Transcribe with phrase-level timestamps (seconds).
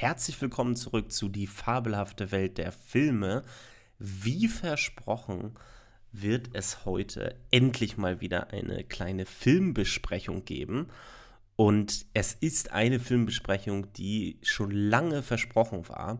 [0.00, 3.42] herzlich willkommen zurück zu Die fabelhafte Welt der Filme.
[3.98, 5.54] Wie versprochen
[6.12, 10.88] wird es heute endlich mal wieder eine kleine Filmbesprechung geben.
[11.56, 16.18] Und es ist eine Filmbesprechung, die schon lange versprochen war.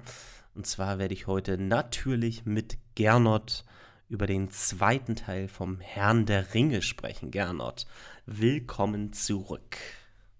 [0.55, 3.63] Und zwar werde ich heute natürlich mit Gernot
[4.09, 7.31] über den zweiten Teil vom Herrn der Ringe sprechen.
[7.31, 7.87] Gernot,
[8.25, 9.77] willkommen zurück.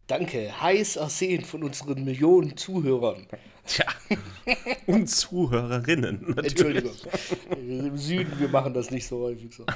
[0.07, 3.27] Danke, heiß ersehnt von unseren Millionen Zuhörern.
[3.67, 3.87] Tja,
[4.87, 6.35] und Zuhörerinnen.
[6.37, 6.85] Natürlich.
[6.85, 7.87] Entschuldigung.
[7.87, 9.65] Im Süden, wir machen das nicht so häufig so.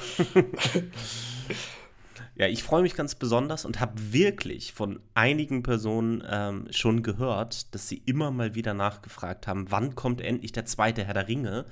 [2.36, 7.74] Ja, ich freue mich ganz besonders und habe wirklich von einigen Personen ähm, schon gehört,
[7.74, 11.66] dass sie immer mal wieder nachgefragt haben, wann kommt endlich der zweite Herr der Ringe?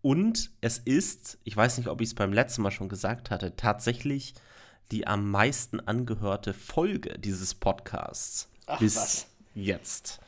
[0.00, 3.54] Und es ist, ich weiß nicht, ob ich es beim letzten Mal schon gesagt hatte,
[3.54, 4.32] tatsächlich
[4.92, 9.26] die am meisten angehörte Folge dieses Podcasts Ach, bis was?
[9.54, 10.20] jetzt.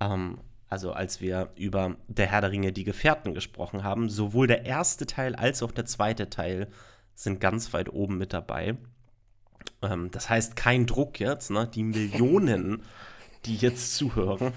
[0.00, 4.66] Ähm, also als wir über Der Herr der Ringe, die Gefährten gesprochen haben, sowohl der
[4.66, 6.68] erste Teil als auch der zweite Teil
[7.14, 8.76] sind ganz weit oben mit dabei.
[9.80, 11.68] Ähm, das heißt, kein Druck jetzt, ne?
[11.72, 12.82] Die Millionen,
[13.44, 14.52] die jetzt zuhören,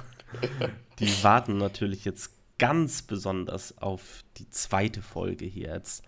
[0.99, 6.03] die warten natürlich jetzt ganz besonders auf die zweite Folge hier jetzt.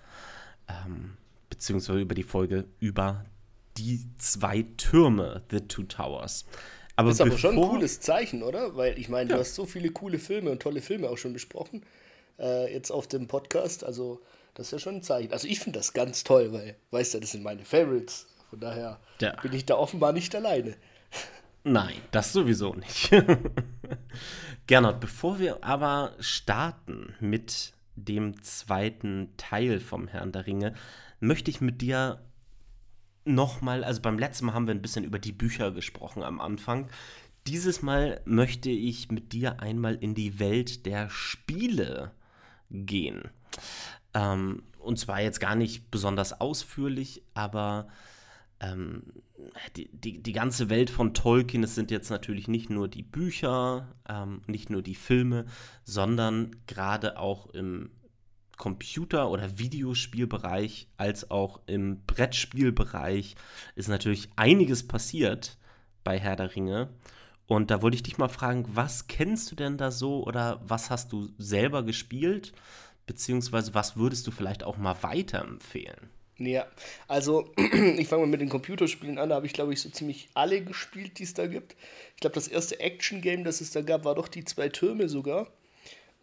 [0.67, 1.17] Ähm,
[1.53, 3.25] beziehungsweise über die Folge über
[3.77, 6.45] die zwei Türme, The Two Towers.
[6.95, 8.75] Aber ist aber schon ein cooles Zeichen, oder?
[8.75, 9.35] Weil ich meine, ja.
[9.35, 11.83] du hast so viele coole Filme und tolle Filme auch schon besprochen,
[12.39, 13.83] äh, jetzt auf dem Podcast.
[13.83, 14.21] Also,
[14.55, 15.31] das ist ja schon ein Zeichen.
[15.31, 18.27] Also, ich finde das ganz toll, weil, weißt du, das sind meine Favorites.
[18.49, 19.39] Von daher ja.
[19.41, 20.75] bin ich da offenbar nicht alleine.
[21.63, 23.11] Nein, das sowieso nicht.
[24.67, 30.75] Gernot, bevor wir aber starten mit dem zweiten Teil vom Herrn der Ringe,
[31.23, 32.21] möchte ich mit dir
[33.25, 36.89] nochmal, also beim letzten Mal haben wir ein bisschen über die Bücher gesprochen am Anfang.
[37.47, 42.11] Dieses Mal möchte ich mit dir einmal in die Welt der Spiele
[42.69, 43.29] gehen.
[44.13, 47.87] Ähm, und zwar jetzt gar nicht besonders ausführlich, aber
[48.59, 49.03] ähm,
[49.75, 53.87] die, die, die ganze Welt von Tolkien, es sind jetzt natürlich nicht nur die Bücher,
[54.07, 55.45] ähm, nicht nur die Filme,
[55.83, 57.91] sondern gerade auch im
[58.63, 63.35] Computer- oder Videospielbereich als auch im Brettspielbereich
[63.75, 65.57] ist natürlich einiges passiert
[66.05, 66.87] bei Herr der Ringe.
[67.45, 70.89] Und da wollte ich dich mal fragen, was kennst du denn da so oder was
[70.89, 72.53] hast du selber gespielt?
[73.05, 76.09] Beziehungsweise was würdest du vielleicht auch mal weiterempfehlen?
[76.37, 76.65] Ja,
[77.09, 79.27] also ich fange mal mit den Computerspielen an.
[79.27, 81.75] Da habe ich, glaube ich, so ziemlich alle gespielt, die es da gibt.
[82.15, 85.51] Ich glaube, das erste Action-Game, das es da gab, war doch die zwei Türme sogar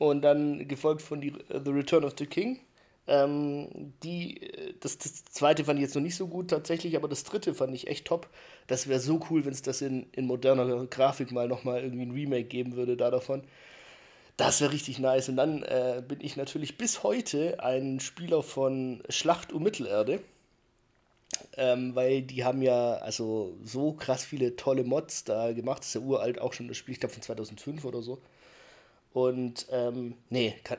[0.01, 2.59] und dann gefolgt von die, äh, The Return of the King.
[3.07, 7.07] Ähm, die, äh, das, das zweite fand ich jetzt noch nicht so gut tatsächlich, aber
[7.07, 8.29] das dritte fand ich echt top.
[8.67, 12.13] Das wäre so cool, wenn es das in, in moderner Grafik mal nochmal irgendwie ein
[12.13, 13.43] Remake geben würde da davon.
[14.39, 15.29] Das wäre richtig nice.
[15.29, 20.21] Und dann äh, bin ich natürlich bis heute ein Spieler von Schlacht um Mittelerde.
[21.57, 25.81] Ähm, weil die haben ja also so krass viele tolle Mods da gemacht.
[25.81, 28.19] Das ist ja uralt auch schon das Spiel, ich glaube von 2005 oder so.
[29.13, 30.79] Und ähm, nee, kann,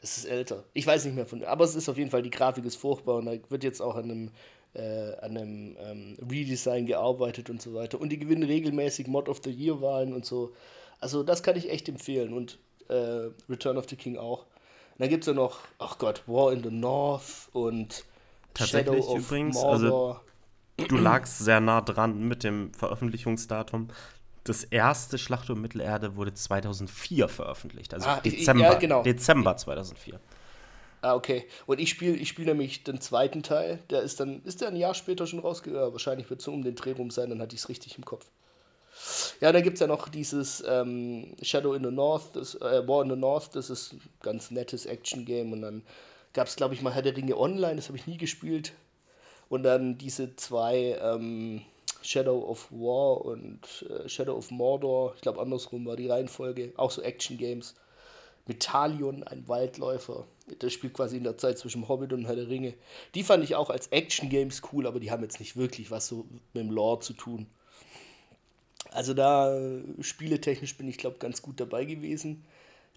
[0.00, 0.64] das ist älter.
[0.72, 1.44] Ich weiß nicht mehr von.
[1.44, 3.96] Aber es ist auf jeden Fall, die Grafik ist furchtbar und da wird jetzt auch
[3.96, 4.30] an einem,
[4.74, 8.00] äh, an einem ähm, Redesign gearbeitet und so weiter.
[8.00, 10.52] Und die gewinnen regelmäßig Mod of the Year-Wahlen und so.
[11.00, 12.32] Also das kann ich echt empfehlen.
[12.32, 12.58] Und
[12.88, 14.40] äh, Return of the King auch.
[14.40, 18.04] Und dann gibt es ja noch, ach Gott, War in the North und
[18.58, 20.24] Shadow of übrigens, also Mordor.
[20.78, 23.88] Also, du lagst sehr nah dran mit dem Veröffentlichungsdatum
[24.44, 29.02] das erste Schlacht um Mittelerde wurde 2004 veröffentlicht, also ah, Dezember, ja, genau.
[29.02, 30.18] Dezember 2004.
[31.02, 31.46] Ah, okay.
[31.66, 33.78] Und ich spiele ich spiel nämlich den zweiten Teil.
[33.88, 35.92] Der ist dann, ist der ein Jahr später schon rausgegangen?
[35.92, 38.04] Wahrscheinlich wird es so um den Dreh rum sein, dann hatte ich es richtig im
[38.04, 38.26] Kopf.
[39.40, 43.02] Ja, dann gibt es ja noch dieses ähm, Shadow in the North, das, äh, War
[43.02, 45.52] in the North, das ist ein ganz nettes Action-Game.
[45.52, 45.82] Und dann
[46.34, 48.72] gab es, glaube ich, mal Herr der Ringe Online, das habe ich nie gespielt.
[49.48, 51.62] Und dann diese zwei, ähm,
[52.02, 55.14] Shadow of War und äh, Shadow of Mordor.
[55.16, 56.72] Ich glaube, andersrum war die Reihenfolge.
[56.76, 57.74] Auch so Action-Games.
[58.46, 60.26] Metalion, ein Waldläufer.
[60.58, 62.74] Das spielt quasi in der Zeit zwischen Hobbit und Herr der Ringe.
[63.14, 66.26] Die fand ich auch als Action-Games cool, aber die haben jetzt nicht wirklich was so
[66.52, 67.46] mit dem Lore zu tun.
[68.90, 72.44] Also da äh, spieletechnisch bin ich, glaube ganz gut dabei gewesen.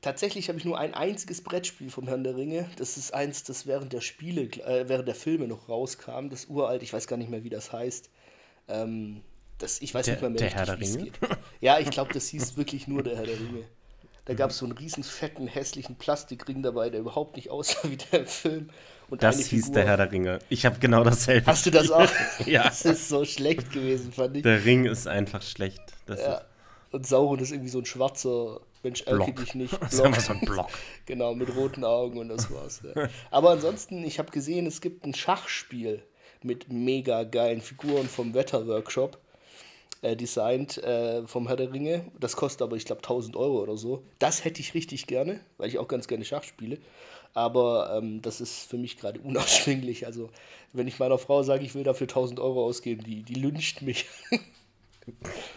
[0.02, 2.70] Tatsächlich habe ich nur ein einziges Brettspiel vom Herrn der Ringe.
[2.78, 6.30] Das ist eins, das während der Spiele, äh, während der Filme noch rauskam.
[6.30, 8.10] Das uralt, ich weiß gar nicht mehr, wie das heißt.
[8.68, 9.22] Ähm,
[9.58, 11.12] das, ich weiß der, nicht mehr, mehr der Herr der Ringe?
[11.62, 13.64] Ja, ich glaube, das hieß wirklich nur der Herr der Ringe.
[14.26, 17.98] Da gab es so einen riesen fetten, hässlichen Plastikring dabei, der überhaupt nicht aussah wie
[17.98, 18.70] der im Film.
[19.10, 19.76] Und das hieß Figur.
[19.76, 20.40] der Herr der Ringe.
[20.50, 21.46] Ich habe genau dasselbe.
[21.46, 22.10] Hast du das auch?
[22.46, 22.64] ja.
[22.64, 24.44] Das ist so schlecht gewesen, fand ich.
[24.44, 25.82] Der Ring ist einfach schlecht.
[26.06, 26.42] Das ja.
[26.92, 29.36] Und Sauron ist irgendwie so ein schwarzer Mensch, Block.
[29.36, 29.74] dich nicht.
[29.82, 30.70] Das ist einfach so ein Block.
[31.06, 32.82] genau, mit roten Augen und das war's.
[32.84, 33.10] Ja.
[33.32, 36.04] Aber ansonsten, ich habe gesehen, es gibt ein Schachspiel
[36.44, 39.18] mit mega geilen Figuren vom Wetterworkshop.
[40.02, 42.06] Äh, designt äh, vom Herr der Ringe.
[42.20, 44.04] Das kostet aber, ich glaube, 1000 Euro oder so.
[44.20, 46.78] Das hätte ich richtig gerne, weil ich auch ganz gerne Schach spiele.
[47.34, 50.06] Aber ähm, das ist für mich gerade unausschwinglich.
[50.06, 50.30] Also,
[50.74, 54.06] wenn ich meiner Frau sage, ich will dafür 1000 Euro ausgeben, die, die lyncht mich.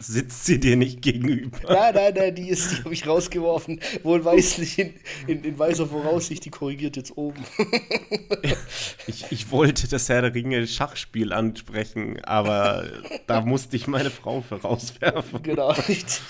[0.01, 1.59] Sitzt sie dir nicht gegenüber?
[1.69, 3.81] Nein, nein, nein, die ist, die habe ich rausgeworfen.
[4.03, 4.95] Wohlweislich in,
[5.27, 7.45] in, in weiser Voraussicht, die korrigiert jetzt oben.
[9.07, 12.89] ich, ich wollte das Herr der Ringe Schachspiel ansprechen, aber
[13.27, 15.43] da musste ich meine Frau für rauswerfen.
[15.43, 16.21] Genau, richtig.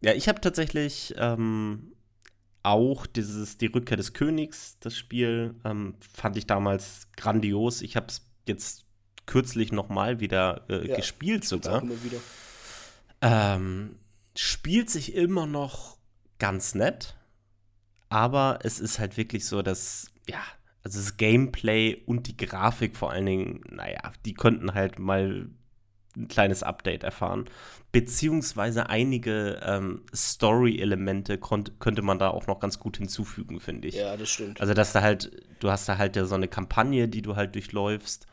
[0.00, 1.92] Ja, ich habe tatsächlich ähm,
[2.62, 7.80] auch dieses Die Rückkehr des Königs, das Spiel, ähm, fand ich damals grandios.
[7.80, 8.85] Ich habe es jetzt
[9.26, 11.82] kürzlich nochmal wieder äh, ja, gespielt sogar.
[11.82, 12.18] Wieder.
[13.20, 13.96] Ähm,
[14.36, 15.96] spielt sich immer noch
[16.38, 17.16] ganz nett,
[18.08, 20.40] aber es ist halt wirklich so, dass, ja,
[20.82, 25.48] also das Gameplay und die Grafik vor allen Dingen, naja, die könnten halt mal
[26.16, 27.46] ein kleines Update erfahren.
[27.92, 33.96] Beziehungsweise einige ähm, Story-Elemente könnte man da auch noch ganz gut hinzufügen, finde ich.
[33.96, 34.60] Ja, das stimmt.
[34.60, 35.30] Also, dass da halt,
[35.60, 38.26] du hast da halt ja so eine Kampagne, die du halt durchläufst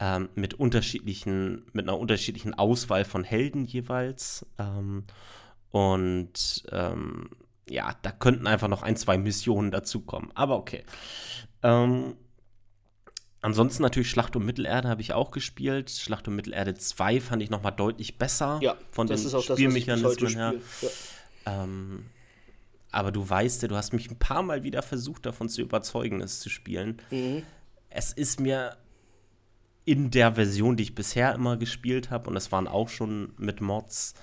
[0.00, 4.46] ähm, mit unterschiedlichen, mit einer unterschiedlichen Auswahl von Helden jeweils.
[4.58, 5.04] Ähm,
[5.70, 7.30] und ähm,
[7.68, 10.30] ja, da könnten einfach noch ein, zwei Missionen dazukommen.
[10.34, 10.84] Aber okay.
[11.62, 12.16] Ähm,
[13.40, 15.90] ansonsten natürlich Schlacht um Mittelerde habe ich auch gespielt.
[15.90, 20.54] Schlacht um Mittelerde 2 fand ich nochmal deutlich besser ja, von den Spielmechanismen her.
[20.82, 21.64] Ja.
[21.64, 22.06] Ähm,
[22.90, 26.20] aber du weißt ja, du hast mich ein paar Mal wieder versucht, davon zu überzeugen,
[26.20, 27.00] es zu spielen.
[27.10, 27.42] Mhm.
[27.90, 28.76] Es ist mir
[29.84, 33.60] in der Version, die ich bisher immer gespielt habe, und das waren auch schon mit
[33.60, 34.14] Mods,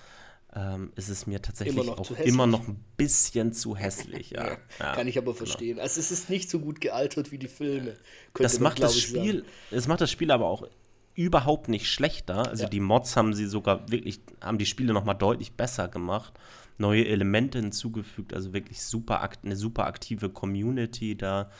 [0.54, 4.32] ähm, ist es mir tatsächlich immer auch immer noch ein bisschen zu hässlich.
[4.32, 4.58] Ja.
[4.80, 5.38] ja kann ich aber genau.
[5.38, 5.76] verstehen.
[5.76, 5.84] Genau.
[5.84, 7.96] Also es ist nicht so gut gealtert wie die Filme.
[8.34, 10.68] Das macht man, das Spiel, das macht das Spiel aber auch
[11.16, 12.48] überhaupt nicht schlechter.
[12.50, 12.70] Also ja.
[12.70, 16.34] die Mods haben sie sogar wirklich, haben die Spiele noch mal deutlich besser gemacht.
[16.78, 21.52] Neue Elemente hinzugefügt, also wirklich super eine super aktive Community da,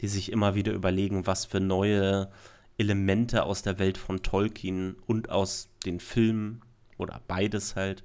[0.00, 2.30] die sich immer wieder überlegen, was für neue
[2.80, 6.62] Elemente aus der Welt von Tolkien und aus den Filmen
[6.96, 8.02] oder beides halt,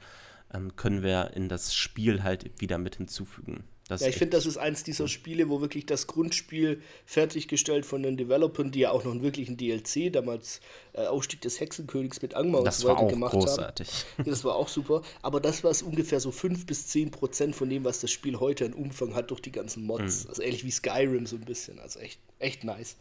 [0.54, 3.63] ähm, können wir in das Spiel halt wieder mit hinzufügen.
[3.88, 8.04] Das ja, ich finde, das ist eins dieser Spiele, wo wirklich das Grundspiel fertiggestellt von
[8.04, 10.60] den Developern, die ja auch noch einen wirklichen DLC, damals
[10.94, 13.88] äh, Aufstieg des Hexenkönigs mit Angmar und so weiter gemacht großartig.
[14.18, 14.30] haben.
[14.30, 15.04] Das war auch super.
[15.22, 18.39] Aber das war es ungefähr so 5 bis 10 Prozent von dem, was das Spiel
[18.42, 20.24] heute an Umfang hat durch die ganzen Mods.
[20.24, 20.30] Mhm.
[20.31, 21.80] Also ähnlich wie Skyrim so ein bisschen.
[21.80, 22.98] Also echt, echt nice.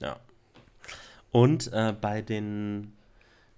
[0.00, 0.18] Ja,
[1.30, 2.96] und äh, bei den,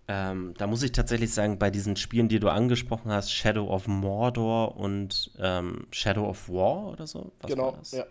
[0.09, 3.87] ähm, da muss ich tatsächlich sagen, bei diesen Spielen, die du angesprochen hast, Shadow of
[3.87, 7.33] Mordor und ähm, Shadow of War oder so.
[7.41, 8.05] Was genau, ja.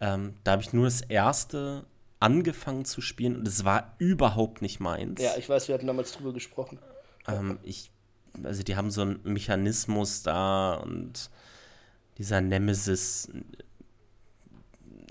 [0.00, 1.84] Ähm, da habe ich nur das erste
[2.18, 5.20] angefangen zu spielen und es war überhaupt nicht meins.
[5.20, 6.78] Ja, ich weiß, wir hatten damals drüber gesprochen.
[7.26, 7.90] Ähm, ich,
[8.42, 11.30] also die haben so einen Mechanismus da und
[12.18, 13.28] dieser Nemesis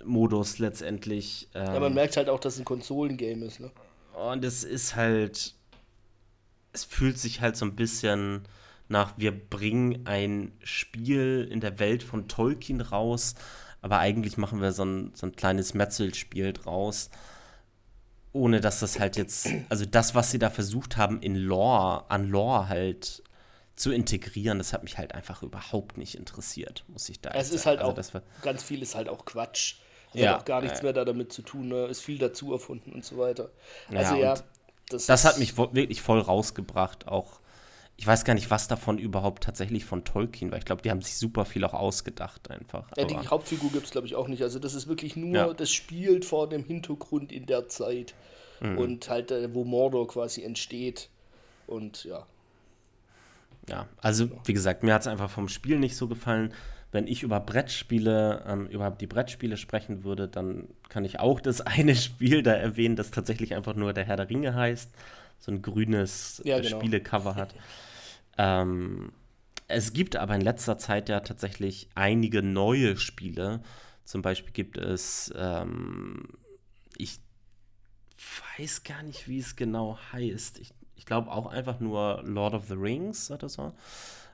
[0.05, 1.49] Modus letztendlich.
[1.53, 3.71] Ähm, ja, man ähm, merkt halt auch, dass es ein Konsolengame ist, ne?
[4.13, 5.55] Und es ist halt.
[6.73, 8.47] Es fühlt sich halt so ein bisschen
[8.87, 13.35] nach, wir bringen ein Spiel in der Welt von Tolkien raus,
[13.81, 17.09] aber eigentlich machen wir so ein, so ein kleines Metzelspiel draus.
[18.33, 22.29] Ohne dass das halt jetzt, also das, was sie da versucht haben, in Lore, an
[22.29, 23.23] Lore halt
[23.75, 27.41] zu integrieren, das hat mich halt einfach überhaupt nicht interessiert, muss ich da sagen.
[27.41, 29.77] Es ist halt also auch, ganz viel ist halt auch Quatsch.
[30.11, 31.85] Hat ja, auch gar nichts äh, mehr da damit zu tun, ne?
[31.85, 33.49] ist viel dazu erfunden und so weiter.
[33.89, 34.43] Also ja, ja
[34.89, 37.41] das, das hat mich wirklich voll rausgebracht, auch
[38.01, 40.57] ich weiß gar nicht, was davon überhaupt tatsächlich von Tolkien war.
[40.57, 42.89] Ich glaube, die haben sich super viel auch ausgedacht einfach.
[42.97, 44.41] Ja, die Hauptfigur gibt es, glaube ich, auch nicht.
[44.41, 45.53] Also das ist wirklich nur, ja.
[45.53, 48.15] das spielt vor dem Hintergrund in der Zeit
[48.59, 48.79] mhm.
[48.79, 51.09] und halt, äh, wo Mordor quasi entsteht.
[51.67, 52.25] Und ja.
[53.69, 56.55] Ja, also wie gesagt, mir hat es einfach vom Spiel nicht so gefallen
[56.91, 61.61] wenn ich über Brettspiele, ähm, über die Brettspiele sprechen würde, dann kann ich auch das
[61.61, 64.91] eine Spiel da erwähnen, das tatsächlich einfach nur der Herr der Ringe heißt,
[65.39, 66.79] so ein grünes ja, genau.
[66.79, 67.55] Spielecover hat.
[68.37, 69.13] ähm,
[69.67, 73.61] es gibt aber in letzter Zeit ja tatsächlich einige neue Spiele.
[74.03, 76.27] Zum Beispiel gibt es, ähm,
[76.97, 77.19] ich
[78.57, 80.59] weiß gar nicht, wie es genau heißt.
[80.59, 83.71] Ich, ich glaube auch einfach nur Lord of the Rings oder so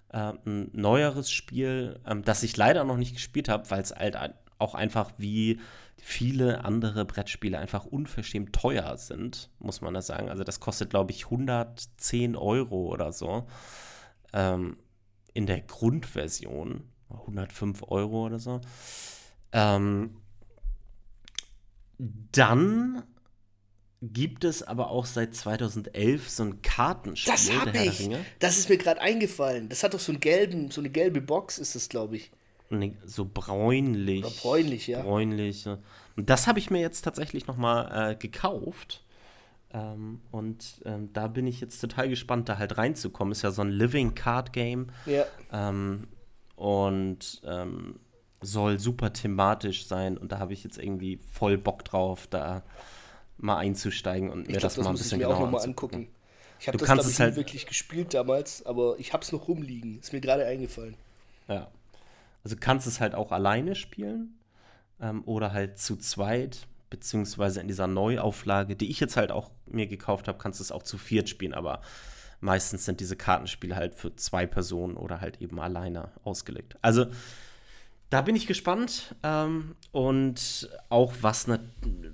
[0.09, 4.17] äh, ein neueres Spiel, ähm, das ich leider noch nicht gespielt habe, weil es halt
[4.57, 5.59] auch einfach, wie
[5.99, 10.29] viele andere Brettspiele einfach unverschämt teuer sind, muss man das sagen.
[10.29, 13.47] Also das kostet, glaube ich, 110 Euro oder so
[14.33, 14.77] ähm,
[15.33, 16.89] in der Grundversion.
[17.09, 18.61] 105 Euro oder so.
[19.51, 20.17] Ähm,
[21.97, 23.03] dann
[24.01, 27.33] gibt es aber auch seit 2011 so ein Kartenspiel.
[27.33, 28.09] Das habe ich.
[28.39, 29.69] Das ist mir gerade eingefallen.
[29.69, 32.31] Das hat doch so einen gelben, so eine gelbe Box ist das, glaube ich.
[32.69, 34.23] Nee, so bräunlich.
[34.25, 35.01] Oder bräunlich, ja.
[35.01, 35.65] Bräunlich.
[35.65, 39.03] Und das habe ich mir jetzt tatsächlich noch mal äh, gekauft.
[39.73, 43.31] Ähm, und ähm, da bin ich jetzt total gespannt, da halt reinzukommen.
[43.31, 44.87] Ist ja so ein Living Card Game.
[45.05, 45.25] Ja.
[45.51, 46.07] Ähm,
[46.55, 47.99] und ähm,
[48.41, 50.17] soll super thematisch sein.
[50.17, 52.63] Und da habe ich jetzt irgendwie voll Bock drauf, da
[53.37, 56.07] mal einzusteigen und mir glaub, das, das mal ein bisschen genauer auch noch angucken.
[56.59, 59.99] Ich habe das, glaube ich, halt wirklich gespielt damals, aber ich habe es noch rumliegen.
[59.99, 60.95] Ist mir gerade eingefallen.
[61.47, 61.67] Ja.
[62.43, 64.39] Also kannst es halt auch alleine spielen
[64.99, 69.87] ähm, oder halt zu zweit, beziehungsweise in dieser Neuauflage, die ich jetzt halt auch mir
[69.87, 71.81] gekauft habe, kannst du es auch zu viert spielen, aber
[72.39, 76.77] meistens sind diese Kartenspiele halt für zwei Personen oder halt eben alleine ausgelegt.
[76.81, 77.07] Also
[78.09, 81.59] da bin ich gespannt ähm, und auch was, ne,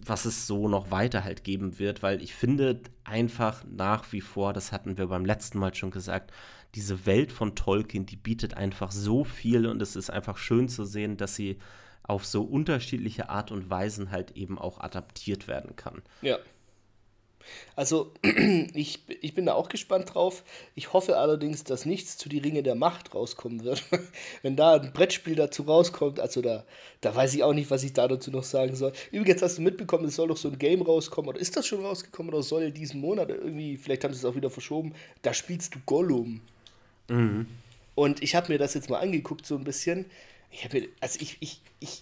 [0.05, 4.53] was es so noch weiter halt geben wird, weil ich finde einfach nach wie vor,
[4.53, 6.31] das hatten wir beim letzten Mal schon gesagt,
[6.75, 10.85] diese Welt von Tolkien, die bietet einfach so viel und es ist einfach schön zu
[10.85, 11.59] sehen, dass sie
[12.01, 16.01] auf so unterschiedliche Art und Weisen halt eben auch adaptiert werden kann.
[16.21, 16.37] Ja.
[17.75, 18.11] Also,
[18.73, 20.43] ich, ich bin da auch gespannt drauf.
[20.75, 23.83] Ich hoffe allerdings, dass nichts zu die Ringe der Macht rauskommen wird.
[24.41, 26.63] Wenn da ein Brettspiel dazu rauskommt, also da,
[27.01, 28.93] da weiß ich auch nicht, was ich da dazu noch sagen soll.
[29.11, 31.83] Übrigens hast du mitbekommen, es soll doch so ein Game rauskommen, oder ist das schon
[31.83, 35.75] rausgekommen, oder soll diesen Monat irgendwie, vielleicht haben sie es auch wieder verschoben, da spielst
[35.75, 36.41] du Gollum.
[37.09, 37.47] Mhm.
[37.95, 40.05] Und ich habe mir das jetzt mal angeguckt, so ein bisschen.
[40.51, 42.01] Ich habe also ich, ich, ich, ich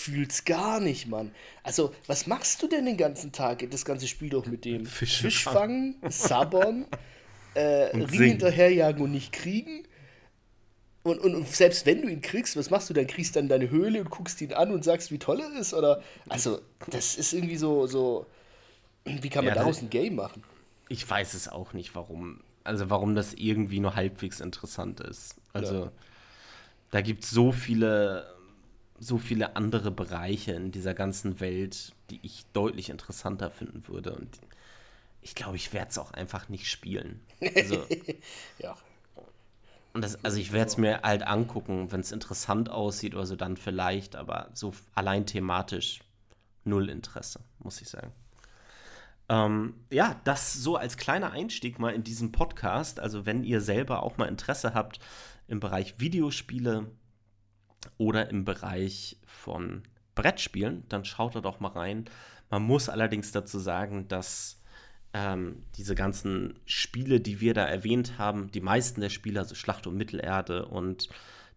[0.00, 1.32] fühl's gar nicht, Mann.
[1.62, 3.68] Also, was machst du denn den ganzen Tag?
[3.70, 6.86] Das ganze Spiel doch mit dem Fisch, Fisch fangen, sabbern,
[7.54, 9.84] äh, Ring hinterherjagen und nicht kriegen.
[11.02, 13.06] Und, und, und, selbst wenn du ihn kriegst, was machst du dann?
[13.06, 15.72] Kriegst du dann deine Höhle und guckst ihn an und sagst, wie toll er ist?
[15.72, 18.26] Oder, also, das ist irgendwie so, so
[19.04, 20.42] wie kann man ja, daraus ein Game machen?
[20.88, 25.36] Ich weiß es auch nicht, warum, also warum das irgendwie nur halbwegs interessant ist.
[25.52, 25.92] Also, ja.
[26.90, 28.26] Da gibt es so viele,
[29.00, 34.12] so viele andere Bereiche in dieser ganzen Welt, die ich deutlich interessanter finden würde.
[34.14, 34.38] Und
[35.22, 37.20] ich glaube, ich werde es auch einfach nicht spielen.
[37.56, 37.84] Also,
[38.58, 38.76] ja.
[39.94, 43.36] Und das, also ich werde es mir halt angucken, wenn es interessant aussieht oder so,
[43.36, 46.00] dann vielleicht, aber so allein thematisch
[46.64, 48.12] null Interesse, muss ich sagen.
[49.30, 53.00] Ähm, ja, das so als kleiner Einstieg mal in diesen Podcast.
[53.00, 55.00] Also wenn ihr selber auch mal Interesse habt,
[55.48, 56.86] im Bereich Videospiele
[57.98, 59.82] oder im Bereich von
[60.14, 62.04] Brettspielen, dann schaut da doch mal rein.
[62.50, 64.60] Man muss allerdings dazu sagen, dass
[65.12, 69.86] ähm, diese ganzen Spiele, die wir da erwähnt haben, die meisten der Spiele, also Schlacht
[69.86, 71.08] um Mittelerde und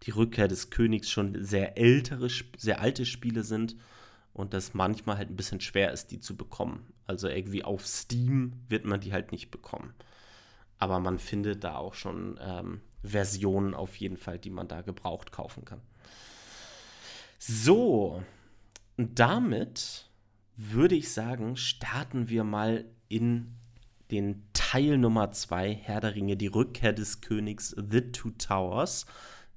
[0.02, 3.76] die Rückkehr des Königs, schon sehr ältere, sehr alte Spiele sind
[4.32, 6.92] und das manchmal halt ein bisschen schwer ist, die zu bekommen.
[7.06, 9.94] Also irgendwie auf Steam wird man die halt nicht bekommen.
[10.78, 15.30] Aber man findet da auch schon ähm, Versionen auf jeden Fall, die man da gebraucht
[15.30, 15.80] kaufen kann.
[17.38, 18.22] So,
[18.96, 20.08] damit
[20.56, 23.54] würde ich sagen, starten wir mal in
[24.10, 29.06] den Teil Nummer 2, Herr der Ringe, die Rückkehr des Königs The Two Towers.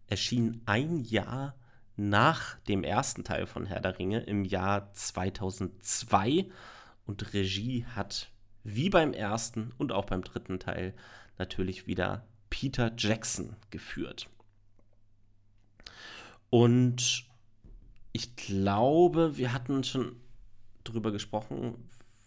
[0.08, 1.56] Erschien ein Jahr
[1.96, 6.48] nach dem ersten Teil von Herr der Ringe im Jahr 2002
[7.06, 8.32] und Regie hat
[8.64, 10.94] wie beim ersten und auch beim dritten Teil
[11.38, 14.30] natürlich wieder Peter Jackson geführt.
[16.50, 17.27] Und
[18.14, 20.16] ich glaube, wir hatten schon
[20.84, 21.76] drüber gesprochen,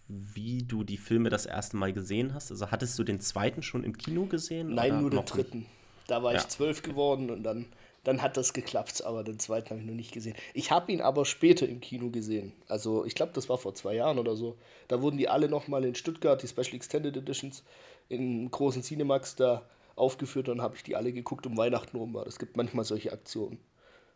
[0.09, 2.51] wie du die Filme das erste Mal gesehen hast.
[2.51, 4.75] Also hattest du den zweiten schon im Kino gesehen?
[4.75, 5.67] Nein, nur den dritten.
[6.09, 6.41] Da war ja.
[6.41, 7.67] ich zwölf geworden und dann,
[8.03, 10.35] dann hat das geklappt, aber den zweiten habe ich noch nicht gesehen.
[10.55, 12.53] Ich habe ihn aber später im Kino gesehen.
[12.67, 14.59] Also ich glaube, das war vor zwei Jahren oder so.
[14.89, 17.63] Da wurden die alle nochmal in Stuttgart, die Special Extended Editions,
[18.09, 22.17] in großen Cinemax da aufgeführt, dann habe ich die alle geguckt um Weihnachten rum.
[22.27, 23.59] Es gibt manchmal solche Aktionen.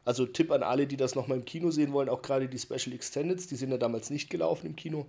[0.04, 2.94] Also Tipp an alle, die das nochmal im Kino sehen wollen, auch gerade die Special
[2.94, 5.06] Extendeds, die sind ja damals nicht gelaufen im Kino.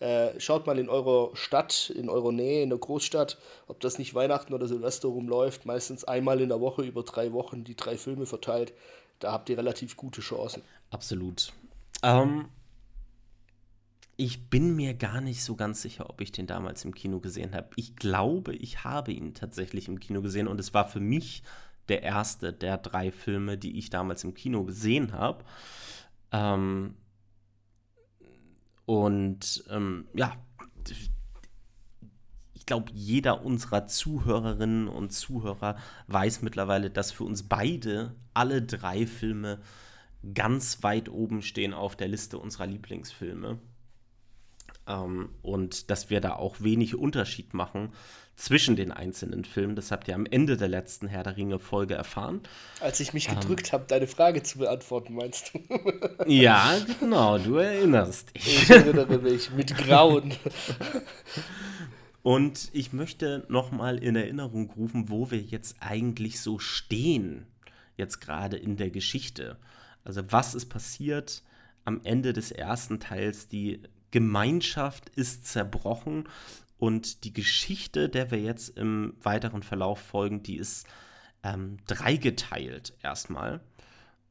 [0.00, 4.14] Äh, schaut mal in eurer Stadt, in eurer Nähe, in der Großstadt, ob das nicht
[4.14, 5.64] Weihnachten oder Silvester rumläuft.
[5.64, 8.72] Meistens einmal in der Woche über drei Wochen die drei Filme verteilt.
[9.20, 10.62] Da habt ihr relativ gute Chancen.
[10.90, 11.52] Absolut.
[12.02, 12.46] Ähm,
[14.16, 17.54] ich bin mir gar nicht so ganz sicher, ob ich den damals im Kino gesehen
[17.54, 17.70] habe.
[17.76, 21.44] Ich glaube, ich habe ihn tatsächlich im Kino gesehen und es war für mich
[21.92, 25.44] der erste der drei Filme, die ich damals im Kino gesehen habe.
[26.32, 26.94] Ähm,
[28.86, 30.34] und ähm, ja,
[32.54, 39.06] ich glaube, jeder unserer Zuhörerinnen und Zuhörer weiß mittlerweile, dass für uns beide alle drei
[39.06, 39.60] Filme
[40.32, 43.58] ganz weit oben stehen auf der Liste unserer Lieblingsfilme.
[44.86, 47.92] Ähm, und dass wir da auch wenig Unterschied machen
[48.36, 49.76] zwischen den einzelnen Filmen.
[49.76, 52.40] Das habt ihr am Ende der letzten Herr der Ringe-Folge erfahren.
[52.80, 55.60] Als ich mich gedrückt ähm, habe, deine Frage zu beantworten, meinst du?
[56.26, 58.62] ja, genau, du erinnerst dich.
[58.62, 60.34] Ich erinnere mich mit Grauen.
[62.22, 67.46] Und ich möchte nochmal in Erinnerung rufen, wo wir jetzt eigentlich so stehen,
[67.96, 69.56] jetzt gerade in der Geschichte.
[70.04, 71.42] Also was ist passiert
[71.84, 73.48] am Ende des ersten Teils?
[73.48, 76.28] Die Gemeinschaft ist zerbrochen
[76.82, 80.84] und die Geschichte, der wir jetzt im weiteren Verlauf folgen, die ist
[81.44, 83.60] ähm, dreigeteilt erstmal.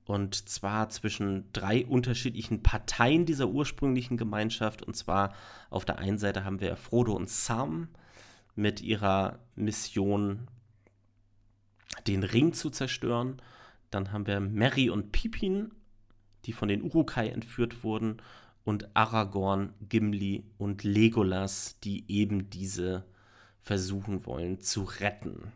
[0.03, 4.83] Und zwar zwischen drei unterschiedlichen Parteien dieser ursprünglichen Gemeinschaft.
[4.83, 5.33] Und zwar
[5.69, 7.87] auf der einen Seite haben wir Frodo und Sam
[8.53, 10.49] mit ihrer Mission,
[12.05, 13.41] den Ring zu zerstören.
[13.91, 15.71] Dann haben wir Merry und Pippin,
[16.43, 18.21] die von den Urukai entführt wurden
[18.63, 23.05] und Aragorn, Gimli und Legolas, die eben diese
[23.61, 25.51] versuchen wollen zu retten.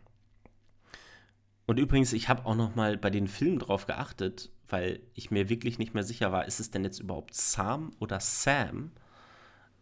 [1.66, 5.48] Und übrigens, ich habe auch noch mal bei den Filmen drauf geachtet, weil ich mir
[5.48, 8.92] wirklich nicht mehr sicher war, ist es denn jetzt überhaupt Sam oder Sam?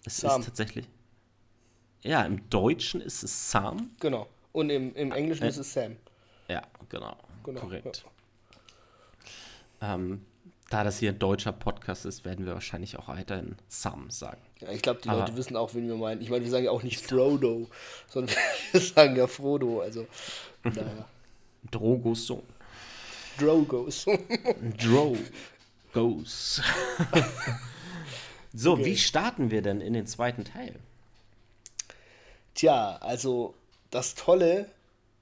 [0.04, 0.40] Es Sam.
[0.40, 0.88] ist tatsächlich.
[2.02, 3.90] Ja, im Deutschen ist es Sam.
[4.00, 4.28] Genau.
[4.52, 5.97] Und im, im Englischen äh, ist es Sam.
[6.49, 7.16] Ja, genau.
[7.45, 8.04] genau Korrekt.
[9.81, 9.95] Ja.
[9.95, 10.25] Ähm,
[10.75, 14.40] da das hier ein deutscher Podcast ist, werden wir wahrscheinlich auch weiterhin Sam sagen.
[14.59, 16.21] Ja, ich glaube, die Aber Leute wissen auch, wen wir meinen.
[16.21, 17.69] Ich meine, wir sagen ja auch nicht Frodo,
[18.09, 18.35] sondern
[18.73, 19.83] wir sagen ja Frodo.
[19.83, 20.09] Also,
[20.64, 20.83] naja.
[21.71, 22.43] Drogos Sohn.
[23.38, 24.07] Drogos.
[24.76, 26.61] Drogos.
[28.52, 28.85] so, okay.
[28.85, 30.75] wie starten wir denn in den zweiten Teil?
[32.54, 33.54] Tja, also
[33.90, 34.69] das Tolle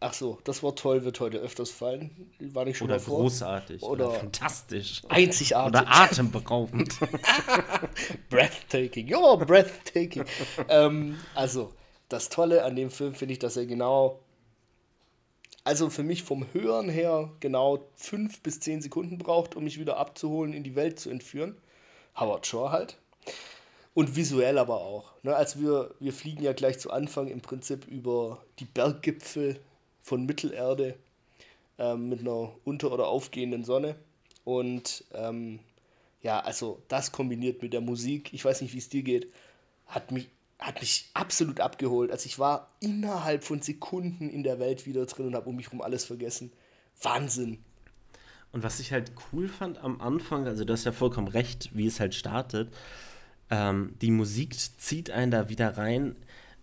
[0.05, 2.33] Ach so, das Wort toll wird heute öfters fallen.
[2.41, 3.85] War nicht schon oder großartig.
[3.85, 5.03] Oder, oder, fantastisch.
[5.09, 5.81] Einzigartig.
[5.81, 6.99] Oder atemberaubend.
[8.29, 9.07] breathtaking.
[9.07, 10.25] Ja, breathtaking.
[10.69, 11.73] ähm, also,
[12.09, 14.19] das Tolle an dem Film finde ich, dass er genau,
[15.63, 19.99] also für mich vom Hören her genau fünf bis zehn Sekunden braucht, um mich wieder
[19.99, 21.57] abzuholen, in die Welt zu entführen.
[22.19, 22.99] Howard Shore halt.
[23.95, 25.13] Und visuell aber auch.
[25.23, 25.37] Ne?
[25.37, 29.61] Also wir, wir fliegen ja gleich zu Anfang im Prinzip über die Berggipfel
[30.03, 30.97] von Mittelerde
[31.79, 33.97] ähm, mit einer unter- oder aufgehenden Sonne.
[34.45, 35.61] Und ähm,
[36.21, 39.33] ja, also das kombiniert mit der Musik, ich weiß nicht, wie es dir geht,
[39.87, 42.11] hat mich, hat mich absolut abgeholt.
[42.11, 45.67] Also ich war innerhalb von Sekunden in der Welt wieder drin und habe um mich
[45.67, 46.53] herum alles vergessen.
[47.01, 47.59] Wahnsinn.
[48.53, 51.87] Und was ich halt cool fand am Anfang, also du hast ja vollkommen recht, wie
[51.87, 52.73] es halt startet,
[53.51, 56.17] ähm, die Musik zieht einen da wieder rein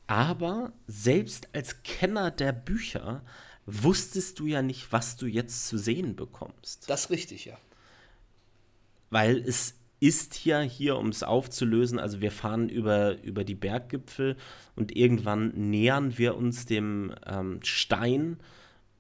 [0.10, 3.22] aber selbst als Kenner der Bücher
[3.68, 6.90] wusstest du ja nicht, was du jetzt zu sehen bekommst.
[6.90, 7.56] Das ist richtig, ja.
[9.12, 14.36] Weil es ist ja hier, um es aufzulösen, also wir fahren über, über die Berggipfel
[14.76, 18.40] und irgendwann nähern wir uns dem ähm, Stein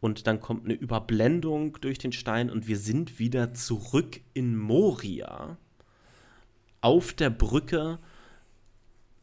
[0.02, 5.58] und dann kommt eine Überblendung durch den Stein und wir sind wieder zurück in Moria
[6.82, 7.98] auf der Brücke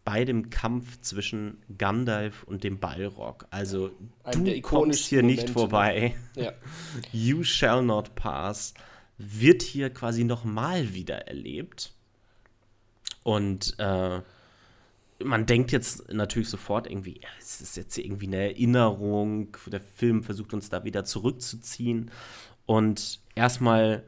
[0.06, 3.44] bei dem Kampf zwischen Gandalf und dem Balrog.
[3.50, 3.90] Also
[4.22, 5.42] Ein du kommst hier Momente.
[5.42, 6.14] nicht vorbei.
[6.36, 6.52] Ja.
[7.12, 8.72] You shall not pass.
[9.18, 11.92] Wird hier quasi nochmal wieder erlebt.
[13.24, 14.20] Und äh,
[15.24, 19.56] man denkt jetzt natürlich sofort irgendwie, ja, es ist jetzt irgendwie eine Erinnerung.
[19.66, 22.12] Der Film versucht uns da wieder zurückzuziehen.
[22.64, 24.04] Und erstmal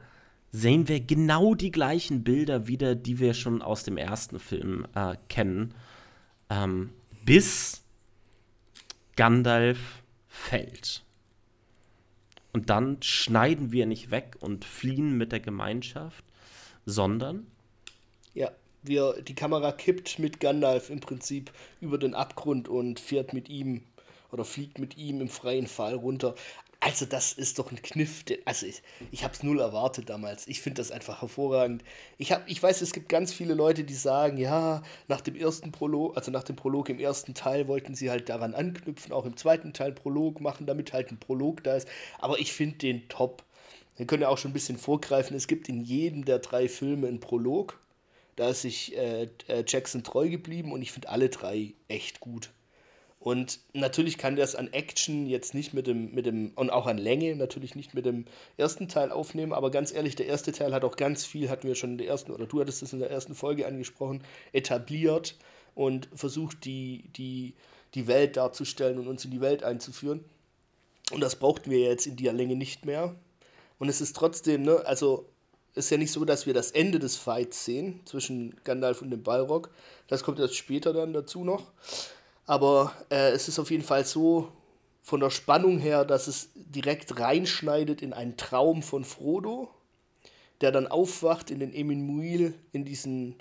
[0.53, 5.17] sehen wir genau die gleichen Bilder wieder, die wir schon aus dem ersten Film äh,
[5.27, 5.73] kennen
[6.49, 6.91] ähm,
[7.23, 7.83] bis
[9.15, 11.03] Gandalf fällt.
[12.51, 16.23] Und dann schneiden wir nicht weg und fliehen mit der Gemeinschaft,
[16.85, 17.45] sondern.
[18.33, 23.49] Ja, wir, die Kamera kippt mit Gandalf im Prinzip über den Abgrund und fährt mit
[23.49, 23.83] ihm
[24.31, 26.35] oder fliegt mit ihm im freien Fall runter.
[26.81, 28.23] Also das ist doch ein Kniff.
[28.45, 30.47] Also ich, ich habe es null erwartet damals.
[30.47, 31.83] Ich finde das einfach hervorragend.
[32.17, 35.73] Ich, hab, ich weiß, es gibt ganz viele Leute, die sagen, ja, nach dem ersten
[35.73, 39.35] Prolog, also nach dem Prolog im ersten Teil wollten sie halt daran anknüpfen, auch im
[39.35, 41.87] zweiten Teil Prolog machen, damit halt ein Prolog da ist.
[42.17, 43.43] Aber ich finde den top.
[43.97, 45.35] Wir können ja auch schon ein bisschen vorgreifen.
[45.35, 47.77] Es gibt in jedem der drei Filme einen Prolog.
[48.37, 52.51] Da ist sich äh, äh Jackson treu geblieben und ich finde alle drei echt gut.
[53.19, 56.97] Und natürlich kann das an Action jetzt nicht mit dem, mit dem, und auch an
[56.97, 58.23] Länge natürlich nicht mit dem
[58.55, 61.75] ersten Teil aufnehmen, aber ganz ehrlich, der erste Teil hat auch ganz viel, hatten wir
[61.75, 65.35] schon in der ersten, oder du hattest es in der ersten Folge angesprochen, etabliert
[65.75, 67.55] und versucht, die, die,
[67.93, 70.23] die Welt darzustellen und uns in die Welt einzuführen.
[71.11, 73.15] Und das brauchten wir jetzt in der Länge nicht mehr.
[73.79, 75.25] Und es ist trotzdem, ne, also
[75.75, 79.23] ist ja nicht so, dass wir das Ende des Fights sehen zwischen Gandalf und dem
[79.23, 79.71] Balrog.
[80.07, 81.71] Das kommt erst später dann dazu noch.
[82.49, 84.51] Aber äh, es ist auf jeden Fall so
[85.03, 89.69] von der Spannung her, dass es direkt reinschneidet in einen Traum von Frodo,
[90.59, 93.35] der dann aufwacht in den Emin Muil, in diesen,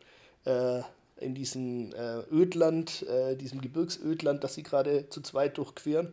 [0.45, 0.83] äh,
[1.17, 6.13] in diesen äh, Ödland, äh, diesem Gebirgsödland, das sie gerade zu zweit durchqueren.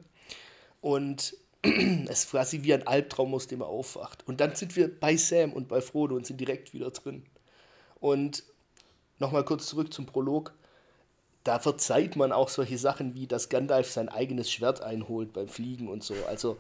[0.80, 4.26] Und es ist quasi wie ein Albtraum, aus dem er aufwacht.
[4.26, 7.26] Und dann sind wir bei Sam und bei Frodo und sind direkt wieder drin.
[8.00, 8.44] Und
[9.20, 10.54] nochmal kurz zurück zum Prolog
[11.46, 15.88] da verzeiht man auch solche Sachen wie, dass Gandalf sein eigenes Schwert einholt beim Fliegen
[15.88, 16.16] und so.
[16.28, 16.58] Also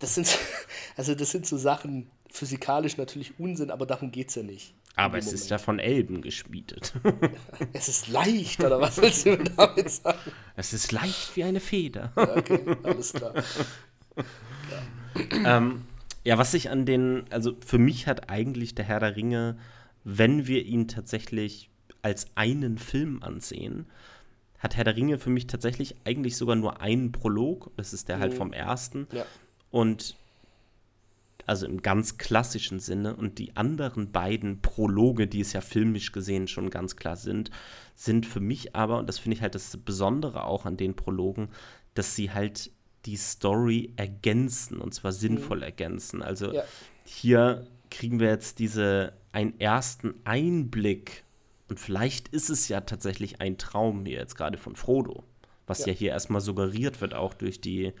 [0.00, 0.38] das sind,
[0.96, 4.74] also das sind so Sachen, physikalisch natürlich Unsinn, aber darum geht es ja nicht.
[4.96, 5.42] Aber es Moment.
[5.42, 6.92] ist ja von Elben geschmiedet.
[7.72, 10.18] Es ist leicht, oder was willst du damit sagen?
[10.56, 12.12] Es ist leicht wie eine Feder.
[12.16, 13.34] Ja, okay, alles klar.
[13.36, 14.22] Ja.
[15.44, 15.82] Ähm,
[16.24, 19.58] ja, was ich an den, also für mich hat eigentlich der Herr der Ringe,
[20.04, 21.68] wenn wir ihn tatsächlich
[22.02, 23.86] als einen Film ansehen,
[24.58, 27.70] hat Herr der Ringe für mich tatsächlich eigentlich sogar nur einen Prolog.
[27.76, 28.36] Das ist der halt mhm.
[28.36, 29.08] vom ersten.
[29.12, 29.24] Ja.
[29.70, 30.16] Und
[31.46, 33.16] also im ganz klassischen Sinne.
[33.16, 37.50] Und die anderen beiden Prologe, die es ja filmisch gesehen schon ganz klar sind,
[37.94, 41.48] sind für mich aber, und das finde ich halt das Besondere auch an den Prologen,
[41.94, 42.70] dass sie halt
[43.04, 45.64] die Story ergänzen und zwar sinnvoll mhm.
[45.64, 46.22] ergänzen.
[46.22, 46.62] Also ja.
[47.04, 51.24] hier kriegen wir jetzt diese einen ersten Einblick
[51.72, 55.24] und vielleicht ist es ja tatsächlich ein Traum hier jetzt gerade von Frodo,
[55.66, 57.94] was ja, ja hier erstmal suggeriert wird, auch durch, die,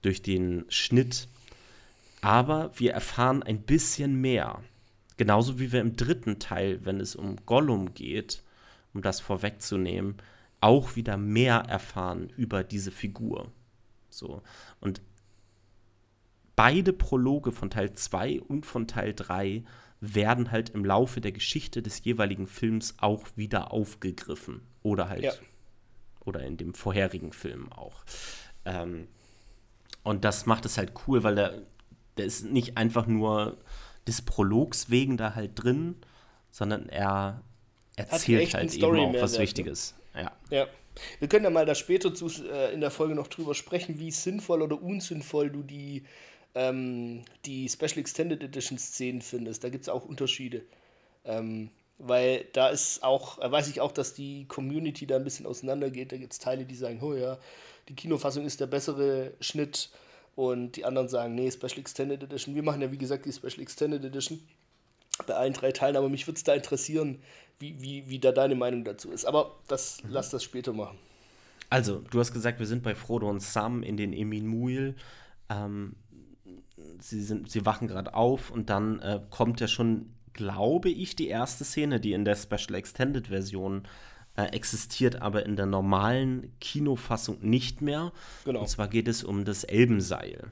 [0.00, 1.28] durch den Schnitt.
[2.22, 4.62] Aber wir erfahren ein bisschen mehr.
[5.18, 8.42] Genauso wie wir im dritten Teil, wenn es um Gollum geht,
[8.94, 10.14] um das vorwegzunehmen,
[10.62, 13.52] auch wieder mehr erfahren über diese Figur.
[14.08, 14.40] So.
[14.80, 15.02] Und
[16.56, 19.64] beide Prologe von Teil 2 und von Teil 3
[20.02, 24.62] werden halt im Laufe der Geschichte des jeweiligen Films auch wieder aufgegriffen.
[24.82, 25.32] Oder halt, ja.
[26.24, 28.04] oder in dem vorherigen Film auch.
[28.64, 29.06] Ähm,
[30.02, 31.62] und das macht es halt cool, weil der,
[32.16, 33.58] der ist nicht einfach nur
[34.08, 35.94] des Prologs wegen da halt drin,
[36.50, 37.40] sondern er
[37.94, 39.94] erzählt halt eben auch was Wichtiges.
[40.16, 40.32] Ja.
[40.50, 40.66] ja.
[41.20, 44.10] Wir können ja mal da später zu, äh, in der Folge noch drüber sprechen, wie
[44.10, 46.02] sinnvoll oder unsinnvoll du die
[46.54, 49.64] ähm, die Special Extended Edition Szenen findest.
[49.64, 50.62] Da gibt es auch Unterschiede.
[51.24, 55.46] Ähm, weil da ist auch, äh, weiß ich auch, dass die Community da ein bisschen
[55.46, 56.12] auseinandergeht.
[56.12, 57.38] Da gibt es Teile, die sagen, oh ja,
[57.88, 59.90] die Kinofassung ist der bessere Schnitt
[60.34, 62.54] und die anderen sagen, nee, Special Extended Edition.
[62.54, 64.40] Wir machen ja, wie gesagt, die Special Extended Edition
[65.26, 67.20] bei allen drei Teilen, aber mich würde es da interessieren,
[67.58, 69.24] wie, wie, wie da deine Meinung dazu ist.
[69.24, 70.10] Aber das, mhm.
[70.10, 70.98] lass das später machen.
[71.70, 74.96] Also, du hast gesagt, wir sind bei Frodo und Sam in den Emin Muil.
[75.48, 75.94] Ähm,
[77.00, 81.28] sie, sind, sie wachen gerade auf und dann äh, kommt ja schon, glaube ich, die
[81.28, 83.82] erste Szene, die in der Special Extended Version
[84.36, 88.12] äh, existiert, aber in der normalen Kinofassung nicht mehr.
[88.44, 88.60] Genau.
[88.60, 90.50] Und zwar geht es um das Elbenseil.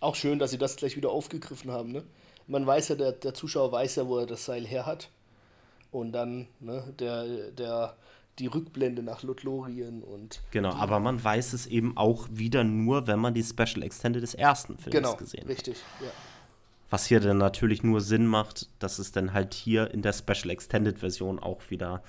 [0.00, 1.92] Auch schön, dass sie das gleich wieder aufgegriffen haben.
[1.92, 2.04] Ne?
[2.46, 5.10] Man weiß ja, der, der Zuschauer weiß ja, wo er das Seil her hat.
[5.90, 7.96] Und dann, ne, der, der
[8.38, 10.42] die Rückblende nach Lothlorien und.
[10.50, 14.34] Genau, aber man weiß es eben auch wieder nur, wenn man die Special Extended des
[14.34, 15.48] ersten Films genau, gesehen hat.
[15.48, 16.10] Richtig, ja.
[16.88, 20.50] Was hier dann natürlich nur Sinn macht, dass es dann halt hier in der Special
[20.50, 22.02] Extended Version auch wieder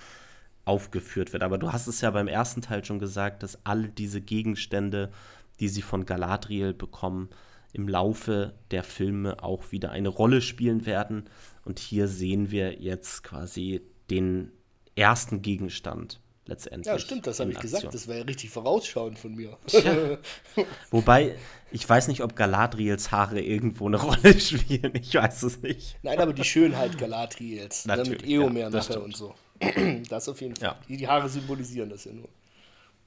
[0.65, 1.43] aufgeführt wird.
[1.43, 5.11] Aber du hast es ja beim ersten Teil schon gesagt, dass alle diese Gegenstände,
[5.59, 7.29] die sie von Galadriel bekommen,
[7.73, 11.29] im Laufe der Filme auch wieder eine Rolle spielen werden.
[11.65, 14.51] Und hier sehen wir jetzt quasi den
[14.97, 16.87] ersten Gegenstand letztendlich.
[16.87, 17.79] Ja, stimmt, das habe ich Aktion.
[17.79, 17.93] gesagt.
[17.93, 19.57] Das wäre ja richtig vorausschauend von mir.
[19.67, 20.17] Tja.
[20.91, 21.35] Wobei,
[21.71, 24.93] ich weiß nicht, ob Galadriels Haare irgendwo eine Rolle spielen.
[24.95, 25.97] Ich weiß es nicht.
[26.03, 27.85] Nein, aber die Schönheit Galadriels.
[27.85, 29.35] Ne, mit Eomer ja, nachher und so.
[30.09, 30.69] Das auf jeden Fall.
[30.69, 30.79] Ja.
[30.87, 32.29] Die, die Haare symbolisieren das ja nur.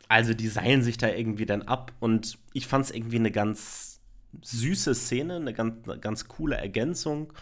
[0.08, 4.00] Also die seilen sich da irgendwie dann ab und ich fand es irgendwie eine ganz
[4.42, 7.32] süße Szene, eine ganz, ganz coole Ergänzung.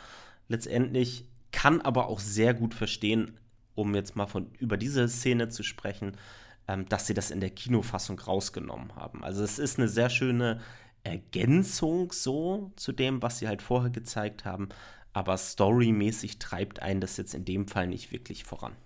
[0.49, 3.39] Letztendlich kann aber auch sehr gut verstehen,
[3.79, 6.17] um jetzt mal von über diese Szene zu sprechen,
[6.67, 9.25] ähm, dass sie das in der Kinofassung rausgenommen haben.
[9.25, 10.61] Also es ist eine sehr schöne
[11.05, 14.69] Ergänzung so zu dem, was sie halt vorher gezeigt haben.
[15.15, 18.77] aber storymäßig treibt einen das jetzt in dem Fall nicht wirklich voran.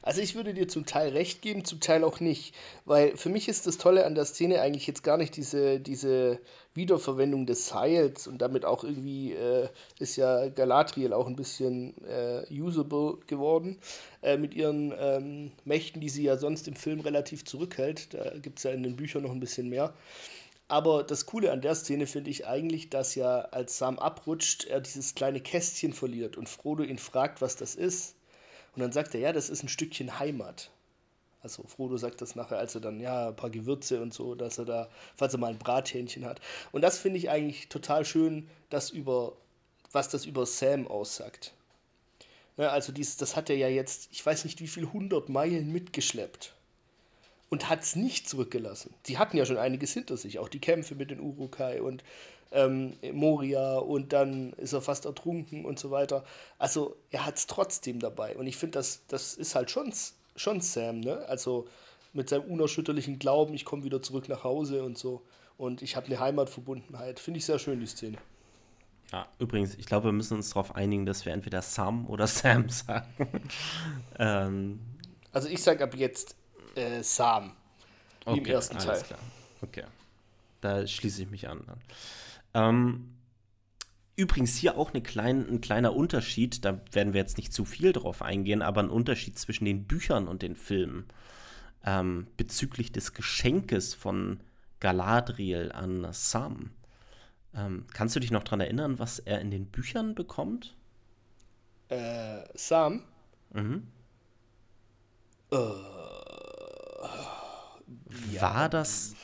[0.00, 2.54] Also ich würde dir zum Teil recht geben, zum Teil auch nicht.
[2.86, 6.40] Weil für mich ist das Tolle an der Szene eigentlich jetzt gar nicht diese, diese
[6.74, 12.44] Wiederverwendung des Seils und damit auch irgendwie äh, ist ja Galadriel auch ein bisschen äh,
[12.50, 13.78] usable geworden
[14.22, 18.14] äh, mit ihren ähm, Mächten, die sie ja sonst im Film relativ zurückhält.
[18.14, 19.92] Da gibt es ja in den Büchern noch ein bisschen mehr.
[20.68, 24.80] Aber das Coole an der Szene finde ich eigentlich, dass ja als Sam abrutscht, er
[24.80, 28.14] dieses kleine Kästchen verliert und Frodo ihn fragt, was das ist.
[28.74, 30.70] Und dann sagt er, ja, das ist ein Stückchen Heimat.
[31.42, 34.58] Also Frodo sagt das nachher, als er dann, ja, ein paar Gewürze und so, dass
[34.58, 36.40] er da, falls er mal ein Brathähnchen hat.
[36.70, 39.32] Und das finde ich eigentlich total schön, dass über,
[39.90, 41.52] was das über Sam aussagt.
[42.56, 45.72] Ja, also dies, das hat er ja jetzt, ich weiß nicht wie viel, 100 Meilen
[45.72, 46.54] mitgeschleppt.
[47.48, 48.94] Und hat es nicht zurückgelassen.
[49.06, 52.02] Die hatten ja schon einiges hinter sich, auch die Kämpfe mit den Urukai und
[52.52, 56.24] ähm, Moria und dann ist er fast ertrunken und so weiter.
[56.58, 58.36] Also er hat es trotzdem dabei.
[58.36, 59.92] Und ich finde, das, das ist halt schon,
[60.36, 61.24] schon Sam, ne?
[61.28, 61.68] Also
[62.12, 65.22] mit seinem unerschütterlichen Glauben, ich komme wieder zurück nach Hause und so.
[65.56, 67.20] Und ich habe eine Heimatverbundenheit.
[67.20, 68.18] Finde ich sehr schön, die Szene.
[69.12, 72.68] Ja, übrigens, ich glaube, wir müssen uns darauf einigen, dass wir entweder Sam oder Sam
[72.68, 73.06] sagen.
[74.18, 74.80] ähm,
[75.32, 76.36] also ich sage ab jetzt
[76.74, 77.52] äh, Sam.
[78.24, 79.02] Okay, im ersten Teil.
[79.02, 79.18] Klar.
[79.60, 79.84] Okay.
[80.60, 81.64] Da schließe ich mich an.
[82.54, 83.14] Ähm,
[84.16, 88.22] übrigens hier auch klein, ein kleiner Unterschied, da werden wir jetzt nicht zu viel drauf
[88.22, 91.06] eingehen, aber ein Unterschied zwischen den Büchern und den Filmen
[91.84, 94.40] ähm, bezüglich des Geschenkes von
[94.80, 96.70] Galadriel an Sam.
[97.54, 100.74] Ähm, kannst du dich noch daran erinnern, was er in den Büchern bekommt?
[101.88, 103.02] Äh, Sam?
[103.52, 103.86] Mhm.
[105.50, 105.56] Äh,
[108.40, 109.14] War das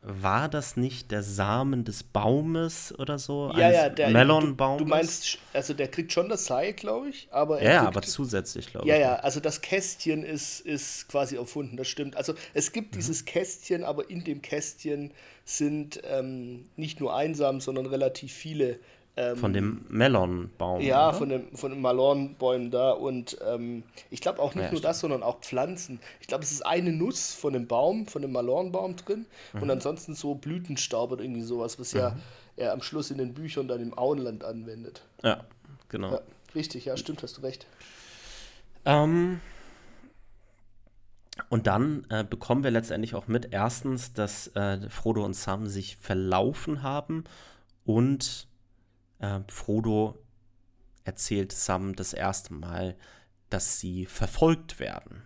[0.00, 3.52] war das nicht der Samen des Baumes oder so?
[3.56, 4.78] Ja, ja, der Melonbaum.
[4.78, 8.02] Du, du, meinst, also der kriegt schon das Seil, glaube ich, aber Ja, kriegt, aber
[8.02, 8.92] zusätzlich, glaube ich.
[8.92, 12.16] Ja, ja, also das Kästchen ist, ist quasi erfunden, das stimmt.
[12.16, 12.98] Also es gibt mhm.
[12.98, 15.12] dieses Kästchen, aber in dem Kästchen
[15.44, 18.78] sind ähm, nicht nur einsam, sondern relativ viele
[19.18, 20.80] ähm, von dem Melonbaum.
[20.80, 21.18] Ja, oder?
[21.18, 22.92] von, dem, von den Melonbäumen da.
[22.92, 25.98] Und ähm, ich glaube auch nicht ja, nur das, sondern auch Pflanzen.
[26.20, 29.26] Ich glaube, es ist eine Nuss von dem Baum, von dem Melonbaum drin.
[29.52, 29.62] Mhm.
[29.62, 32.00] Und ansonsten so Blütenstaub oder irgendwie sowas, was mhm.
[32.00, 32.16] ja
[32.56, 35.02] er am Schluss in den Büchern dann im Auenland anwendet.
[35.22, 35.44] Ja,
[35.88, 36.12] genau.
[36.12, 36.20] Ja,
[36.54, 37.66] richtig, ja, stimmt, hast du recht.
[38.84, 39.40] Ähm.
[41.50, 45.96] Und dann äh, bekommen wir letztendlich auch mit, erstens, dass äh, Frodo und Sam sich
[45.96, 47.24] verlaufen haben
[47.84, 48.47] und
[49.18, 50.18] äh, Frodo
[51.04, 52.96] erzählt Sam das erste Mal,
[53.50, 55.22] dass sie verfolgt werden.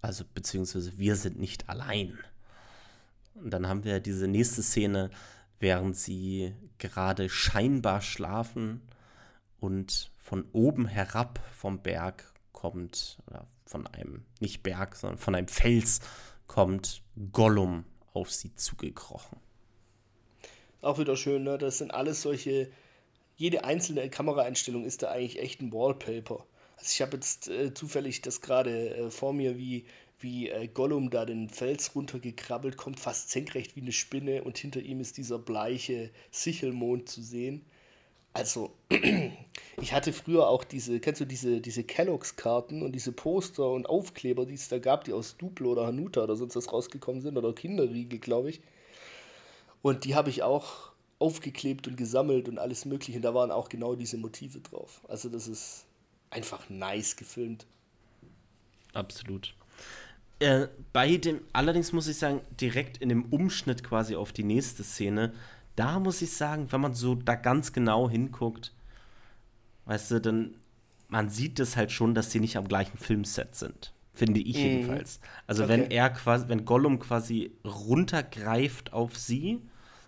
[0.00, 2.18] Also beziehungsweise wir sind nicht allein.
[3.34, 5.10] Und dann haben wir diese nächste Szene,
[5.60, 8.82] während sie gerade scheinbar schlafen
[9.60, 15.48] und von oben herab vom Berg kommt, oder von einem, nicht Berg, sondern von einem
[15.48, 16.00] Fels
[16.46, 19.38] kommt Gollum auf sie zugekrochen.
[20.80, 21.58] Auch wieder schön, ne?
[21.58, 22.70] Das sind alles solche
[23.42, 26.46] jede einzelne Kameraeinstellung ist da eigentlich echt ein Wallpaper.
[26.76, 29.84] Also ich habe jetzt äh, zufällig das gerade äh, vor mir, wie,
[30.20, 34.78] wie äh, Gollum da den Fels runtergekrabbelt kommt, fast senkrecht wie eine Spinne und hinter
[34.78, 37.64] ihm ist dieser bleiche Sichelmond zu sehen.
[38.32, 38.70] Also,
[39.80, 44.46] ich hatte früher auch diese, kennst du diese, diese Kelloggs-Karten und diese Poster und Aufkleber,
[44.46, 47.52] die es da gab, die aus Duplo oder Hanuta oder sonst was rausgekommen sind, oder
[47.52, 48.60] Kinderriegel, glaube ich.
[49.82, 50.91] Und die habe ich auch
[51.22, 53.18] aufgeklebt und gesammelt und alles Mögliche.
[53.18, 55.00] Und da waren auch genau diese Motive drauf.
[55.08, 55.84] Also das ist
[56.30, 57.64] einfach nice gefilmt.
[58.92, 59.54] Absolut.
[60.40, 64.82] Äh, bei dem, allerdings muss ich sagen, direkt in dem Umschnitt quasi auf die nächste
[64.82, 65.32] Szene,
[65.76, 68.72] da muss ich sagen, wenn man so da ganz genau hinguckt,
[69.86, 70.54] weißt du, dann
[71.12, 73.92] man sieht es halt schon, dass sie nicht am gleichen Filmset sind.
[74.14, 74.62] Finde ich mhm.
[74.62, 75.20] jedenfalls.
[75.46, 75.72] Also okay.
[75.72, 79.60] wenn er quasi, wenn Gollum quasi runtergreift auf sie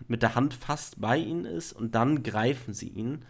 [0.09, 3.25] mit der Hand fast bei ihnen ist und dann greifen sie ihn.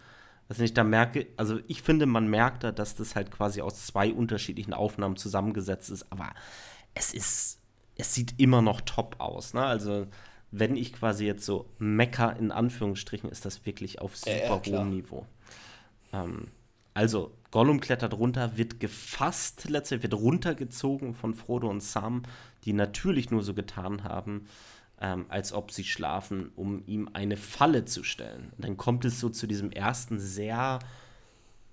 [0.47, 3.85] Also ich da merke, also ich finde, man merkt da, dass das halt quasi aus
[3.85, 6.33] zwei unterschiedlichen Aufnahmen zusammengesetzt ist, aber
[6.93, 7.59] es ist,
[7.97, 9.63] es sieht immer noch top aus, ne?
[9.65, 10.07] Also
[10.51, 14.79] wenn ich quasi jetzt so mecker in Anführungsstrichen, ist das wirklich auf super ja, ja,
[14.79, 15.25] hohem Niveau.
[16.13, 16.47] Ähm,
[16.93, 22.23] also, Gollum klettert runter, wird gefasst, letztlich wird runtergezogen von Frodo und Sam,
[22.63, 24.47] die natürlich nur so getan haben,
[25.01, 28.51] ähm, als ob sie schlafen, um ihm eine Falle zu stellen.
[28.55, 30.79] Und dann kommt es so zu diesem ersten sehr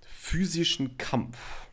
[0.05, 1.67] physischen Kampf.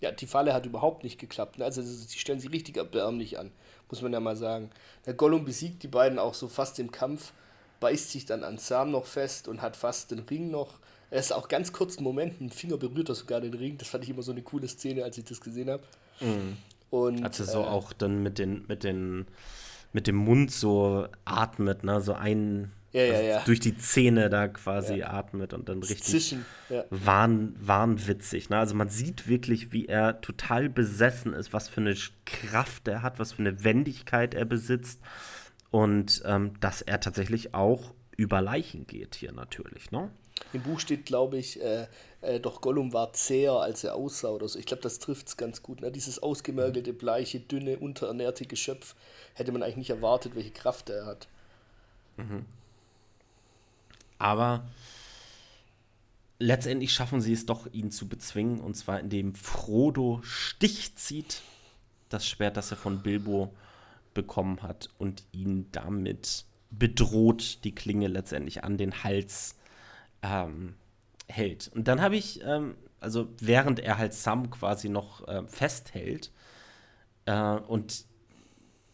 [0.00, 1.58] Ja, die Falle hat überhaupt nicht geklappt.
[1.58, 1.64] Ne?
[1.64, 3.50] Also sie stellen sie richtig erbärmlich an,
[3.90, 4.70] muss man ja mal sagen.
[5.04, 7.32] Der Gollum besiegt die beiden auch so fast im Kampf.
[7.80, 10.78] beißt sich dann an Sam noch fest und hat fast den Ring noch.
[11.10, 13.76] Er ist auch ganz kurz einen Moment, ein Finger berührt er sogar den Ring.
[13.78, 15.82] Das fand ich immer so eine coole Szene, als ich das gesehen habe.
[16.20, 16.56] Mhm.
[16.90, 19.26] Und, Als er so äh, auch dann mit den, mit den,
[19.92, 23.42] mit dem Mund so atmet, ne, so ein, ja, ja, also ja.
[23.44, 26.44] durch die Zähne da quasi atmet und dann richtig Zischen,
[26.90, 28.50] wahn, wahnwitzig.
[28.50, 28.58] Ne?
[28.58, 33.18] Also man sieht wirklich, wie er total besessen ist, was für eine Kraft er hat,
[33.18, 35.00] was für eine Wendigkeit er besitzt
[35.70, 39.92] und ähm, dass er tatsächlich auch über Leichen geht hier natürlich.
[39.92, 40.10] Ne?
[40.52, 41.86] Im Buch steht, glaube ich, äh,
[42.22, 44.58] äh, doch Gollum war zäher, als er aussah oder so.
[44.58, 45.80] Ich glaube, das trifft es ganz gut.
[45.80, 45.90] Ne?
[45.90, 48.94] Dieses ausgemergelte, bleiche, dünne, unterernährte Geschöpf
[49.34, 51.28] hätte man eigentlich nicht erwartet, welche Kraft er hat.
[52.16, 52.44] Mhm.
[54.18, 54.68] Aber
[56.38, 58.60] letztendlich schaffen sie es doch, ihn zu bezwingen.
[58.60, 61.40] Und zwar indem Frodo Stich zieht,
[62.10, 63.54] das Schwert, das er von Bilbo
[64.12, 69.56] bekommen hat, und ihn damit bedroht, die Klinge letztendlich an den Hals
[70.22, 70.74] ähm,
[71.30, 71.70] hält.
[71.74, 76.32] Und dann habe ich, ähm, also während er halt Sam quasi noch äh, festhält,
[77.26, 78.06] äh, und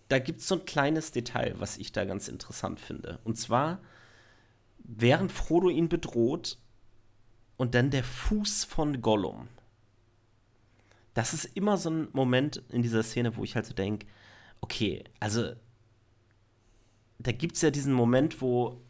[0.09, 3.18] da gibt es so ein kleines Detail, was ich da ganz interessant finde.
[3.25, 3.81] Und zwar,
[4.79, 6.59] während Frodo ihn bedroht
[7.57, 9.49] und dann der Fuß von Gollum.
[11.14, 14.07] Das ist immer so ein Moment in dieser Szene, wo ich halt so denke,
[14.61, 15.53] okay, also
[17.18, 18.83] da gibt es ja diesen Moment, wo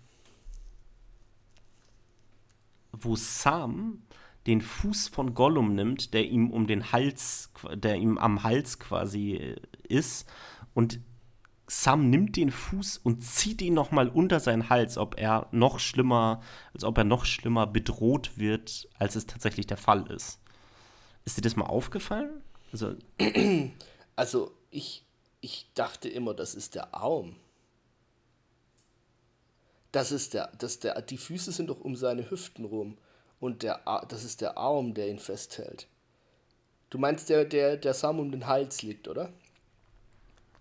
[3.05, 4.03] wo Sam
[4.47, 9.35] den Fuß von Gollum nimmt, der ihm um den Hals, der ihm am Hals quasi
[9.35, 9.57] äh,
[9.89, 10.29] ist,
[10.75, 11.01] und
[11.69, 15.81] Sam nimmt den Fuß und zieht ihn noch mal unter seinen Hals, ob er noch
[15.81, 16.41] schlimmer,
[16.73, 20.39] als ob er noch schlimmer bedroht wird, als es tatsächlich der Fall ist.
[21.25, 22.43] Ist dir das mal aufgefallen?
[22.71, 22.95] Also,
[24.17, 25.05] also ich,
[25.41, 27.35] ich dachte immer, das ist der Arm.
[29.97, 32.99] Das ist der, das der, die Füße sind doch um seine Hüften rum.
[33.41, 33.81] Und der,
[34.11, 35.87] das ist der Arm, der ihn festhält.
[36.91, 39.33] Du meinst, der, der, der Sam um den Hals liegt, oder?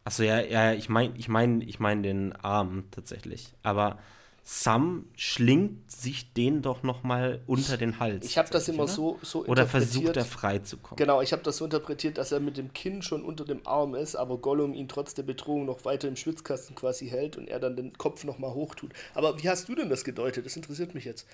[0.06, 3.52] Achso, ja, ja, ich meine ich mein, ich mein den Arm tatsächlich.
[3.62, 4.00] Aber
[4.48, 8.28] Sam schlingt sich den doch noch mal unter den Hals.
[8.28, 8.92] Ich habe das immer oder?
[8.92, 10.98] so, so Oder versucht er frei zu kommen.
[10.98, 13.96] Genau, ich habe das so interpretiert, dass er mit dem Kinn schon unter dem Arm
[13.96, 17.60] ist, aber Gollum ihn trotz der Bedrohung noch weiter im Schwitzkasten quasi hält und er
[17.60, 18.92] dann den Kopf noch mal hochtut.
[19.16, 20.46] Aber wie hast du denn das gedeutet?
[20.46, 21.26] Das interessiert mich jetzt.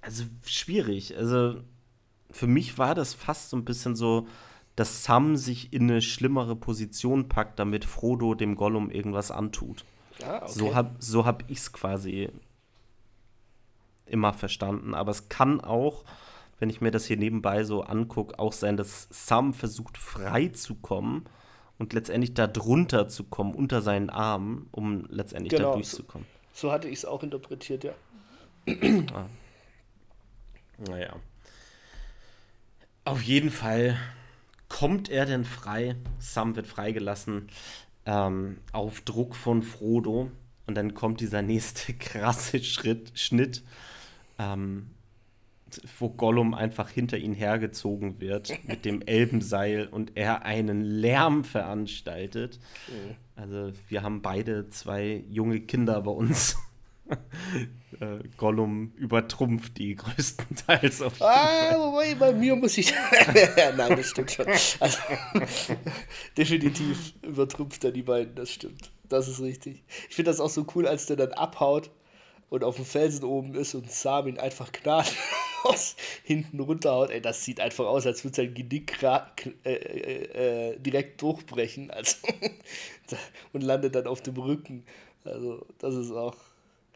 [0.00, 1.14] Also schwierig.
[1.14, 1.60] Also
[2.30, 4.26] für mich war das fast so ein bisschen so,
[4.80, 9.84] dass Sam sich in eine schlimmere Position packt, damit Frodo dem Gollum irgendwas antut.
[10.22, 10.52] Ah, okay.
[10.52, 12.30] So habe so hab ich es quasi
[14.06, 14.94] immer verstanden.
[14.94, 16.06] Aber es kann auch,
[16.60, 20.76] wenn ich mir das hier nebenbei so angucke, auch sein, dass Sam versucht frei zu
[20.76, 21.26] kommen
[21.78, 26.26] und letztendlich da drunter zu kommen, unter seinen Armen, um letztendlich genau, da durchzukommen.
[26.54, 27.92] So, so hatte ich es auch interpretiert, ja.
[29.12, 29.26] ah.
[30.78, 31.16] Naja.
[33.04, 33.98] Auf jeden Fall
[34.80, 35.94] kommt er denn frei?
[36.20, 37.48] Sam wird freigelassen
[38.06, 40.30] ähm, auf Druck von Frodo.
[40.66, 43.62] Und dann kommt dieser nächste krasse Schritt, Schnitt,
[44.38, 44.86] ähm,
[45.98, 52.58] wo Gollum einfach hinter ihn hergezogen wird mit dem Elbenseil und er einen Lärm veranstaltet.
[52.88, 53.16] Mhm.
[53.36, 56.56] Also wir haben beide zwei junge Kinder bei uns.
[58.00, 62.92] äh, Gollum übertrumpft die größtenteils auf jeden Ah, wobei, bei mir muss ich.
[63.76, 64.46] Nein, das stimmt schon.
[64.80, 64.98] Also,
[66.36, 68.90] definitiv übertrumpft er die beiden, das stimmt.
[69.08, 69.82] Das ist richtig.
[70.08, 71.90] Ich finde das auch so cool, als der dann abhaut
[72.48, 77.10] und auf dem Felsen oben ist und Sam ihn einfach gnadenlos hinten runterhaut.
[77.10, 79.18] Ey, das sieht einfach aus, als würde sein Genick äh,
[79.64, 82.16] äh, äh, direkt durchbrechen also
[83.52, 84.84] und landet dann auf dem Rücken.
[85.24, 86.36] Also, das ist auch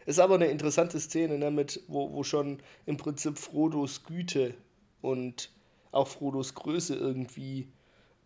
[0.06, 4.54] ist aber eine interessante Szene, ne, mit, wo, wo schon im Prinzip Frodos Güte
[5.02, 5.50] und
[5.92, 7.68] auch Frodos Größe irgendwie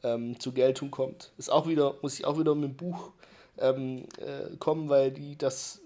[0.03, 1.33] ähm, zur Geltung kommt.
[1.39, 3.13] Ist auch wieder, muss ich auch wieder mit dem Buch
[3.59, 5.81] ähm, äh, kommen, weil die das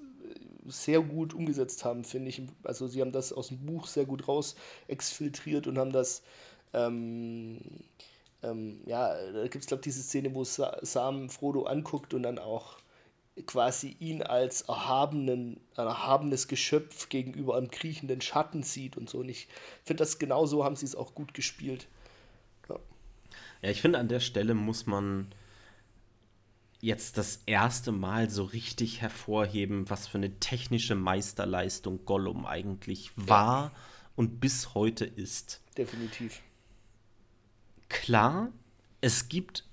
[0.67, 2.43] sehr gut umgesetzt haben, finde ich.
[2.63, 4.55] Also sie haben das aus dem Buch sehr gut raus
[4.87, 6.23] exfiltriert und haben das
[6.73, 7.59] ähm,
[8.43, 12.39] ähm, ja, da gibt es, glaube ich, diese Szene, wo Sam Frodo anguckt und dann
[12.39, 12.77] auch
[13.47, 19.19] quasi ihn als erhabenen, ein erhabenes Geschöpf gegenüber einem kriechenden Schatten sieht und so.
[19.19, 19.49] Und ich
[19.85, 21.89] finde, das genau so haben sie es auch gut gespielt.
[22.69, 22.79] Ja,
[23.63, 25.35] ja ich finde, an der Stelle muss man
[26.81, 33.67] jetzt das erste Mal so richtig hervorheben, was für eine technische Meisterleistung Gollum eigentlich war
[33.67, 33.73] ja.
[34.17, 35.63] und bis heute ist.
[35.79, 36.43] Definitiv.
[37.89, 38.51] Klar,
[39.01, 39.65] es gibt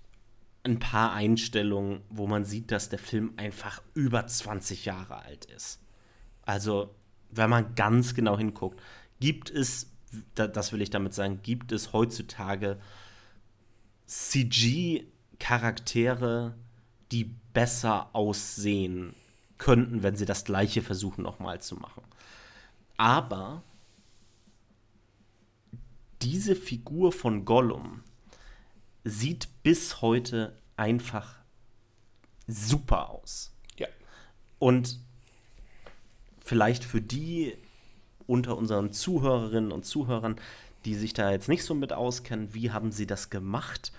[0.63, 5.79] ein paar Einstellungen, wo man sieht, dass der Film einfach über 20 Jahre alt ist.
[6.43, 6.93] Also,
[7.31, 8.81] wenn man ganz genau hinguckt,
[9.19, 9.89] gibt es,
[10.35, 12.77] das will ich damit sagen, gibt es heutzutage
[14.07, 16.55] CG-Charaktere,
[17.11, 19.13] die besser aussehen
[19.57, 22.03] könnten, wenn sie das gleiche versuchen nochmal zu machen.
[22.97, 23.63] Aber
[26.21, 28.03] diese Figur von Gollum
[29.03, 31.35] sieht bis heute einfach
[32.47, 33.51] super aus.
[33.77, 33.87] Ja.
[34.57, 34.99] Und
[36.43, 37.55] vielleicht für die
[38.27, 40.35] unter unseren Zuhörerinnen und Zuhörern,
[40.85, 43.91] die sich da jetzt nicht so mit auskennen, wie haben sie das gemacht?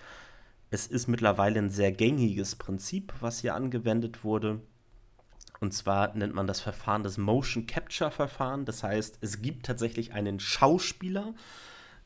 [0.70, 4.60] Es ist mittlerweile ein sehr gängiges Prinzip, was hier angewendet wurde.
[5.60, 8.64] Und zwar nennt man das Verfahren das Motion Capture Verfahren.
[8.64, 11.34] Das heißt, es gibt tatsächlich einen Schauspieler,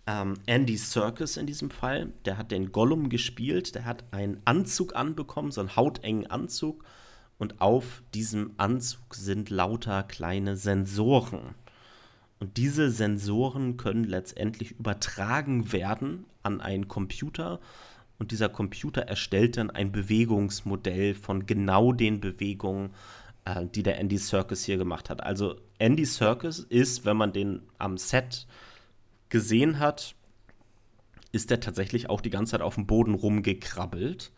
[0.07, 4.95] ähm, Andy Serkis in diesem Fall, der hat den Gollum gespielt, der hat einen Anzug
[4.95, 6.85] anbekommen, so einen hautengen Anzug.
[7.39, 11.55] Und auf diesem Anzug sind lauter kleine Sensoren.
[12.39, 17.61] Und diese Sensoren können letztendlich übertragen werden an einen Computer.
[18.19, 22.91] Und dieser Computer erstellt dann ein Bewegungsmodell von genau den Bewegungen,
[23.45, 25.23] äh, die der Andy Serkis hier gemacht hat.
[25.23, 28.47] Also Andy Serkis ist, wenn man den am Set
[29.35, 30.15] gesehen hat,
[31.33, 34.31] ist er tatsächlich auch die ganze Zeit auf dem Boden rumgekrabbelt.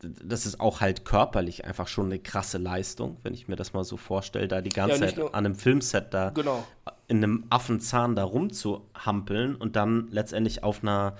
[0.00, 3.84] Das ist auch halt körperlich einfach schon eine krasse Leistung, wenn ich mir das mal
[3.84, 6.66] so vorstelle, da die ganze ja, Zeit an einem Filmset da genau.
[7.08, 11.14] in einem Affenzahn da rumzuhampeln und dann letztendlich auf einer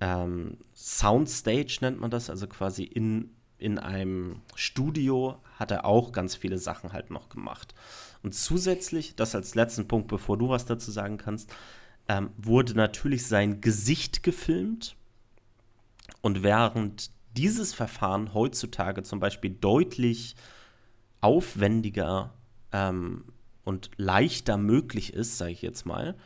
[0.00, 6.34] ähm, Soundstage nennt man das, also quasi in in einem Studio hat er auch ganz
[6.34, 7.74] viele Sachen halt noch gemacht.
[8.26, 11.48] Und zusätzlich, das als letzten Punkt, bevor du was dazu sagen kannst,
[12.08, 14.96] ähm, wurde natürlich sein Gesicht gefilmt.
[16.22, 20.34] Und während dieses Verfahren heutzutage zum Beispiel deutlich
[21.20, 22.34] aufwendiger
[22.72, 23.26] ähm,
[23.62, 26.16] und leichter möglich ist, sage ich jetzt mal,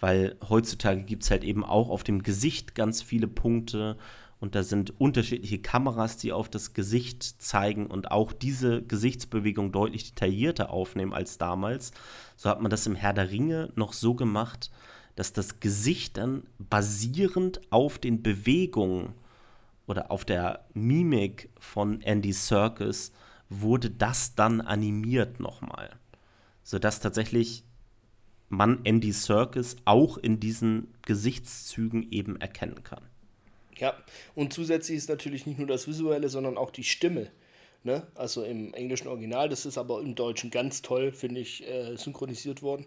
[0.00, 3.96] weil heutzutage gibt es halt eben auch auf dem Gesicht ganz viele Punkte
[4.40, 10.14] und da sind unterschiedliche Kameras, die auf das Gesicht zeigen und auch diese Gesichtsbewegung deutlich
[10.14, 11.92] detaillierter aufnehmen als damals.
[12.36, 14.70] So hat man das im Herr der Ringe noch so gemacht,
[15.16, 19.14] dass das Gesicht dann basierend auf den Bewegungen
[19.88, 23.12] oder auf der Mimik von Andy Serkis
[23.48, 25.90] wurde das dann animiert nochmal.
[26.62, 27.64] Sodass tatsächlich
[28.48, 33.07] man Andy Serkis auch in diesen Gesichtszügen eben erkennen kann.
[33.78, 33.94] Ja,
[34.34, 37.30] und zusätzlich ist natürlich nicht nur das Visuelle, sondern auch die Stimme.
[37.84, 38.06] Ne?
[38.14, 42.62] Also im englischen Original, das ist aber im Deutschen ganz toll, finde ich, äh, synchronisiert
[42.62, 42.86] worden.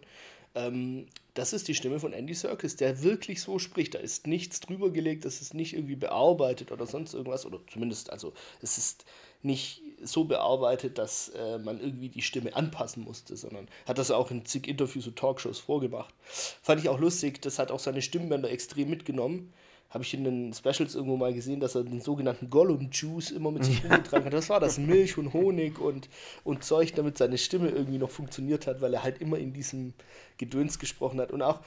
[0.53, 3.95] Ähm, das ist die Stimme von Andy Serkis, der wirklich so spricht.
[3.95, 7.45] Da ist nichts drüber gelegt, das ist nicht irgendwie bearbeitet oder sonst irgendwas.
[7.45, 9.05] Oder zumindest, also es ist
[9.41, 14.29] nicht so bearbeitet, dass äh, man irgendwie die Stimme anpassen musste, sondern hat das auch
[14.29, 16.13] in zig Interviews und Talkshows vorgemacht.
[16.61, 19.53] Fand ich auch lustig, das hat auch seine Stimmbänder extrem mitgenommen
[19.91, 23.65] habe ich in den Specials irgendwo mal gesehen, dass er den sogenannten Gollum-Juice immer mit
[23.65, 24.33] sich rumgetragen hat.
[24.33, 26.09] Das war das Milch und Honig und,
[26.45, 29.93] und Zeug, damit seine Stimme irgendwie noch funktioniert hat, weil er halt immer in diesem
[30.37, 31.31] Gedöns gesprochen hat.
[31.31, 31.59] Und auch,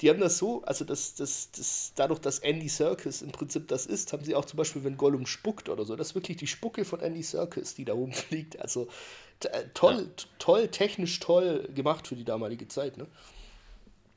[0.00, 3.86] die haben das so, also das, das, das, dadurch, dass Andy Serkis im Prinzip das
[3.86, 6.48] ist, haben sie auch zum Beispiel, wenn Gollum spuckt oder so, das ist wirklich die
[6.48, 8.60] Spucke von Andy Serkis, die da rumfliegt.
[8.60, 8.88] Also
[9.44, 10.24] äh, toll, ja.
[10.40, 13.06] toll, technisch toll gemacht für die damalige Zeit, ne?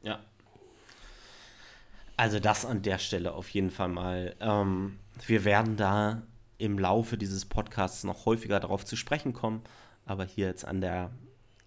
[0.01, 0.19] Ja,
[2.17, 4.35] also das an der Stelle auf jeden Fall mal.
[4.39, 6.23] Ähm, wir werden da
[6.57, 9.61] im Laufe dieses Podcasts noch häufiger darauf zu sprechen kommen.
[10.05, 11.11] Aber hier jetzt an der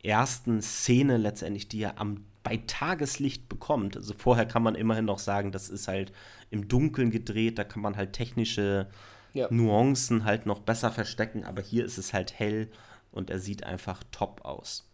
[0.02, 3.96] ersten Szene letztendlich, die er am, bei Tageslicht bekommt.
[3.96, 6.12] Also vorher kann man immerhin noch sagen, das ist halt
[6.50, 8.88] im Dunkeln gedreht, da kann man halt technische
[9.34, 9.48] ja.
[9.50, 11.44] Nuancen halt noch besser verstecken.
[11.44, 12.70] Aber hier ist es halt hell
[13.10, 14.88] und er sieht einfach top aus.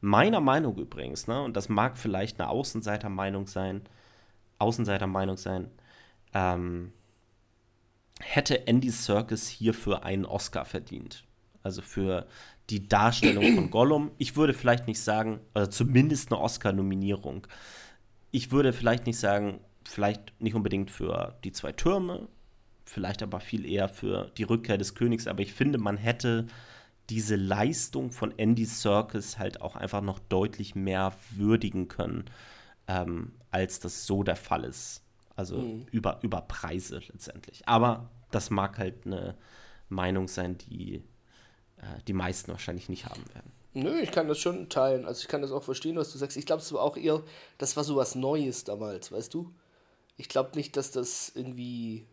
[0.00, 3.82] Meiner Meinung übrigens, ne, und das mag vielleicht eine Außenseitermeinung sein,
[4.62, 5.70] Außenseitermeinung sein,
[6.34, 6.92] ähm,
[8.20, 11.24] hätte Andy Serkis hierfür einen Oscar verdient.
[11.62, 12.26] Also für
[12.70, 14.12] die Darstellung von Gollum.
[14.18, 17.46] Ich würde vielleicht nicht sagen, oder zumindest eine Oscar-Nominierung.
[18.30, 22.28] Ich würde vielleicht nicht sagen, vielleicht nicht unbedingt für die zwei Türme,
[22.84, 25.26] vielleicht aber viel eher für die Rückkehr des Königs.
[25.26, 26.46] Aber ich finde, man hätte
[27.10, 32.24] diese Leistung von Andy Serkis halt auch einfach noch deutlich mehr würdigen können
[32.88, 35.02] ähm, als das so der Fall ist.
[35.36, 35.86] Also mhm.
[35.90, 37.66] über, über Preise letztendlich.
[37.66, 39.36] Aber das mag halt eine
[39.88, 41.02] Meinung sein, die
[41.82, 43.52] äh, die meisten wahrscheinlich nicht haben werden.
[43.74, 45.06] Nö, ich kann das schon teilen.
[45.06, 46.36] Also ich kann das auch verstehen, was du sagst.
[46.36, 47.22] Ich glaube, es war auch eher,
[47.58, 49.52] das war so was Neues damals, weißt du?
[50.16, 52.06] Ich glaube nicht, dass das irgendwie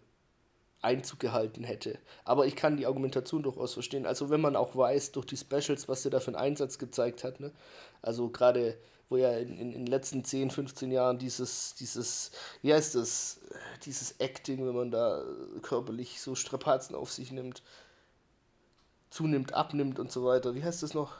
[0.81, 1.99] Einzug gehalten hätte.
[2.23, 4.05] Aber ich kann die Argumentation durchaus verstehen.
[4.05, 7.25] Also wenn man auch weiß, durch die Specials, was er da für einen Einsatz gezeigt
[7.25, 7.51] hat, ne?
[8.01, 8.77] also gerade
[9.09, 12.31] wo ja in, in, in, den letzten 10, 15 Jahren dieses, dieses,
[12.61, 13.39] wie heißt das,
[13.85, 15.23] dieses Acting, wenn man da
[15.61, 17.63] körperlich so Strapazen auf sich nimmt,
[19.09, 20.53] zunimmt, abnimmt und so weiter.
[20.53, 21.15] Wie heißt das noch?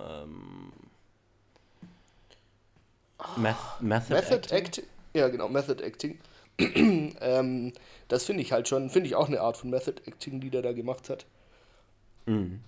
[0.00, 0.72] Ähm,
[3.36, 4.58] Meth Method, Method Acting?
[4.58, 4.84] Acting?
[5.14, 6.18] Ja, genau, Method Acting.
[6.58, 7.72] ähm,
[8.08, 10.62] das finde ich halt schon, finde ich auch eine Art von Method Acting, die der
[10.62, 11.26] da gemacht hat.
[12.26, 12.60] Mhm.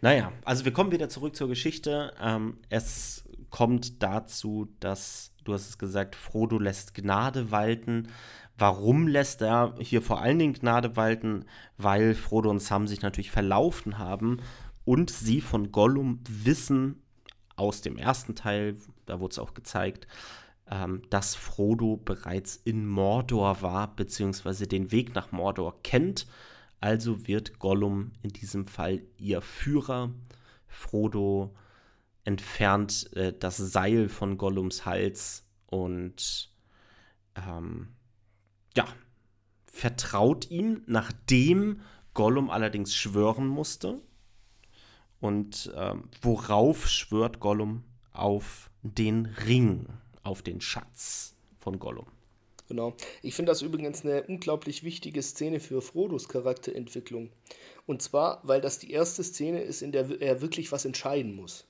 [0.00, 2.12] Naja, also wir kommen wieder zurück zur Geschichte.
[2.20, 8.08] Ähm, es kommt dazu, dass, du hast es gesagt, Frodo lässt Gnade walten.
[8.56, 11.44] Warum lässt er hier vor allen Dingen Gnade walten?
[11.76, 14.40] Weil Frodo und Sam sich natürlich verlaufen haben
[14.84, 17.02] und sie von Gollum wissen
[17.56, 18.76] aus dem ersten Teil,
[19.06, 20.06] da wurde es auch gezeigt,
[20.70, 26.26] ähm, dass Frodo bereits in Mordor war, beziehungsweise den Weg nach Mordor kennt
[26.80, 30.12] also wird Gollum in diesem Fall ihr Führer.
[30.66, 31.54] Frodo
[32.24, 36.52] entfernt äh, das Seil von Gollums Hals und
[37.34, 37.88] ähm,
[38.76, 38.86] ja,
[39.66, 41.80] vertraut ihm, nachdem
[42.14, 44.00] Gollum allerdings schwören musste.
[45.20, 47.84] Und ähm, worauf schwört Gollum?
[48.12, 49.86] Auf den Ring,
[50.22, 52.06] auf den Schatz von Gollum.
[52.68, 52.94] Genau.
[53.22, 57.30] Ich finde das übrigens eine unglaublich wichtige Szene für Frodos Charakterentwicklung.
[57.86, 61.67] Und zwar, weil das die erste Szene ist, in der er wirklich was entscheiden muss.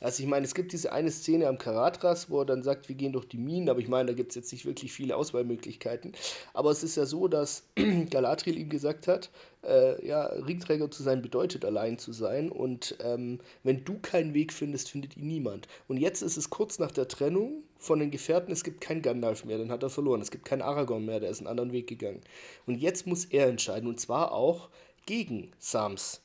[0.00, 2.96] Also ich meine, es gibt diese eine Szene am Karatras, wo er dann sagt, wir
[2.96, 6.12] gehen durch die Minen, aber ich meine, da gibt es jetzt nicht wirklich viele Auswahlmöglichkeiten.
[6.54, 7.64] Aber es ist ja so, dass
[8.10, 9.30] Galadriel ihm gesagt hat,
[9.64, 14.52] äh, ja, Ringträger zu sein bedeutet allein zu sein und ähm, wenn du keinen Weg
[14.52, 15.66] findest, findet ihn niemand.
[15.88, 19.44] Und jetzt ist es kurz nach der Trennung von den Gefährten, es gibt keinen Gandalf
[19.44, 20.20] mehr, den hat er verloren.
[20.20, 22.20] Es gibt keinen Aragorn mehr, der ist einen anderen Weg gegangen.
[22.66, 24.68] Und jetzt muss er entscheiden und zwar auch
[25.06, 26.20] gegen Sams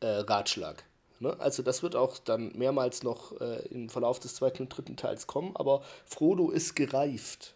[0.00, 0.84] äh, Ratschlag.
[1.22, 1.38] Ne?
[1.38, 5.28] Also das wird auch dann mehrmals noch äh, im Verlauf des zweiten und dritten Teils
[5.28, 7.54] kommen, aber Frodo ist gereift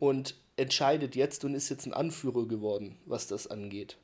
[0.00, 3.96] und entscheidet jetzt und ist jetzt ein Anführer geworden, was das angeht.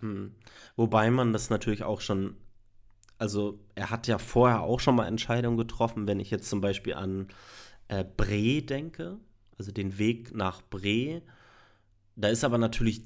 [0.00, 0.34] Hm.
[0.76, 2.36] Wobei man das natürlich auch schon,
[3.16, 6.92] also er hat ja vorher auch schon mal Entscheidungen getroffen, wenn ich jetzt zum Beispiel
[6.92, 7.28] an
[7.88, 9.16] äh, Bre denke,
[9.56, 11.22] also den Weg nach Bre.
[12.16, 13.02] Da ist aber natürlich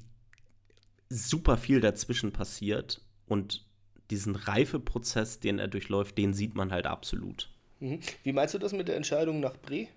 [1.07, 3.68] super viel dazwischen passiert und
[4.09, 7.49] diesen Reifeprozess, den er durchläuft, den sieht man halt absolut.
[7.79, 7.99] Mhm.
[8.23, 9.87] Wie meinst du das mit der Entscheidung nach Bre?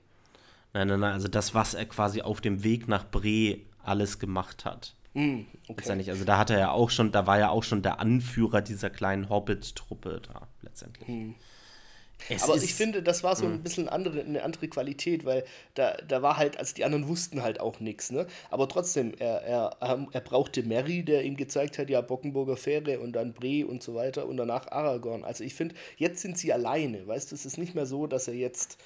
[0.74, 4.64] Nein, nein, nein, also das, was er quasi auf dem Weg nach Bre alles gemacht
[4.64, 4.94] hat.
[5.14, 5.74] Mm, okay.
[5.76, 8.62] Letztendlich, also da hat er ja auch schon, da war ja auch schon der Anführer
[8.62, 11.08] dieser kleinen Hobbit-Truppe da, letztendlich.
[11.08, 11.34] Mm.
[12.28, 13.62] Es aber ich finde, das war so ein hm.
[13.62, 15.44] bisschen andere, eine andere Qualität, weil
[15.74, 18.26] da, da war halt, also die anderen wussten halt auch nichts, ne?
[18.50, 23.00] Aber trotzdem, er, er, ähm, er brauchte Mary, der ihm gezeigt hat, ja, Bockenburger Fähre
[23.00, 25.24] und dann Bre und so weiter und danach Aragorn.
[25.24, 28.28] Also ich finde, jetzt sind sie alleine, weißt du, es ist nicht mehr so, dass
[28.28, 28.78] er jetzt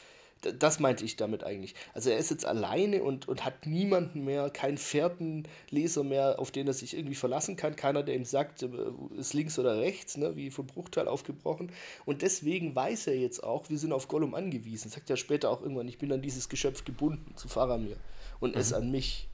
[0.42, 1.74] das meinte ich damit eigentlich.
[1.94, 6.66] Also er ist jetzt alleine und, und hat niemanden mehr, keinen Fährtenleser mehr, auf den
[6.66, 7.76] er sich irgendwie verlassen kann.
[7.76, 8.68] Keiner, der ihm sagt, äh,
[9.16, 11.72] ist links oder rechts, ne, wie vom Bruchteil aufgebrochen.
[12.04, 14.90] Und deswegen weiß er jetzt auch, wir sind auf Gollum angewiesen.
[14.90, 17.96] Sagt er später auch irgendwann, ich bin an dieses Geschöpf gebunden, zu Faramir.
[18.40, 18.60] Und mhm.
[18.60, 19.28] es an mich.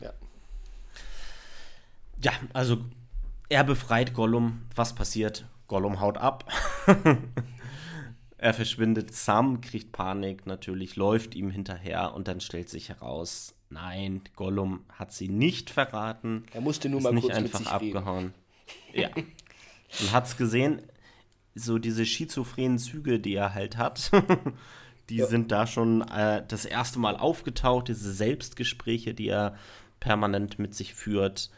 [0.00, 0.12] Ja.
[2.22, 2.78] Ja, also
[3.48, 4.62] er befreit Gollum.
[4.74, 5.46] Was passiert?
[5.68, 6.50] Gollum haut ab.
[8.42, 14.20] Er verschwindet, Sam kriegt Panik natürlich, läuft ihm hinterher und dann stellt sich heraus, nein,
[14.34, 16.42] Gollum hat sie nicht verraten.
[16.52, 18.34] Er musste nur mal nicht kurz einfach abgehauen.
[18.92, 19.10] Ja.
[19.14, 20.82] Und hat's gesehen,
[21.54, 24.10] so diese schizophrenen Züge, die er halt hat,
[25.08, 25.26] die ja.
[25.26, 29.56] sind da schon äh, das erste Mal aufgetaucht, diese Selbstgespräche, die er
[30.00, 31.48] permanent mit sich führt.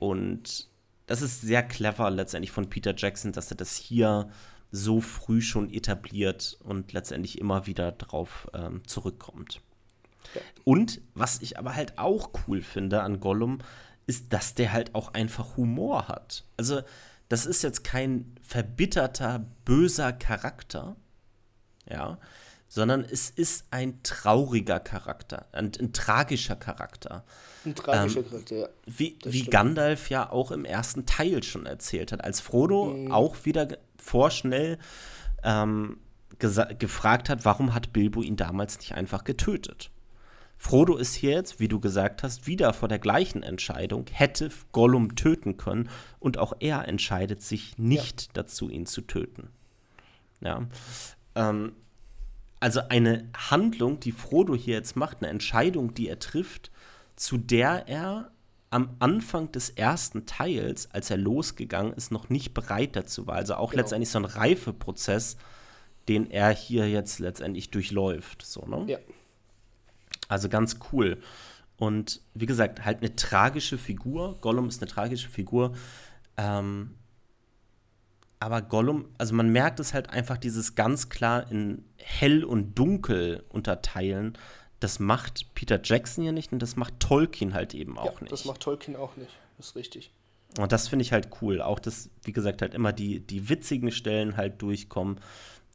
[0.00, 0.68] Und
[1.06, 4.30] das ist sehr clever letztendlich von Peter Jackson, dass er das hier
[4.74, 9.60] so früh schon etabliert und letztendlich immer wieder drauf ähm, zurückkommt.
[10.34, 10.40] Ja.
[10.64, 13.58] Und was ich aber halt auch cool finde an Gollum,
[14.06, 16.44] ist, dass der halt auch einfach Humor hat.
[16.56, 16.82] Also,
[17.28, 20.96] das ist jetzt kein verbitterter, böser Charakter,
[21.88, 22.18] ja,
[22.68, 27.24] sondern es ist ein trauriger Charakter, ein, ein tragischer Charakter.
[27.64, 28.68] Ein tragischer ähm, Charakter, ja.
[28.86, 33.12] Wie, wie Gandalf ja auch im ersten Teil schon erzählt hat, als Frodo mhm.
[33.12, 33.68] auch wieder
[34.04, 34.78] vorschnell
[35.42, 35.98] ähm,
[36.38, 39.90] gefragt hat, warum hat Bilbo ihn damals nicht einfach getötet.
[40.56, 45.14] Frodo ist hier jetzt, wie du gesagt hast, wieder vor der gleichen Entscheidung, hätte Gollum
[45.14, 45.88] töten können
[46.20, 48.28] und auch er entscheidet sich nicht ja.
[48.34, 49.50] dazu, ihn zu töten.
[50.40, 50.66] Ja.
[51.34, 51.72] Ähm,
[52.60, 56.70] also eine Handlung, die Frodo hier jetzt macht, eine Entscheidung, die er trifft,
[57.16, 58.30] zu der er
[58.74, 63.36] am Anfang des ersten Teils, als er losgegangen ist, noch nicht bereit dazu war.
[63.36, 63.82] Also auch genau.
[63.82, 65.36] letztendlich so ein Reifeprozess,
[66.08, 68.42] den er hier jetzt letztendlich durchläuft.
[68.42, 68.84] So, ne?
[68.88, 68.98] Ja.
[70.26, 71.18] Also ganz cool.
[71.76, 74.38] Und wie gesagt, halt eine tragische Figur.
[74.40, 75.76] Gollum ist eine tragische Figur.
[76.36, 76.96] Ähm,
[78.40, 83.44] aber Gollum, also man merkt es halt einfach, dieses ganz klar in hell und dunkel
[83.50, 84.36] unterteilen,
[84.84, 88.32] das macht Peter Jackson hier nicht und das macht Tolkien halt eben auch ja, nicht.
[88.32, 90.12] Das macht Tolkien auch nicht, das ist richtig.
[90.58, 91.62] Und das finde ich halt cool.
[91.62, 95.20] Auch dass, wie gesagt, halt immer die, die witzigen Stellen halt durchkommen,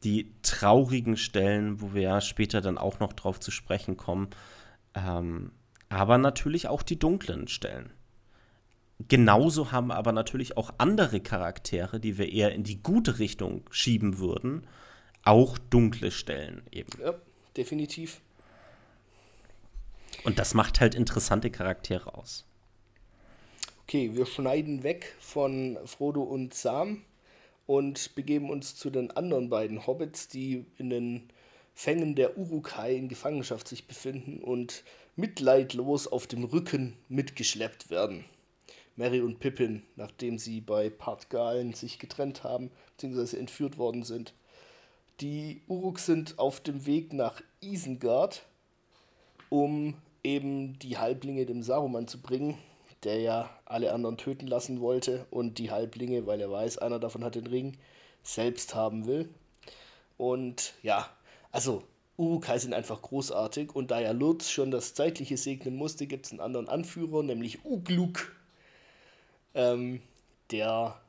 [0.04, 4.30] die traurigen Stellen, wo wir ja später dann auch noch drauf zu sprechen kommen.
[4.94, 5.50] Ähm,
[5.88, 7.92] aber natürlich auch die dunklen Stellen.
[9.08, 14.18] Genauso haben aber natürlich auch andere Charaktere, die wir eher in die gute Richtung schieben
[14.20, 14.68] würden,
[15.24, 16.90] auch dunkle Stellen eben.
[17.02, 17.14] Ja,
[17.56, 18.20] definitiv.
[20.24, 22.44] Und das macht halt interessante Charaktere aus.
[23.84, 27.02] Okay, wir schneiden weg von Frodo und Sam
[27.66, 31.28] und begeben uns zu den anderen beiden Hobbits, die in den
[31.74, 34.84] Fängen der Urukai in Gefangenschaft sich befinden und
[35.16, 38.24] mitleidlos auf dem Rücken mitgeschleppt werden.
[38.96, 43.38] Mary und Pippin, nachdem sie bei Partgalen sich getrennt haben, bzw.
[43.38, 44.34] entführt worden sind.
[45.20, 48.46] Die Uruks sind auf dem Weg nach Isengard,
[49.50, 49.94] um
[50.24, 52.56] eben die Halblinge dem Saruman zu bringen,
[53.04, 57.24] der ja alle anderen töten lassen wollte und die Halblinge, weil er weiß, einer davon
[57.24, 57.76] hat den Ring,
[58.22, 59.28] selbst haben will.
[60.16, 61.08] Und ja,
[61.52, 61.82] also
[62.16, 66.32] Urukai sind einfach großartig und da ja Lurz schon das Zeitliche segnen musste, gibt es
[66.32, 68.36] einen anderen Anführer, nämlich Ugluk,
[69.54, 70.02] ähm,
[70.50, 71.00] der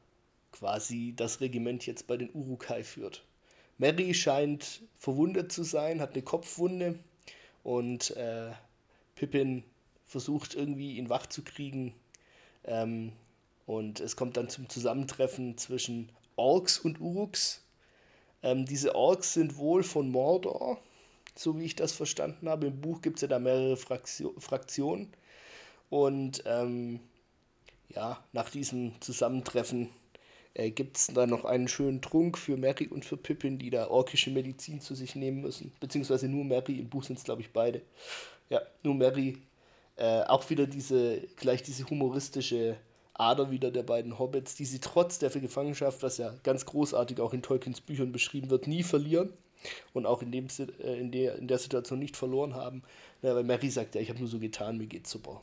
[0.54, 3.26] quasi das Regiment jetzt bei den Urukai führt.
[3.78, 7.00] Mary scheint verwundet zu sein, hat eine Kopfwunde
[7.64, 8.52] und äh,
[9.16, 9.64] Pippin
[10.06, 11.94] versucht irgendwie ihn wach zu kriegen.
[12.64, 13.14] Ähm,
[13.66, 17.64] und es kommt dann zum Zusammentreffen zwischen Orks und Uruks.
[18.44, 20.80] Ähm, diese Orks sind wohl von Mordor,
[21.36, 22.68] so wie ich das verstanden habe.
[22.68, 25.14] Im Buch gibt es ja da mehrere Fraktio Fraktionen.
[25.90, 27.00] Und ähm,
[27.90, 29.90] ja, nach diesem Zusammentreffen
[30.54, 33.88] äh, gibt es dann noch einen schönen Trunk für Mary und für Pippin, die da
[33.88, 35.72] orkische Medizin zu sich nehmen müssen.
[35.80, 37.82] Beziehungsweise nur Mary, im Buch sind es glaube ich beide.
[38.50, 39.38] Ja, nur Mary.
[39.98, 42.78] Äh, auch wieder diese, gleich diese humoristische
[43.14, 47.34] Ader wieder der beiden Hobbits, die sie trotz der Gefangenschaft, was ja ganz großartig auch
[47.34, 49.32] in Tolkiens Büchern beschrieben wird, nie verlieren
[49.94, 50.48] und auch in, dem,
[50.80, 52.84] äh, in, der, in der Situation nicht verloren haben.
[53.22, 55.42] Ja, weil Mary sagt ja, ich habe nur so getan, mir geht's super.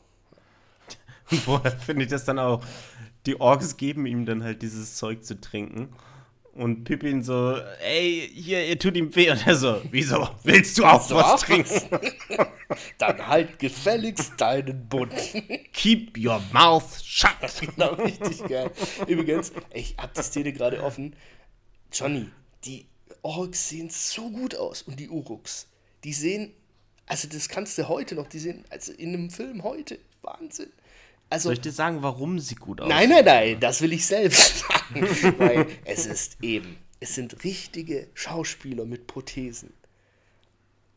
[1.45, 2.63] Vorher finde ich das dann auch.
[3.25, 5.89] Die Orks geben ihm dann halt dieses Zeug zu trinken.
[6.53, 9.29] Und Pippin so, ey, hier, ihr tut ihm weh.
[9.29, 10.27] Und er so, wieso?
[10.43, 12.01] Willst du auch Willst was auch trinken?
[12.97, 15.13] Dann halt gefälligst deinen Bund.
[15.73, 17.31] Keep your mouth shut.
[17.61, 18.71] genau, richtig geil.
[19.07, 21.15] Übrigens, ich hab die Szene gerade offen.
[21.93, 22.27] Johnny,
[22.65, 22.85] die
[23.21, 24.81] Orks sehen so gut aus.
[24.81, 25.67] Und die Uruks,
[26.03, 26.51] die sehen,
[27.05, 30.71] also das kannst du heute noch, die sehen, also in einem Film heute, Wahnsinn.
[31.29, 32.95] Also, Soll ich dir sagen, warum sie gut aussehen?
[32.95, 35.07] Nein, nein, nein, das will ich selbst sagen.
[35.37, 39.73] Weil es ist eben, es sind richtige Schauspieler mit Prothesen.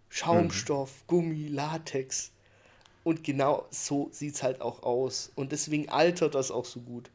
[0.08, 1.06] Schaumstoff, mhm.
[1.06, 2.32] Gummi, Latex.
[3.04, 5.32] Und genau so sieht es halt auch aus.
[5.34, 7.10] Und deswegen altert das auch so gut.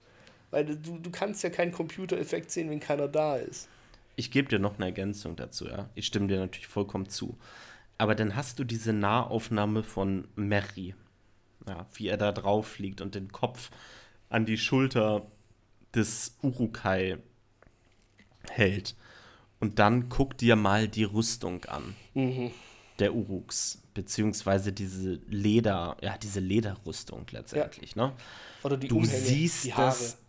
[0.51, 3.67] Weil du, du kannst ja keinen Computereffekt sehen, wenn keiner da ist.
[4.15, 5.89] Ich gebe dir noch eine Ergänzung dazu, ja.
[5.95, 7.37] Ich stimme dir natürlich vollkommen zu.
[7.97, 10.95] Aber dann hast du diese Nahaufnahme von Mary
[11.67, 13.69] ja, wie er da drauf liegt und den Kopf
[14.29, 15.25] an die Schulter
[15.93, 17.17] des Urukai
[18.49, 18.95] hält.
[19.59, 21.95] Und dann guck dir mal die Rüstung an.
[22.13, 22.51] Mhm.
[22.99, 23.81] Der Uruks.
[23.93, 28.07] Beziehungsweise diese Leder, ja, diese Lederrüstung letztendlich, ja.
[28.07, 28.13] ne?
[28.61, 30.26] Oder die du Umhänge, siehst die das, ja.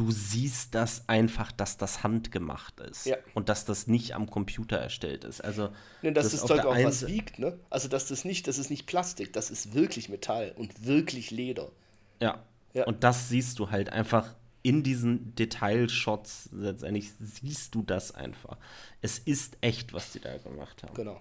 [0.00, 3.04] Du siehst das einfach, dass das handgemacht ist.
[3.04, 3.18] Ja.
[3.34, 5.42] Und dass das nicht am Computer erstellt ist.
[5.42, 5.68] Also,
[6.00, 7.58] nee, dass das, das Zeug auch was wiegt, ne?
[7.68, 11.70] Also, dass das nicht, das ist nicht Plastik, das ist wirklich Metall und wirklich Leder.
[12.18, 12.42] Ja.
[12.72, 12.86] ja.
[12.86, 16.48] Und das siehst du halt einfach in diesen Detailshots.
[16.50, 18.56] Letztendlich siehst du das einfach.
[19.02, 20.94] Es ist echt, was die da gemacht haben.
[20.94, 21.20] Genau.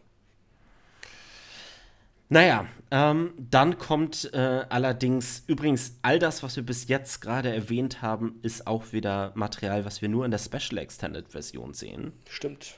[2.32, 8.04] Naja, ähm, dann kommt äh, allerdings, übrigens, all das, was wir bis jetzt gerade erwähnt
[8.04, 12.14] haben, ist auch wieder Material, was wir nur in der Special Extended Version sehen.
[12.30, 12.76] Stimmt.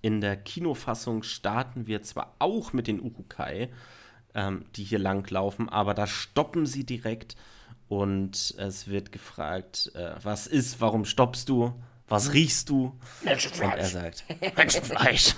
[0.00, 3.70] In der Kinofassung starten wir zwar auch mit den Urukai,
[4.34, 7.36] ähm, die hier langlaufen, aber da stoppen sie direkt
[7.88, 11.74] und es wird gefragt, äh, was ist, warum stoppst du?
[12.06, 12.98] Was riechst du?
[13.22, 13.72] Menschenfleisch.
[13.72, 14.24] Und er sagt,
[14.56, 15.34] Menschenfleisch.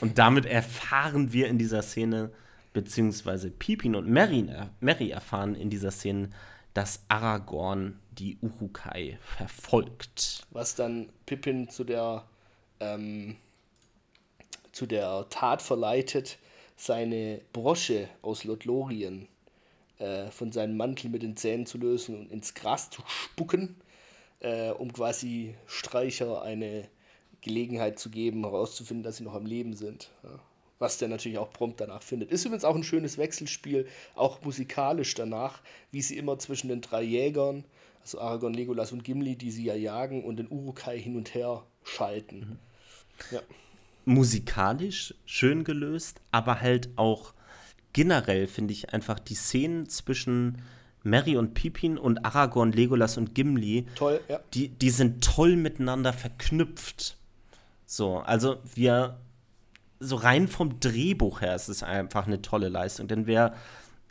[0.00, 2.30] und damit erfahren wir in dieser Szene,
[2.74, 4.46] beziehungsweise Pippin und Merry,
[4.80, 6.28] Merry erfahren in dieser Szene,
[6.74, 10.42] dass Aragorn die Urukai verfolgt.
[10.50, 12.24] Was dann Pippin zu der,
[12.80, 13.36] ähm,
[14.72, 16.38] zu der Tat verleitet,
[16.76, 19.28] seine Brosche aus Lothlorien
[19.98, 23.76] äh, von seinem Mantel mit den Zähnen zu lösen und ins Gras zu spucken,
[24.40, 26.88] äh, um quasi Streicher eine
[27.40, 30.10] Gelegenheit zu geben, herauszufinden, dass sie noch am Leben sind.
[30.24, 30.40] Ja
[30.84, 32.30] was der natürlich auch prompt danach findet.
[32.30, 37.02] Ist übrigens auch ein schönes Wechselspiel, auch musikalisch danach, wie sie immer zwischen den drei
[37.02, 37.64] Jägern,
[38.02, 41.64] also Aragorn, Legolas und Gimli, die sie ja jagen, und den Urukai hin und her
[41.84, 42.38] schalten.
[42.38, 42.58] Mhm.
[43.30, 43.40] Ja.
[44.04, 47.32] Musikalisch schön gelöst, aber halt auch
[47.94, 50.60] generell finde ich einfach die Szenen zwischen
[51.02, 54.40] Mary und Pippin und Aragorn, Legolas und Gimli, toll, ja.
[54.52, 57.16] die, die sind toll miteinander verknüpft.
[57.86, 59.18] So, also wir
[60.04, 63.08] so rein vom Drehbuch her ist es einfach eine tolle Leistung.
[63.08, 63.54] Denn wir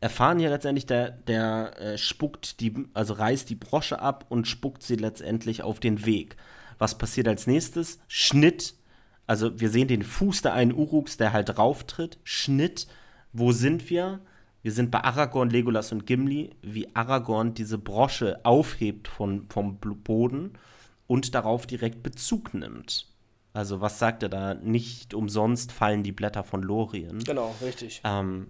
[0.02, 4.84] erfahren ja letztendlich, der, der äh, spuckt die, also reißt die Brosche ab und spuckt
[4.84, 6.36] sie letztendlich auf den Weg.
[6.78, 8.00] Was passiert als nächstes?
[8.08, 8.76] Schnitt.
[9.28, 12.18] Also wir sehen den Fuß der einen Uruks, der halt rauftritt.
[12.24, 12.88] Schnitt.
[13.32, 14.20] Wo sind wir?
[14.62, 20.54] Wir sind bei Aragorn, Legolas und Gimli, wie Aragorn diese Brosche aufhebt von, vom Boden
[21.08, 23.12] und darauf direkt Bezug nimmt.
[23.54, 24.56] Also was sagt er da?
[24.56, 27.24] Nicht umsonst fallen die Blätter von Lorien.
[27.24, 28.01] Genau, richtig.
[28.04, 28.47] Ähm,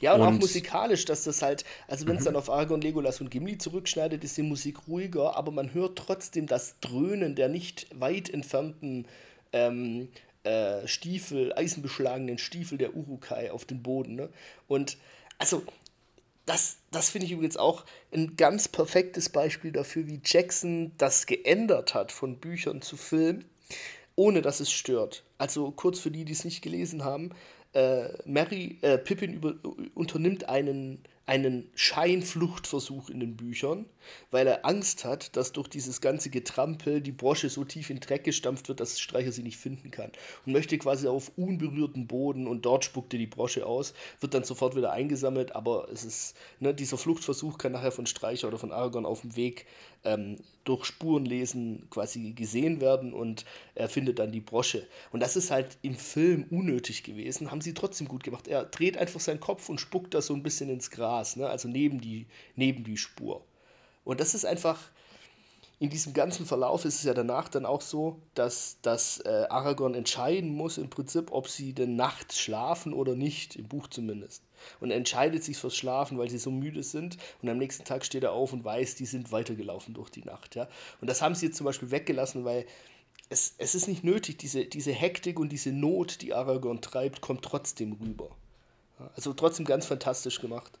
[0.00, 2.26] ja, und, und, auch musikalisch, dass das halt, also wenn es mhm.
[2.26, 6.46] dann auf Argon, Legolas und Gimli zurückschneidet, ist die Musik ruhiger, aber man hört trotzdem
[6.46, 9.06] das Dröhnen der nicht weit entfernten
[9.52, 10.08] ähm,
[10.42, 14.16] äh, Stiefel, eisenbeschlagenen Stiefel der Urukai auf den Boden.
[14.16, 14.28] Ne?
[14.66, 14.98] Und
[15.38, 15.62] also
[16.44, 21.94] das, das finde ich übrigens auch ein ganz perfektes Beispiel dafür, wie Jackson das geändert
[21.94, 23.44] hat von Büchern zu Film
[24.16, 25.24] ohne dass es stört.
[25.38, 27.30] Also kurz für die, die es nicht gelesen haben,
[27.72, 29.54] äh, Mary, äh, Pippin über,
[29.94, 33.86] unternimmt einen einen Scheinfluchtversuch in den Büchern,
[34.30, 38.06] weil er Angst hat, dass durch dieses ganze Getrampel die Brosche so tief in den
[38.06, 40.12] Dreck gestampft wird, dass Streicher sie nicht finden kann.
[40.46, 44.44] Und möchte quasi auf unberührten Boden und dort spuckt er die Brosche aus, wird dann
[44.44, 48.70] sofort wieder eingesammelt, aber es ist, ne, dieser Fluchtversuch kann nachher von Streicher oder von
[48.70, 49.66] Aragorn auf dem Weg
[50.04, 53.44] ähm, durch Spurenlesen quasi gesehen werden und
[53.74, 54.86] er findet dann die Brosche.
[55.12, 58.48] Und das ist halt im Film unnötig gewesen, haben sie trotzdem gut gemacht.
[58.48, 61.48] Er dreht einfach seinen Kopf und spuckt das so ein bisschen ins Gras, ne?
[61.48, 63.44] also neben die, neben die Spur.
[64.04, 64.80] Und das ist einfach,
[65.78, 69.94] in diesem ganzen Verlauf ist es ja danach dann auch so, dass, dass äh, Aragorn
[69.94, 74.42] entscheiden muss im Prinzip, ob sie denn nachts schlafen oder nicht, im Buch zumindest
[74.80, 77.16] und entscheidet sich fürs Schlafen, weil sie so müde sind.
[77.42, 80.54] Und am nächsten Tag steht er auf und weiß, die sind weitergelaufen durch die Nacht.
[80.54, 80.68] Ja?
[81.00, 82.66] Und das haben sie jetzt zum Beispiel weggelassen, weil
[83.28, 87.42] es, es ist nicht nötig, diese, diese Hektik und diese Not, die Aragorn treibt, kommt
[87.42, 88.30] trotzdem rüber.
[89.14, 90.78] Also trotzdem ganz fantastisch gemacht.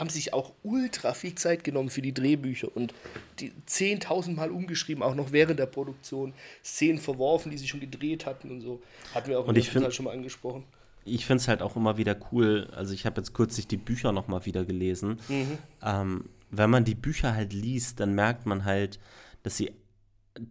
[0.00, 2.92] Haben sich auch ultra viel Zeit genommen für die Drehbücher und
[3.38, 6.32] die 10.000 Mal umgeschrieben, auch noch während der Produktion.
[6.64, 8.82] Szenen verworfen, die sie schon gedreht hatten und so.
[9.14, 10.64] Hatten wir auch und ich schon mal angesprochen
[11.04, 12.68] ich finde es halt auch immer wieder cool.
[12.74, 15.18] Also, ich habe jetzt kürzlich die Bücher nochmal wieder gelesen.
[15.28, 15.58] Mhm.
[15.82, 18.98] Ähm, wenn man die Bücher halt liest, dann merkt man halt,
[19.42, 19.72] dass sie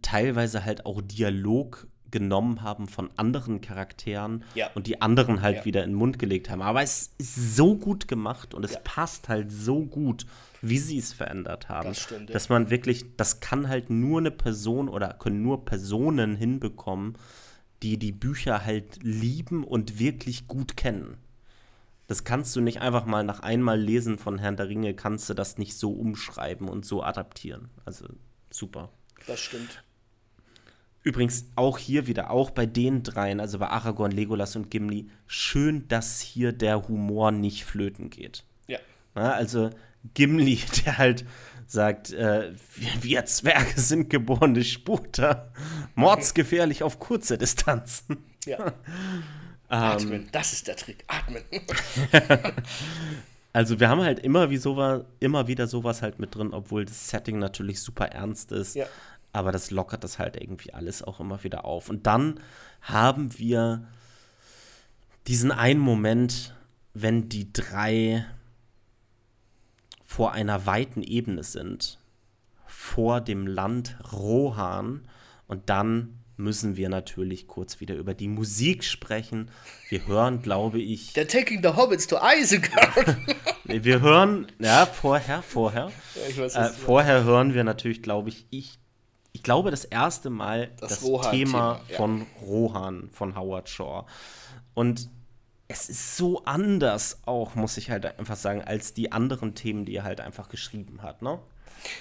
[0.02, 4.70] teilweise halt auch Dialog genommen haben von anderen Charakteren ja.
[4.74, 5.64] und die anderen halt ja.
[5.64, 6.62] wieder in den Mund gelegt haben.
[6.62, 8.80] Aber es ist so gut gemacht und es ja.
[8.84, 10.26] passt halt so gut,
[10.62, 11.88] wie sie es verändert haben.
[11.88, 16.36] Das stimmt, dass man wirklich, das kann halt nur eine Person oder können nur Personen
[16.36, 17.16] hinbekommen,
[17.82, 21.16] die die Bücher halt lieben und wirklich gut kennen.
[22.06, 25.34] Das kannst du nicht einfach mal nach einmal lesen von Herrn der Ringe, kannst du
[25.34, 27.70] das nicht so umschreiben und so adaptieren.
[27.84, 28.06] Also
[28.50, 28.90] super.
[29.26, 29.84] Das stimmt.
[31.02, 35.88] Übrigens auch hier wieder, auch bei den dreien, also bei Aragorn, Legolas und Gimli, schön,
[35.88, 38.44] dass hier der Humor nicht flöten geht.
[38.66, 38.78] Ja.
[39.14, 39.70] Na, also
[40.14, 41.24] Gimli, der halt
[41.66, 45.52] sagt, äh, wir, wir, Zwerge sind geborene Sputer,
[45.94, 48.18] mordsgefährlich auf kurze Distanzen.
[48.44, 48.72] Ja.
[49.68, 51.44] Atmen, das ist der Trick, atmen.
[53.52, 57.08] also wir haben halt immer, wie sowas, immer wieder sowas halt mit drin, obwohl das
[57.08, 58.74] Setting natürlich super ernst ist.
[58.74, 58.86] Ja.
[59.32, 61.88] Aber das lockert das halt irgendwie alles auch immer wieder auf.
[61.88, 62.40] Und dann
[62.82, 63.86] haben wir
[65.26, 66.54] diesen einen Moment,
[66.94, 68.24] wenn die drei
[70.04, 72.00] vor einer weiten Ebene sind,
[72.66, 75.06] vor dem Land Rohan.
[75.46, 79.50] Und dann müssen wir natürlich kurz wieder über die Musik sprechen.
[79.88, 81.12] Wir hören, glaube ich.
[81.12, 83.16] Der Taking the Hobbits to Isengard.
[83.64, 85.92] wir hören, ja, vorher, vorher.
[86.16, 88.78] Ja, weiß, äh, vorher hören wir natürlich, glaube ich, ich,
[89.32, 91.96] ich glaube, das erste Mal das, das Thema ja.
[91.96, 94.04] von Rohan, von Howard Shaw.
[94.74, 95.08] Und
[95.68, 99.94] es ist so anders auch, muss ich halt einfach sagen, als die anderen Themen, die
[99.94, 101.38] er halt einfach geschrieben hat, ne?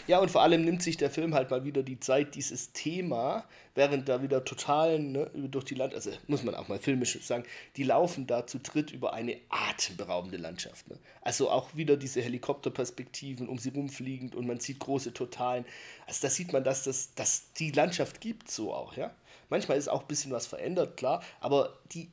[0.07, 3.45] Ja, und vor allem nimmt sich der Film halt mal wieder die Zeit, dieses Thema,
[3.75, 7.43] während da wieder total ne, durch die Land, also muss man auch mal filmisch sagen,
[7.77, 10.87] die laufen da zu dritt über eine atemberaubende Landschaft.
[10.89, 10.97] Ne?
[11.21, 15.65] Also auch wieder diese Helikopterperspektiven um sie rumfliegend und man sieht große Totalen.
[16.05, 19.13] Also da sieht man, dass das dass die Landschaft gibt so auch, ja.
[19.49, 22.09] Manchmal ist auch ein bisschen was verändert, klar, aber die,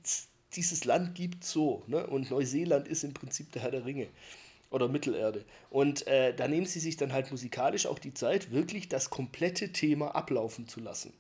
[0.55, 2.07] dieses Land gibt so, ne?
[2.07, 4.09] Und Neuseeland ist im Prinzip der Herr der Ringe
[4.71, 5.45] oder Mittelerde.
[5.71, 9.73] Und äh, da nehmen sie sich dann halt musikalisch auch die Zeit, wirklich das komplette
[9.73, 11.13] Thema ablaufen zu lassen.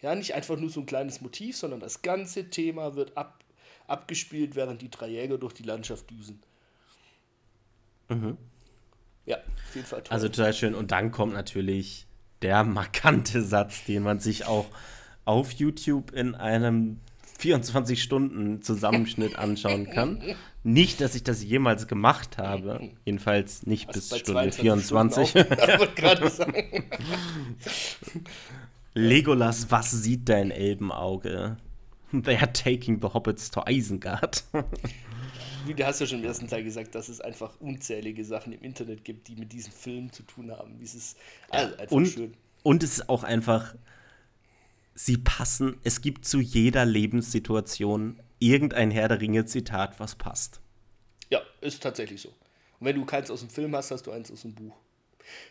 [0.00, 3.42] Ja, nicht einfach nur so ein kleines Motiv, sondern das ganze Thema wird ab,
[3.86, 6.40] abgespielt, während die drei Jäger durch die Landschaft düsen.
[8.08, 8.36] Mhm.
[9.26, 10.14] Ja, auf jeden Fall toll.
[10.14, 10.74] Also total schön.
[10.74, 12.06] Und dann kommt natürlich
[12.42, 14.66] der markante Satz, den man sich auch
[15.24, 17.00] auf YouTube in einem
[17.38, 20.20] 24 Stunden Zusammenschnitt anschauen kann.
[20.64, 22.90] Nicht, dass ich das jemals gemacht habe.
[23.04, 25.32] Jedenfalls nicht bis Stunde 24.
[28.94, 31.56] Legolas, was sieht dein Elbenauge?
[32.10, 34.44] They are taking the hobbits to Isengard.
[34.52, 39.04] du hast ja schon im ersten Teil gesagt, dass es einfach unzählige Sachen im Internet
[39.04, 40.76] gibt, die mit diesem Film zu tun haben.
[40.80, 41.14] Dieses,
[41.50, 42.34] also einfach und, schön.
[42.64, 43.74] Und es ist auch einfach
[44.98, 50.60] sie passen, es gibt zu jeder Lebenssituation irgendein Herr der Ringe-Zitat, was passt.
[51.30, 52.30] Ja, ist tatsächlich so.
[52.80, 54.74] Und wenn du keins aus dem Film hast, hast du eins aus dem Buch.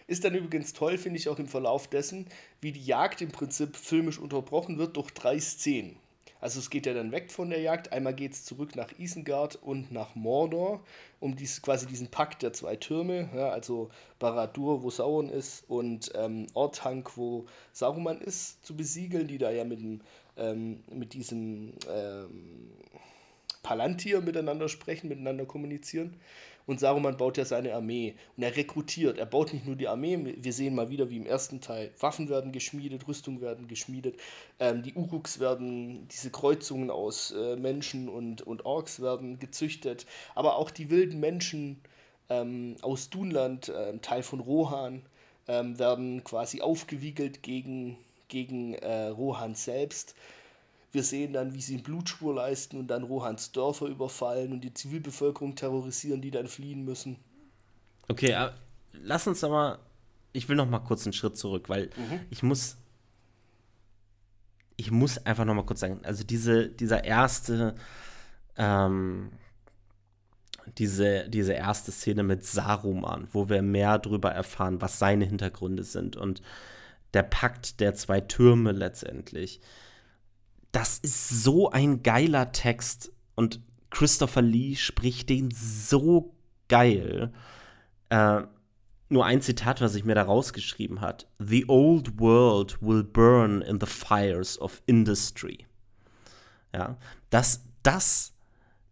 [0.08, 2.28] Ist dann übrigens toll, finde ich auch im Verlauf dessen,
[2.60, 5.98] wie die Jagd im Prinzip filmisch unterbrochen wird durch drei Szenen.
[6.40, 7.92] Also es geht ja dann weg von der Jagd.
[7.92, 10.84] Einmal geht es zurück nach Isengard und nach Mordor,
[11.20, 16.12] um dies, quasi diesen Pakt der zwei Türme, ja, also Baradur, wo Sauron ist, und
[16.16, 20.02] ähm, Orthanc, wo Saruman ist, zu besiegeln, die da ja mit, dem,
[20.38, 22.72] ähm, mit diesem ähm,
[23.64, 26.16] Palantir miteinander sprechen, miteinander kommunizieren.
[26.68, 29.18] Und Saruman baut ja seine Armee und er rekrutiert.
[29.18, 32.28] Er baut nicht nur die Armee, wir sehen mal wieder wie im ersten Teil, Waffen
[32.28, 34.20] werden geschmiedet, Rüstung werden geschmiedet,
[34.60, 40.06] ähm, die Uruks werden, diese Kreuzungen aus äh, Menschen und, und Orks werden gezüchtet,
[40.36, 41.80] aber auch die wilden Menschen
[42.30, 45.04] ähm, aus Dunland, äh, Teil von Rohan,
[45.48, 47.98] ähm, werden quasi aufgewiegelt gegen,
[48.28, 50.16] gegen äh, Rohan selbst.
[50.92, 54.74] Wir sehen dann, wie sie eine Blutspur leisten und dann Rohans Dörfer überfallen und die
[54.74, 57.18] Zivilbevölkerung terrorisieren, die dann fliehen müssen.
[58.08, 58.52] Okay, äh,
[58.94, 59.80] lass uns aber.
[60.34, 62.20] Ich will noch mal kurz einen Schritt zurück, weil mhm.
[62.30, 62.78] ich muss.
[64.80, 67.76] Ich muss einfach noch mal kurz sagen, also diese, dieser erste.
[68.56, 69.32] Ähm,
[70.78, 76.18] diese, diese erste Szene mit Saruman, wo wir mehr darüber erfahren, was seine Hintergründe sind
[76.18, 76.42] und
[77.14, 79.62] der Pakt der zwei Türme letztendlich
[80.78, 86.36] das ist so ein geiler Text und Christopher Lee spricht den so
[86.68, 87.34] geil.
[88.10, 88.44] Äh,
[89.10, 91.28] nur ein Zitat, was ich mir da rausgeschrieben hat.
[91.40, 95.66] The old world will burn in the fires of industry.
[96.76, 97.00] Ja,
[97.32, 98.36] das, das,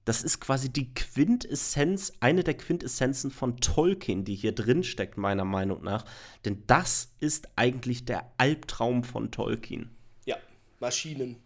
[0.05, 5.45] das ist quasi die Quintessenz, eine der Quintessenzen von Tolkien, die hier drin steckt, meiner
[5.45, 6.05] Meinung nach.
[6.45, 9.91] Denn das ist eigentlich der Albtraum von Tolkien.
[10.25, 10.37] Ja,
[10.79, 11.44] Maschinen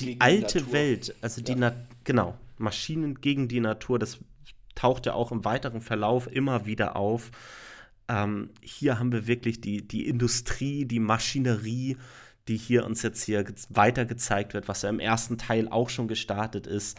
[0.00, 1.74] die alte die Welt, also die, ja.
[2.04, 4.18] genau, Maschinen gegen die Natur, das
[4.74, 7.30] taucht ja auch im weiteren Verlauf immer wieder auf.
[8.08, 11.96] Ähm, hier haben wir wirklich die, die Industrie, die Maschinerie,
[12.46, 16.08] die hier uns jetzt hier weiter gezeigt wird, was ja im ersten Teil auch schon
[16.08, 16.98] gestartet ist.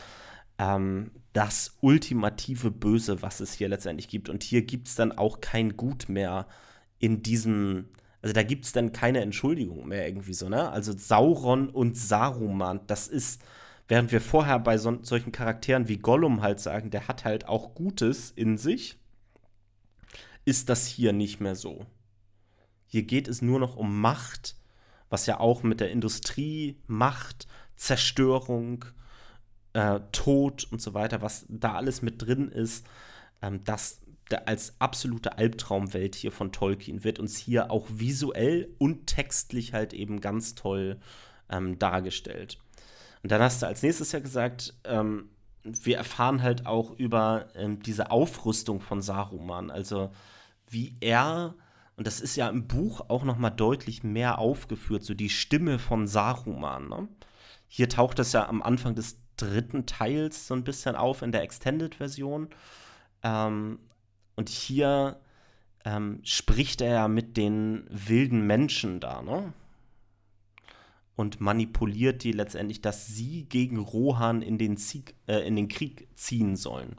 [0.60, 4.30] Ähm, das ultimative Böse, was es hier letztendlich gibt.
[4.30, 6.47] Und hier gibt es dann auch kein Gut mehr
[7.00, 7.86] in diesem
[8.22, 10.70] also da gibt es dann keine Entschuldigung mehr irgendwie so, ne?
[10.72, 13.42] Also Sauron und Saruman, das ist,
[13.88, 17.76] während wir vorher bei so, solchen Charakteren wie Gollum halt sagen, der hat halt auch
[17.76, 19.00] Gutes in sich,
[20.44, 21.86] ist das hier nicht mehr so.
[22.88, 24.56] Hier geht es nur noch um Macht,
[25.10, 28.86] was ja auch mit der Industrie, Macht, Zerstörung,
[29.74, 32.86] äh, Tod und so weiter, was da alles mit drin ist,
[33.42, 34.02] ähm, das
[34.48, 40.22] als absolute Albtraumwelt hier von Tolkien wird uns hier auch visuell und textlich halt eben
[40.22, 41.00] ganz toll
[41.50, 42.58] ähm, dargestellt.
[43.24, 45.30] Und dann hast du als nächstes ja gesagt, ähm,
[45.64, 50.12] wir erfahren halt auch über ähm, diese Aufrüstung von Saruman, also
[50.70, 51.56] wie er
[52.00, 55.80] und das ist ja im Buch auch noch mal deutlich mehr aufgeführt, so die Stimme
[55.80, 56.88] von Saruman.
[56.88, 57.10] Ne?
[57.68, 61.44] Hier taucht das ja am Anfang des dritten Teils so ein bisschen auf in der
[61.44, 62.48] Extended-Version.
[63.22, 63.80] Ähm,
[64.40, 65.20] und hier
[65.84, 69.52] ähm, spricht er ja mit den wilden Menschen da, ne?
[71.18, 76.08] und manipuliert die letztendlich, dass sie gegen Rohan in den, Sieg, äh, in den Krieg
[76.16, 76.96] ziehen sollen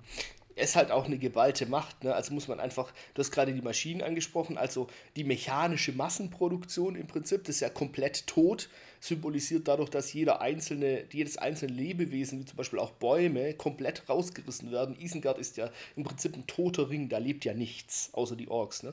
[0.61, 2.04] ist halt auch eine geballte Macht.
[2.04, 2.14] Ne?
[2.14, 4.86] Also muss man einfach, du hast gerade die Maschinen angesprochen, also
[5.16, 8.68] die mechanische Massenproduktion im Prinzip, das ist ja komplett tot,
[9.00, 14.70] symbolisiert dadurch, dass jeder einzelne, jedes einzelne Lebewesen, wie zum Beispiel auch Bäume, komplett rausgerissen
[14.70, 14.96] werden.
[15.00, 18.82] Isengard ist ja im Prinzip ein toter Ring, da lebt ja nichts, außer die Orks.
[18.82, 18.92] Ne?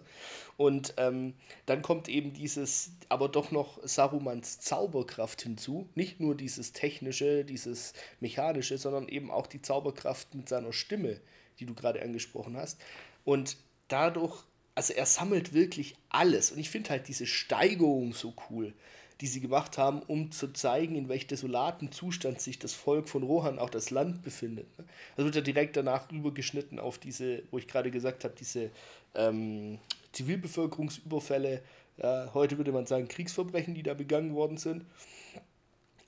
[0.56, 1.34] Und ähm,
[1.66, 5.90] dann kommt eben dieses, aber doch noch Sarumans Zauberkraft hinzu.
[5.96, 11.20] Nicht nur dieses technische, dieses mechanische, sondern eben auch die Zauberkraft mit seiner Stimme
[11.60, 12.80] die du gerade angesprochen hast.
[13.26, 14.44] Und dadurch,
[14.76, 16.52] also er sammelt wirklich alles.
[16.52, 18.74] Und ich finde halt diese Steigerung so cool,
[19.22, 23.24] die sie gemacht haben, um zu zeigen, in welch desolaten Zustand sich das Volk von
[23.24, 24.68] Rohan, auch das Land, befindet.
[25.16, 28.70] Also wird ja direkt danach rübergeschnitten auf diese, wo ich gerade gesagt habe, diese
[29.16, 29.80] ähm,
[30.12, 31.62] Zivilbevölkerungsüberfälle.
[31.98, 34.86] Ja, heute würde man sagen Kriegsverbrechen, die da begangen worden sind.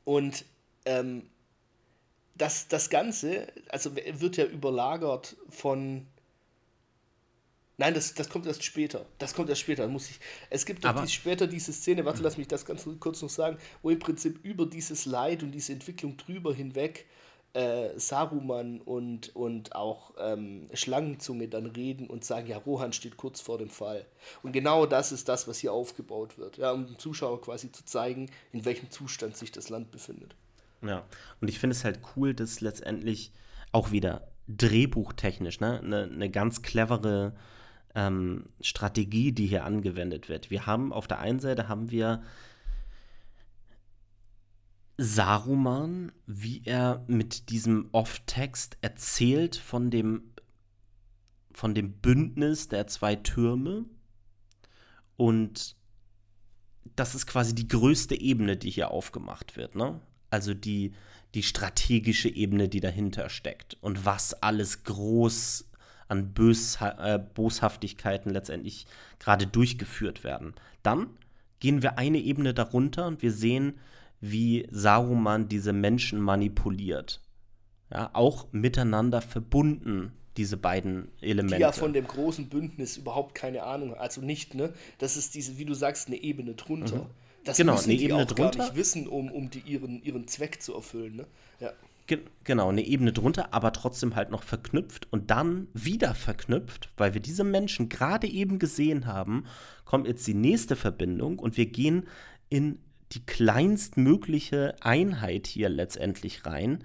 [0.05, 0.45] Und
[0.85, 1.23] ähm,
[2.39, 6.07] das, das Ganze, also wird ja überlagert von.
[7.77, 9.05] Nein, das, das kommt erst später.
[9.19, 10.19] Das kommt erst später, muss ich.
[10.49, 13.57] Es gibt doch die, später diese Szene, warte, lass mich das ganz kurz noch sagen,
[13.81, 17.05] wo im Prinzip über dieses Leid und diese Entwicklung drüber hinweg
[17.53, 23.39] äh, Saruman und, und auch ähm, Schlangenzunge dann reden und sagen, ja, Rohan steht kurz
[23.39, 24.05] vor dem Fall.
[24.43, 27.85] Und genau das ist das, was hier aufgebaut wird, ja, um dem Zuschauer quasi zu
[27.85, 30.35] zeigen, in welchem Zustand sich das Land befindet.
[30.81, 31.05] Ja,
[31.41, 33.33] und ich finde es halt cool, dass letztendlich
[33.71, 37.35] auch wieder drehbuchtechnisch ne, eine ne ganz clevere
[37.95, 40.49] ähm, Strategie, die hier angewendet wird.
[40.49, 42.23] Wir haben auf der einen Seite haben wir
[44.97, 50.33] Saruman, wie er mit diesem Off-Text erzählt von dem,
[51.53, 53.85] von dem Bündnis der zwei Türme.
[55.15, 55.77] Und
[56.95, 59.75] das ist quasi die größte Ebene, die hier aufgemacht wird.
[59.75, 60.01] Ne?
[60.29, 60.93] Also die,
[61.35, 65.65] die strategische Ebene, die dahinter steckt und was alles groß
[66.07, 68.87] an Bösha äh, Boshaftigkeiten letztendlich
[69.19, 70.55] gerade durchgeführt werden.
[70.81, 71.07] Dann
[71.59, 73.79] gehen wir eine Ebene darunter und wir sehen,
[74.21, 77.21] wie Saruman diese Menschen manipuliert.
[77.91, 81.55] Ja, auch miteinander verbunden, diese beiden Elemente.
[81.55, 84.73] Die ja von dem großen Bündnis überhaupt keine Ahnung, also nicht, ne?
[84.97, 86.97] Das ist diese, wie du sagst, eine Ebene drunter.
[86.97, 87.09] Mhm.
[87.43, 88.57] Das genau, müssen eine die Ebene auch drunter.
[88.57, 91.15] gar nicht wissen, um, um die, ihren, ihren Zweck zu erfüllen.
[91.15, 91.27] Ne?
[91.59, 91.71] Ja.
[92.07, 97.13] Ge genau, eine Ebene drunter, aber trotzdem halt noch verknüpft und dann wieder verknüpft, weil
[97.13, 99.45] wir diese Menschen gerade eben gesehen haben,
[99.85, 102.07] kommt jetzt die nächste Verbindung und wir gehen
[102.49, 102.79] in
[103.11, 106.83] die kleinstmögliche Einheit hier letztendlich rein.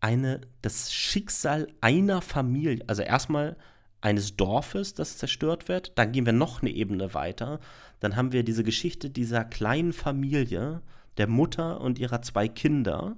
[0.00, 3.56] Eine, das Schicksal einer Familie, also erstmal
[4.04, 5.98] eines Dorfes, das zerstört wird.
[5.98, 7.58] Dann gehen wir noch eine Ebene weiter.
[8.00, 10.82] Dann haben wir diese Geschichte dieser kleinen Familie,
[11.16, 13.16] der Mutter und ihrer zwei Kinder,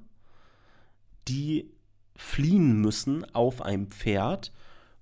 [1.27, 1.73] die
[2.15, 4.53] fliehen müssen auf einem Pferd,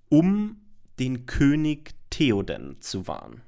[0.08, 0.56] um
[0.98, 3.42] den König Theoden zu warnen.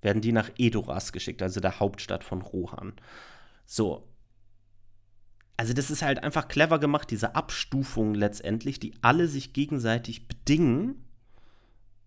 [0.00, 2.94] Werden die nach Edoras geschickt, also der Hauptstadt von Rohan.
[3.64, 4.08] So.
[5.56, 11.04] Also, das ist halt einfach clever gemacht, diese Abstufung letztendlich, die alle sich gegenseitig bedingen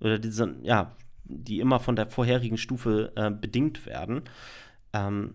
[0.06, 4.22] oder diese, ja, die immer von der vorherigen Stufe äh, bedingt werden.
[4.94, 5.34] Ähm,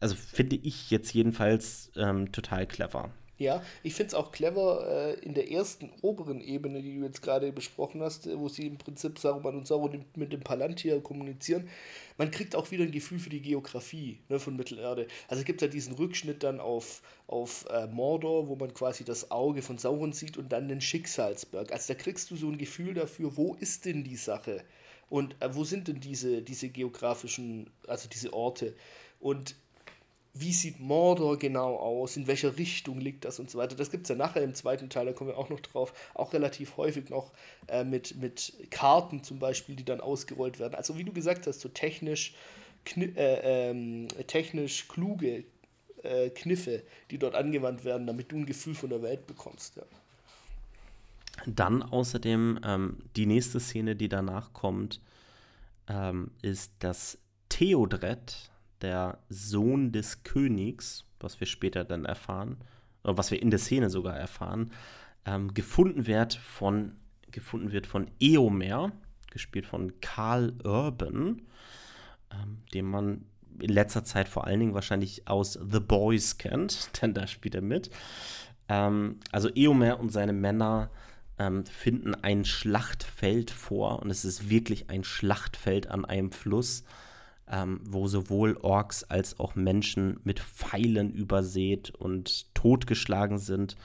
[0.00, 3.10] also finde ich jetzt jedenfalls ähm, total clever.
[3.38, 7.22] Ja, ich finde es auch clever äh, in der ersten oberen Ebene, die du jetzt
[7.22, 11.68] gerade besprochen hast, äh, wo sie im Prinzip Saruman und Sauron mit dem Palantir kommunizieren.
[12.16, 15.06] Man kriegt auch wieder ein Gefühl für die Geografie ne, von Mittelerde.
[15.28, 19.30] Also es gibt ja diesen Rückschnitt dann auf, auf äh, Mordor, wo man quasi das
[19.30, 21.70] Auge von Sauron sieht und dann den Schicksalsberg.
[21.70, 24.64] Also da kriegst du so ein Gefühl dafür, wo ist denn die Sache?
[25.10, 28.74] Und äh, wo sind denn diese, diese geografischen, also diese Orte?
[29.20, 29.54] Und
[30.34, 33.76] wie sieht Mordor genau aus, in welcher Richtung liegt das und so weiter.
[33.76, 36.32] Das gibt es ja nachher im zweiten Teil, da kommen wir auch noch drauf, auch
[36.32, 37.32] relativ häufig noch
[37.66, 40.74] äh, mit, mit Karten zum Beispiel, die dann ausgerollt werden.
[40.74, 42.34] Also wie du gesagt hast, so technisch,
[42.96, 45.44] äh, ähm, technisch kluge
[46.02, 49.76] äh, Kniffe, die dort angewandt werden, damit du ein Gefühl von der Welt bekommst.
[49.76, 49.82] Ja.
[51.46, 55.00] Dann außerdem ähm, die nächste Szene, die danach kommt,
[55.88, 57.18] ähm, ist, dass
[57.48, 58.50] Theodred,
[58.82, 62.58] der Sohn des Königs, was wir später dann erfahren,
[63.04, 64.72] oder was wir in der Szene sogar erfahren,
[65.24, 66.92] ähm, gefunden wird von
[67.30, 68.92] gefunden wird von Eomer,
[69.30, 71.42] gespielt von Karl Urban,
[72.32, 73.24] ähm, den man
[73.60, 77.62] in letzter Zeit vor allen Dingen wahrscheinlich aus The Boys kennt, denn da spielt er
[77.62, 77.90] mit.
[78.68, 80.90] Ähm, also Eomer und seine Männer
[81.38, 86.84] ähm, finden ein Schlachtfeld vor und es ist wirklich ein Schlachtfeld an einem Fluss
[87.50, 93.76] ähm, wo sowohl Orks als auch Menschen mit Pfeilen übersät und totgeschlagen sind.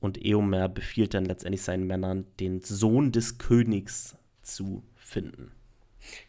[0.00, 5.55] Und Eomer befiehlt dann letztendlich seinen Männern, den Sohn des Königs zu finden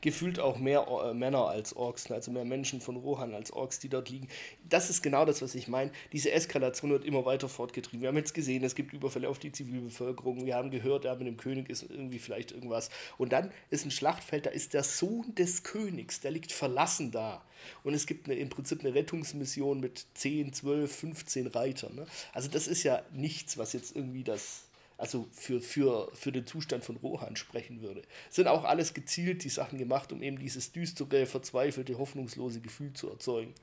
[0.01, 3.89] gefühlt auch mehr äh, Männer als Orks, also mehr Menschen von Rohan als Orks, die
[3.89, 4.27] dort liegen.
[4.67, 5.91] Das ist genau das, was ich meine.
[6.11, 8.01] Diese Eskalation wird immer weiter fortgetrieben.
[8.01, 10.45] Wir haben jetzt gesehen, es gibt Überfälle auf die Zivilbevölkerung.
[10.45, 12.89] Wir haben gehört, ja, mit dem König ist irgendwie vielleicht irgendwas.
[13.17, 17.43] Und dann ist ein Schlachtfeld, da ist der Sohn des Königs, der liegt verlassen da.
[17.83, 21.95] Und es gibt eine, im Prinzip eine Rettungsmission mit 10, 12, 15 Reitern.
[21.95, 22.05] Ne?
[22.33, 24.66] Also das ist ja nichts, was jetzt irgendwie das
[24.97, 28.01] also für, für, für den Zustand von Rohan sprechen würde.
[28.29, 33.09] Sind auch alles gezielt die Sachen gemacht, um eben dieses düstere, verzweifelte, hoffnungslose Gefühl zu
[33.09, 33.53] erzeugen.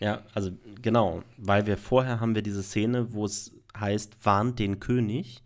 [0.00, 0.50] Ja, also
[0.80, 5.42] genau, weil wir vorher haben wir diese Szene, wo es heißt, warnt den König.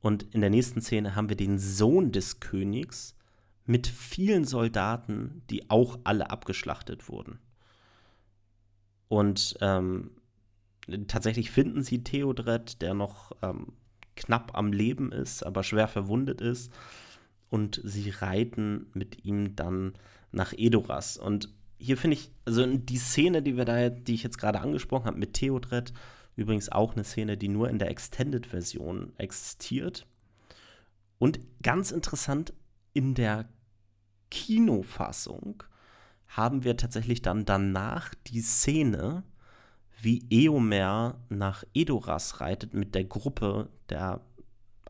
[0.00, 3.16] Und in der nächsten Szene haben wir den Sohn des Königs
[3.66, 7.38] mit vielen Soldaten, die auch alle abgeschlachtet wurden.
[9.08, 10.12] Und ähm,
[11.08, 13.72] tatsächlich finden sie Theodred, der noch ähm,
[14.16, 16.72] knapp am Leben ist, aber schwer verwundet ist.
[17.50, 19.94] Und sie reiten mit ihm dann
[20.30, 21.18] nach Edoras.
[21.18, 25.06] Und hier finde ich, also die Szene, die wir da, die ich jetzt gerade angesprochen
[25.06, 25.92] habe mit Theodred,
[26.36, 30.06] übrigens auch eine Szene, die nur in der Extended-Version existiert.
[31.18, 32.54] Und ganz interessant,
[32.94, 33.48] in der
[34.30, 35.62] Kinofassung
[36.26, 39.22] haben wir tatsächlich dann danach die Szene,
[40.02, 44.20] wie Eomer nach Edoras reitet mit der Gruppe der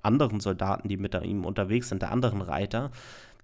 [0.03, 2.91] anderen Soldaten, die mit ihm unterwegs sind, der anderen Reiter.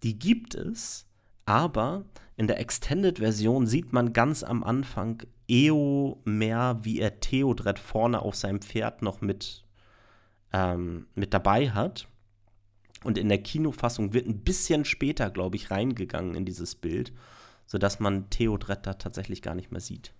[0.03, 1.07] Die gibt es,
[1.45, 2.05] aber
[2.37, 8.61] in der Extended-Version sieht man ganz am Anfang Eomer, wie er Theodred vorne auf seinem
[8.61, 9.64] Pferd noch mit,
[10.53, 12.09] ähm, mit dabei hat.
[13.05, 17.12] Und in der Kinofassung wird ein bisschen später, glaube ich, reingegangen in dieses Bild,
[17.66, 20.12] sodass man Theodred da tatsächlich gar nicht mehr sieht.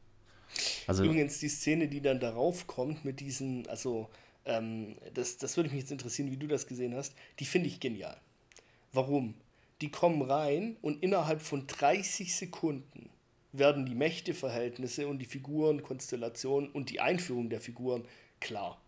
[0.87, 4.09] Also, Übrigens die Szene, die dann darauf kommt mit diesen, also
[4.45, 7.81] ähm, das, das würde mich jetzt interessieren, wie du das gesehen hast, die finde ich
[7.81, 8.17] genial.
[8.93, 9.35] Warum?
[9.81, 13.11] Die kommen rein und innerhalb von 30 Sekunden
[13.53, 18.05] werden die Mächteverhältnisse und die Figuren, Konstellationen und die Einführung der Figuren
[18.41, 18.81] klar.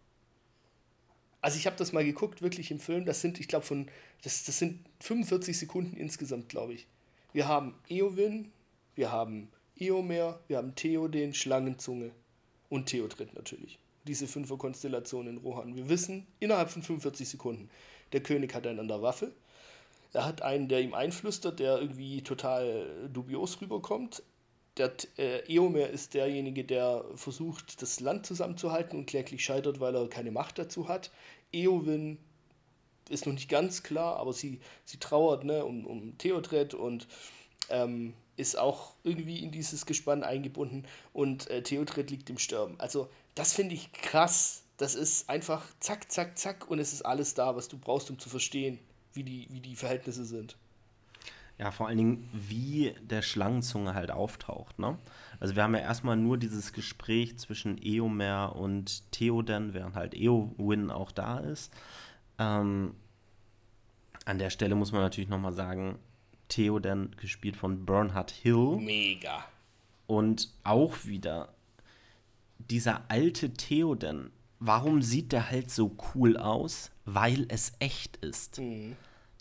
[1.42, 3.88] Also ich habe das mal geguckt, wirklich im Film, das sind, ich glaube, von,
[4.22, 6.86] das, das sind 45 Sekunden insgesamt, glaube ich.
[7.32, 8.50] Wir haben Eowyn,
[8.94, 9.48] wir haben
[9.80, 12.10] Eomer, wir haben Theoden, Schlangenzunge
[12.68, 13.78] und Theodred natürlich.
[14.06, 15.74] Diese Fünfer-Konstellation in Rohan.
[15.74, 17.70] Wir wissen innerhalb von 45 Sekunden,
[18.12, 19.32] der König hat einen an der Waffe.
[20.12, 24.22] Er hat einen, der ihm einflüstert, der irgendwie total dubios rüberkommt.
[24.76, 30.08] Der äh, Eomer ist derjenige, der versucht, das Land zusammenzuhalten und kläglich scheitert, weil er
[30.08, 31.10] keine Macht dazu hat.
[31.52, 32.18] Eowyn
[33.08, 37.06] ist noch nicht ganz klar, aber sie, sie trauert ne, um, um Theodred und
[37.68, 42.74] ähm, ist auch irgendwie in dieses Gespann eingebunden und äh, Theodred liegt im Sterben.
[42.78, 44.62] Also das finde ich krass.
[44.76, 48.18] Das ist einfach zack, zack, zack und es ist alles da, was du brauchst, um
[48.18, 48.78] zu verstehen,
[49.12, 50.56] wie die, wie die Verhältnisse sind.
[51.58, 54.78] Ja, vor allen Dingen, wie der Schlangenzunge halt auftaucht.
[54.78, 54.96] Ne?
[55.40, 60.90] Also wir haben ja erstmal nur dieses Gespräch zwischen Eomer und Theoden, während halt Eowyn
[60.90, 61.70] auch da ist.
[62.38, 62.94] Ähm,
[64.24, 65.98] an der Stelle muss man natürlich nochmal sagen,
[66.50, 68.76] Theoden, gespielt von Bernhard Hill.
[68.76, 69.44] Mega.
[70.06, 71.54] Und auch wieder
[72.58, 74.30] dieser alte Theoden.
[74.58, 76.90] Warum sieht der halt so cool aus?
[77.06, 78.58] Weil es echt ist.
[78.58, 78.96] Mhm.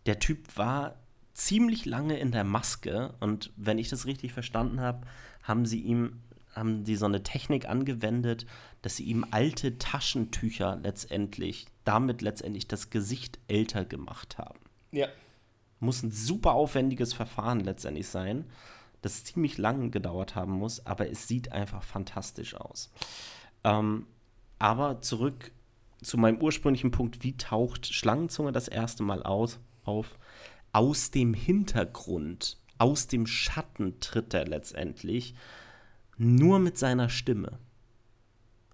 [0.05, 0.95] Der Typ war
[1.33, 5.05] ziemlich lange in der Maske und wenn ich das richtig verstanden habe,
[5.43, 6.21] haben sie ihm
[6.55, 8.45] haben die so eine Technik angewendet,
[8.81, 14.59] dass sie ihm alte Taschentücher letztendlich damit letztendlich das Gesicht älter gemacht haben.
[14.91, 15.07] Ja.
[15.79, 18.45] Muss ein super aufwendiges Verfahren letztendlich sein,
[19.01, 22.91] das ziemlich lang gedauert haben muss, aber es sieht einfach fantastisch aus.
[23.63, 24.07] Ähm,
[24.57, 25.51] aber zurück
[26.01, 30.17] zu meinem ursprünglichen Punkt, wie taucht Schlangenzunge das erste Mal aus, auf?
[30.71, 35.33] Aus dem Hintergrund, aus dem Schatten tritt er letztendlich
[36.17, 37.57] nur mit seiner Stimme.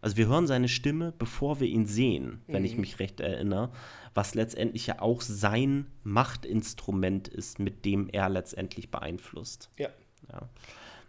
[0.02, 2.66] Also wir hören seine Stimme, bevor wir ihn sehen, wenn mhm.
[2.66, 3.72] ich mich recht erinnere,
[4.16, 9.70] was letztendlich ja auch sein Machtinstrument ist, mit dem er letztendlich beeinflusst.
[9.78, 9.90] Ja.
[10.32, 10.50] ja.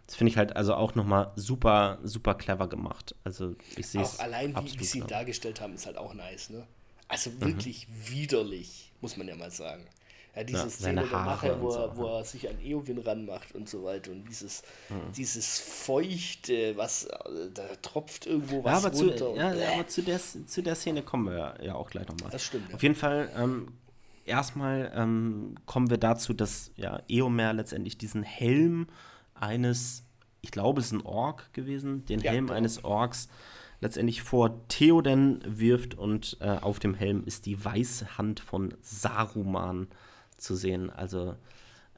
[0.05, 3.15] Das finde ich halt also auch nochmal super, super clever gemacht.
[3.23, 4.19] Also ich sehe es.
[4.19, 6.67] Auch allein, wie, wie sie ihn dargestellt haben, ist halt auch nice, ne?
[7.07, 8.09] Also wirklich mhm.
[8.09, 9.85] widerlich, muss man ja mal sagen.
[10.37, 11.97] Ja, diese ja, Szene nachher, wo, er, so.
[11.97, 15.11] wo er sich an Eowyn ranmacht und so weiter und dieses, mhm.
[15.15, 17.07] dieses Feuchte, was
[17.55, 19.17] da tropft irgendwo was ja, aber runter.
[19.17, 22.29] Zu, ja, ja, aber zu der, zu der Szene kommen wir ja auch gleich nochmal.
[22.29, 22.71] Das stimmt.
[22.71, 23.69] Auf jeden Fall, ähm,
[24.25, 28.85] erstmal ähm, kommen wir dazu, dass ja Eomer letztendlich diesen Helm
[29.33, 30.03] eines,
[30.41, 32.57] ich glaube, es ist ein Ork gewesen, den Helm genau.
[32.57, 33.27] eines Orks
[33.81, 39.87] letztendlich vor Theoden wirft und äh, auf dem Helm ist die weiße Hand von Saruman
[40.37, 40.89] zu sehen.
[40.89, 41.35] Also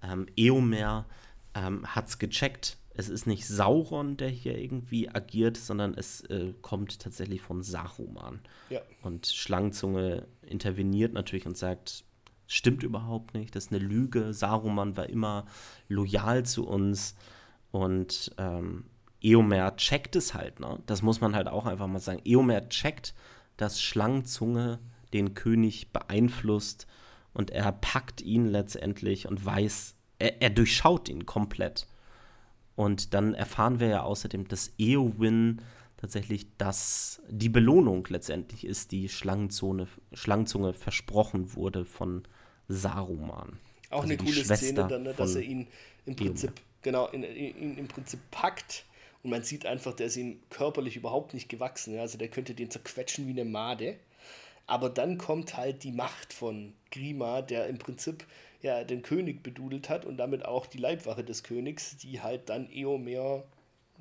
[0.01, 1.05] ähm, Eomer
[1.53, 2.77] ähm, hat es gecheckt.
[2.93, 8.41] Es ist nicht Sauron, der hier irgendwie agiert, sondern es äh, kommt tatsächlich von Saruman.
[8.69, 8.81] Ja.
[9.03, 12.03] Und Schlangenzunge interveniert natürlich und sagt,
[12.47, 14.33] stimmt überhaupt nicht, das ist eine Lüge.
[14.33, 15.45] Saruman war immer
[15.87, 17.15] loyal zu uns
[17.71, 18.85] und ähm,
[19.21, 20.79] Eomer checkt es halt, ne?
[20.85, 22.21] Das muss man halt auch einfach mal sagen.
[22.25, 23.13] Eomer checkt,
[23.57, 24.79] dass Schlangenzunge
[25.13, 26.87] den König beeinflusst
[27.33, 31.87] und er packt ihn letztendlich und weiß, er, er durchschaut ihn komplett.
[32.75, 35.61] Und dann erfahren wir ja außerdem, dass Eowyn
[35.97, 42.23] tatsächlich das, die Belohnung letztendlich ist, die Schlangenzunge, Schlangenzunge versprochen wurde von
[42.69, 43.59] Saruman.
[43.89, 45.67] Auch Also eine coole Schwester Szene dann, ne, dass er ihn
[46.05, 48.85] im Prinzip, genau, in, ihn im Prinzip packt
[49.23, 51.95] und man sieht einfach, der ist ihm körperlich überhaupt nicht gewachsen.
[51.95, 52.01] Ja?
[52.01, 53.97] Also der könnte den zerquetschen wie eine Made.
[54.69, 58.23] Aber dann kommt halt die Macht von Grima, der im Prinzip
[58.61, 62.69] ja den König bedudelt hat und damit auch die Leibwache des Königs, die halt dann
[62.71, 63.43] Eomer,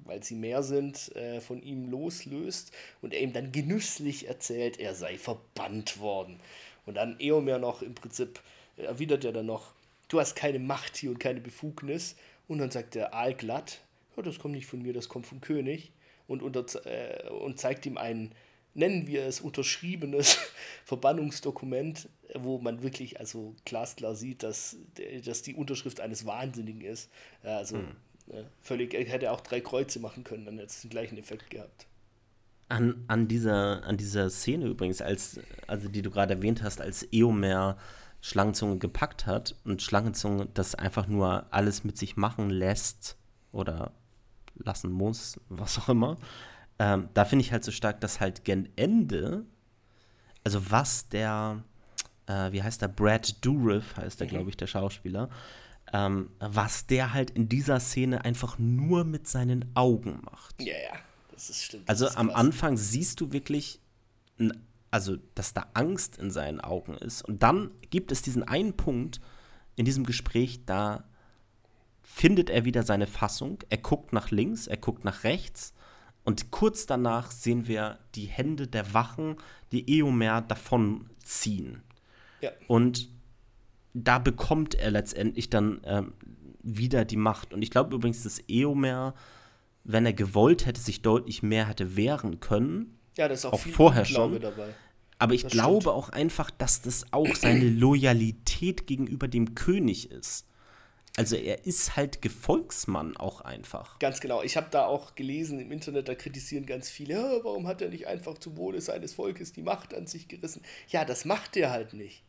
[0.05, 2.71] weil sie mehr sind, äh, von ihm loslöst
[3.01, 6.39] und er ihm dann genüsslich erzählt, er sei verbannt worden.
[6.85, 8.39] Und dann Eomer noch im Prinzip
[8.77, 9.73] erwidert er dann noch,
[10.09, 12.15] du hast keine Macht hier und keine Befugnis.
[12.47, 13.81] Und dann sagt der Aal glatt,
[14.19, 15.93] ja, das kommt nicht von mir, das kommt vom König.
[16.27, 18.33] Und, unter, äh, und zeigt ihm ein,
[18.79, 20.39] nennen wir es, unterschriebenes
[20.85, 24.77] Verbannungsdokument, wo man wirklich also glasklar sieht, dass,
[25.25, 27.11] dass die Unterschrift eines Wahnsinnigen ist.
[27.43, 27.79] Also
[28.31, 31.51] äh, völlig, er hätte auch drei Kreuze machen können, dann hätte es den gleichen Effekt
[31.51, 31.87] gehabt.
[32.69, 37.07] An, an, dieser, an dieser Szene übrigens, als, also die du gerade erwähnt hast, als
[37.13, 37.79] Eomer
[38.21, 43.17] Schlangenzunge gepackt hat und Schlangenzunge das einfach nur alles mit sich machen lässt
[43.53, 43.93] oder
[44.57, 46.19] lassen muss, was auch immer,
[46.79, 49.45] ähm, da finde ich halt so stark, dass halt gen Ende,
[50.45, 51.63] also was der,
[52.27, 54.31] äh, wie heißt der, Brad Dourif heißt der, Mhm.
[54.31, 55.29] glaube ich, der Schauspieler,
[55.93, 60.61] ähm, was der halt in dieser Szene einfach nur mit seinen Augen macht.
[60.63, 60.99] Ja, ja,
[61.33, 61.89] das ist stimmt.
[61.89, 62.31] das Also ist am.
[62.31, 63.81] Anfang siehst du wirklich,
[64.91, 67.23] also dass da Angst in seinen Augen ist.
[67.23, 69.21] Und dann gibt es diesen einen Punkt
[69.77, 71.05] in diesem Gespräch, da
[72.03, 73.59] findet er wieder seine Fassung.
[73.69, 75.73] Er guckt nach links, er guckt nach rechts.
[76.29, 79.37] Und kurz danach sehen wir die Hände der Wachen,
[79.73, 81.81] die Eomer davonziehen.
[82.43, 82.51] Ja.
[82.67, 83.09] Und
[83.95, 86.13] da bekommt er letztendlich dann ähm,
[86.63, 87.55] wieder die Macht.
[87.55, 89.15] Und ich glaube übrigens, dass Eomer,
[89.85, 92.99] wenn er gewollt hätte, sich deutlich mehr hätte wehren können.
[93.17, 94.39] Ja, das ist auch, auch vorher schon.
[94.39, 94.75] dabei.
[95.19, 95.95] Aber ich Das glaube stimmt.
[95.97, 100.47] auch einfach, dass das auch seine Loyalität gegenüber dem König ist.
[101.19, 103.99] Also er ist halt Gefolgsmann auch einfach.
[103.99, 104.43] Ganz genau.
[104.43, 107.89] Ich habe da auch gelesen im Internet, da kritisieren ganz viele, "Ja, warum hat er
[107.89, 110.63] nicht einfach zum Wohle seines Volkes die Macht an sich gerissen?
[110.89, 112.23] Ja, das macht er halt nicht.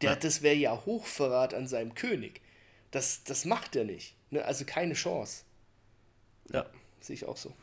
[0.00, 2.40] Der, Das wäre ja Hochverrat an seinem König.
[2.90, 4.16] Das, das macht er nicht.
[4.30, 4.44] Ne?
[4.44, 5.44] Also keine Chance.
[6.52, 6.66] Ja,
[7.00, 7.54] sehe ich auch so.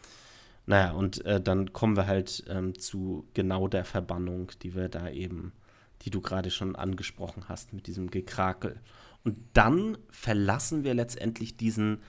[0.65, 5.10] Naja, und äh, dann kommen wir halt ähm, zu genau der Verbannung, die wir da
[5.10, 5.52] eben,
[6.03, 8.80] die du gerade schon angesprochen hast, mit diesem Gekrakel.
[9.24, 12.02] Und dann verlassen wir letztendlich diesen,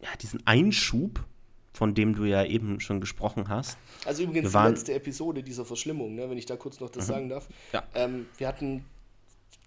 [0.00, 1.24] ja, diesen Einschub,
[1.72, 3.78] von dem du ja eben schon gesprochen hast.
[4.04, 4.58] Also übrigens Mhm.
[4.58, 7.48] die letzte Episode dieser Verschlimmung, ne, wenn ich da kurz noch das sagen darf.
[7.72, 7.82] Ja.
[7.94, 8.84] Ähm, wir hatten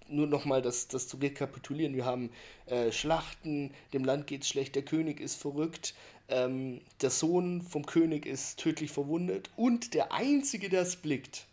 [0.08, 1.96] nur nochmal das, das zu rekapitulieren.
[1.96, 2.30] Wir haben
[2.68, 5.96] äh, Schlachten, dem Land geht's schlecht, der König ist verrückt,
[6.28, 11.48] ähm, der Sohn vom König ist tödlich verwundet und der Einzige, der es blickt,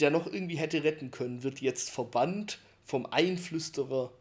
[0.00, 4.12] der noch irgendwie hätte retten können, wird jetzt verbannt vom Einflüsterer,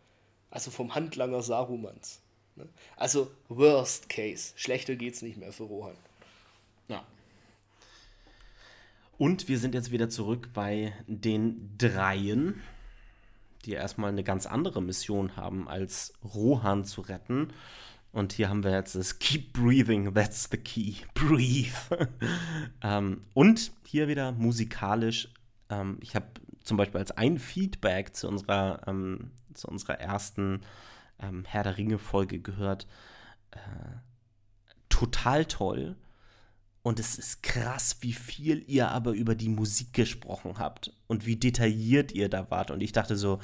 [0.52, 2.22] also vom Handlanger Sarumans.
[2.56, 2.68] Ne?
[2.96, 4.54] Also Worst Case.
[4.56, 5.96] Schlechter geht's nicht mehr für Rohan.
[6.88, 7.06] Ja.
[9.18, 12.62] Und wir sind jetzt wieder zurück bei den Dreien,
[13.66, 17.52] die erstmal eine ganz andere Mission haben, als Rohan zu retten.
[18.12, 20.96] Und hier haben wir jetzt das Keep breathing, that's the key.
[21.14, 22.10] Breathe.
[22.82, 25.30] ähm, und hier wieder musikalisch.
[25.70, 26.28] Ähm, ich habe
[26.64, 30.62] zum Beispiel als ein Feedback zu unserer, ähm, zu unserer ersten
[31.20, 32.88] ähm, Herr der Ringe-Folge gehört.
[33.52, 33.60] Äh,
[34.90, 35.96] total toll.
[36.82, 41.36] Und es ist krass, wie viel ihr aber über die Musik gesprochen habt und wie
[41.36, 42.72] detailliert ihr da wart.
[42.72, 43.40] Und ich dachte so,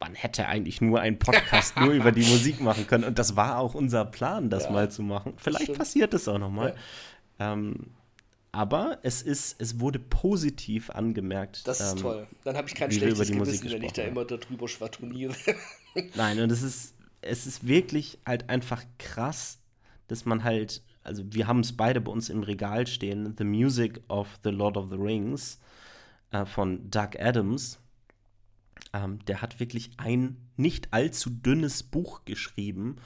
[0.00, 3.04] man hätte eigentlich nur einen Podcast nur über die Musik machen können.
[3.04, 5.34] Und das war auch unser Plan, das Ja, mal zu machen.
[5.36, 6.76] Vielleicht passiert es auch noch mal.
[7.38, 7.90] Ähm,
[8.52, 11.66] aber es ist, es wurde positiv angemerkt.
[11.66, 12.26] Das ist ähm, toll.
[12.44, 15.34] Dann habe ich kein schlechtes die Musik Gewissen, wenn ich da immer darüber schwadroniere.
[16.14, 19.60] Nein, und es ist es ist wirklich halt einfach krass,
[20.06, 24.00] dass man halt, also wir haben es beide bei uns im Regal stehen, The Music
[24.08, 25.58] of the Lord of the Rings
[26.30, 27.78] äh, von Doug Adams.
[28.92, 32.96] Ähm, der hat wirklich ein nicht allzu dünnes Buch geschrieben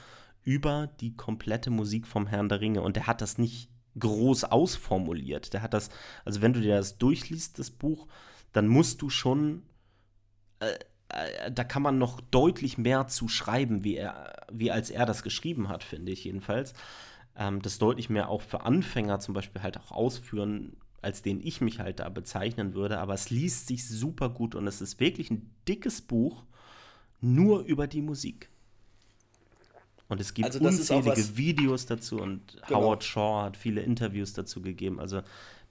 [0.44, 2.82] über die komplette Musik vom Herrn der Ringe.
[2.82, 5.52] Und der hat das nicht groß ausformuliert.
[5.52, 5.90] Der hat das,
[6.24, 8.06] also wenn du dir das durchliest, das Buch,
[8.52, 9.62] dann musst du schon,
[10.60, 10.74] äh,
[11.08, 15.22] äh, da kann man noch deutlich mehr zu schreiben, wie, er, wie als er das
[15.22, 16.74] geschrieben hat, finde ich jedenfalls.
[17.36, 21.60] Ähm, das deutlich mehr auch für Anfänger zum Beispiel halt auch ausführen, als den ich
[21.60, 22.98] mich halt da bezeichnen würde.
[22.98, 26.44] Aber es liest sich super gut und es ist wirklich ein dickes Buch
[27.20, 28.51] nur über die Musik.
[30.12, 32.82] Und es gibt also unzählige Videos dazu und genau.
[32.82, 35.00] Howard Shaw hat viele Interviews dazu gegeben.
[35.00, 35.22] Also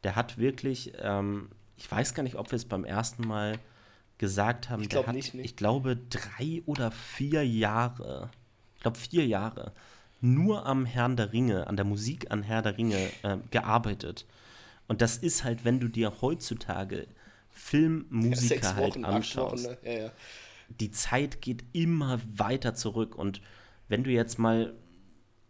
[0.04, 3.60] der hat wirklich, ähm, ich weiß gar nicht, ob wir es beim ersten Mal
[4.18, 5.46] gesagt haben, ich der hat, nicht, nicht.
[5.46, 8.32] ich glaube, drei oder vier Jahre,
[8.76, 9.74] ich glaube vier Jahre,
[10.22, 14.26] nur am Herrn der Ringe, an der Musik an Herr der Ringe äh, gearbeitet.
[14.88, 17.06] Und das ist halt, wenn du dir heutzutage
[17.52, 19.94] Filmmusiker ja, halt anschaust, Wochen, ne?
[19.94, 20.12] ja, ja.
[20.80, 23.40] die Zeit geht immer weiter zurück und
[23.92, 24.74] wenn du jetzt mal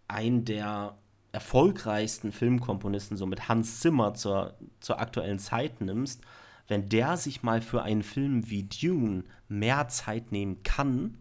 [0.08, 0.98] einen der
[1.32, 6.22] erfolgreichsten Filmkomponisten, so mit Hans Zimmer zur, zur aktuellen Zeit nimmst,
[6.68, 11.20] wenn der sich mal für einen Film wie Dune mehr Zeit nehmen kann,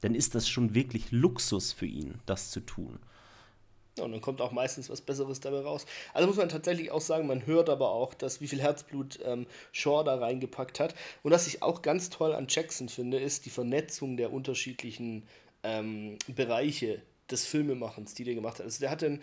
[0.00, 2.98] dann ist das schon wirklich Luxus für ihn, das zu tun.
[4.00, 5.86] Und dann kommt auch meistens was Besseres dabei raus.
[6.12, 9.46] Also muss man tatsächlich auch sagen, man hört aber auch, dass wie viel Herzblut ähm,
[9.70, 10.96] Shaw da reingepackt hat.
[11.22, 15.24] Und was ich auch ganz toll an Jackson finde, ist die Vernetzung der unterschiedlichen
[15.62, 18.66] ähm, Bereiche des Filmemachens, die der gemacht hat.
[18.66, 19.20] Also der hat dann,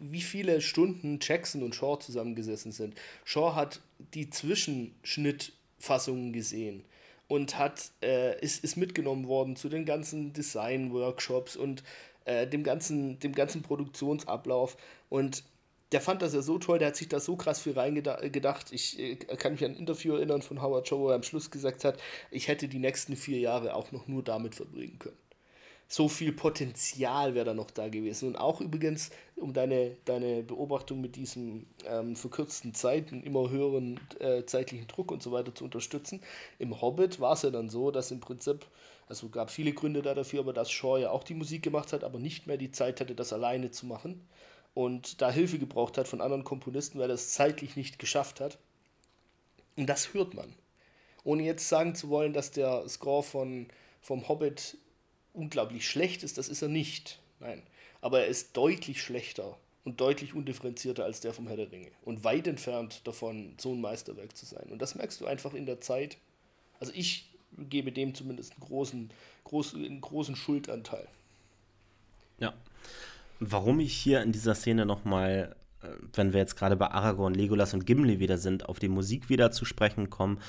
[0.00, 2.94] wie viele Stunden Jackson und Shaw zusammengesessen sind.
[3.24, 3.80] Shaw hat
[4.14, 6.84] die Zwischenschnittfassungen gesehen
[7.28, 11.82] und hat, äh, ist, ist mitgenommen worden zu den ganzen Design-Workshops und
[12.24, 14.76] äh, dem, ganzen, dem ganzen Produktionsablauf.
[15.08, 15.42] Und
[15.92, 18.72] der fand das ja so toll, der hat sich da so krass viel reingedacht.
[18.72, 21.50] Ich äh, kann mich an ein Interview erinnern von Howard Shaw, wo er am Schluss
[21.50, 21.98] gesagt hat,
[22.30, 25.23] ich hätte die nächsten vier Jahre auch noch nur damit verbringen können
[25.88, 28.28] so viel Potenzial wäre da noch da gewesen.
[28.28, 34.44] Und auch übrigens, um deine, deine Beobachtung mit diesem ähm, verkürzten Zeiten, immer höheren äh,
[34.44, 36.20] zeitlichen Druck und so weiter zu unterstützen,
[36.58, 38.66] im Hobbit war es ja dann so, dass im Prinzip,
[39.08, 42.02] also gab viele Gründe da dafür, aber dass Shaw ja auch die Musik gemacht hat,
[42.02, 44.26] aber nicht mehr die Zeit hatte, das alleine zu machen
[44.74, 48.58] und da Hilfe gebraucht hat von anderen Komponisten, weil er es zeitlich nicht geschafft hat.
[49.76, 50.52] Und das hört man.
[51.22, 53.68] Ohne jetzt sagen zu wollen, dass der Score von,
[54.00, 54.76] vom Hobbit
[55.34, 57.20] unglaublich schlecht ist, das ist er nicht.
[57.40, 57.62] Nein.
[58.00, 61.90] Aber er ist deutlich schlechter und deutlich undifferenzierter als der vom Herr der Ringe.
[62.04, 64.66] Und weit entfernt davon, so ein Meisterwerk zu sein.
[64.70, 66.16] Und das merkst du einfach in der Zeit.
[66.80, 69.10] Also ich gebe dem zumindest einen großen,
[69.44, 71.06] großen, einen großen Schuldanteil.
[72.38, 72.54] Ja.
[73.40, 77.74] Warum ich hier in dieser Szene nochmal, äh, wenn wir jetzt gerade bei Aragorn, Legolas
[77.74, 80.40] und Gimli wieder sind, auf die Musik wieder zu sprechen kommen,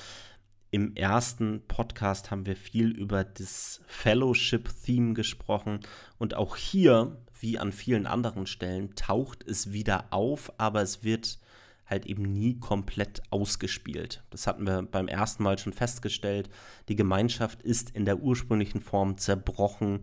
[0.76, 5.80] im ersten Podcast haben wir viel über das Fellowship-Theme gesprochen
[6.18, 11.38] und auch hier, wie an vielen anderen Stellen, taucht es wieder auf, aber es wird
[11.86, 14.22] halt eben nie komplett ausgespielt.
[14.28, 16.50] Das hatten wir beim ersten Mal schon festgestellt.
[16.90, 20.02] Die Gemeinschaft ist in der ursprünglichen Form zerbrochen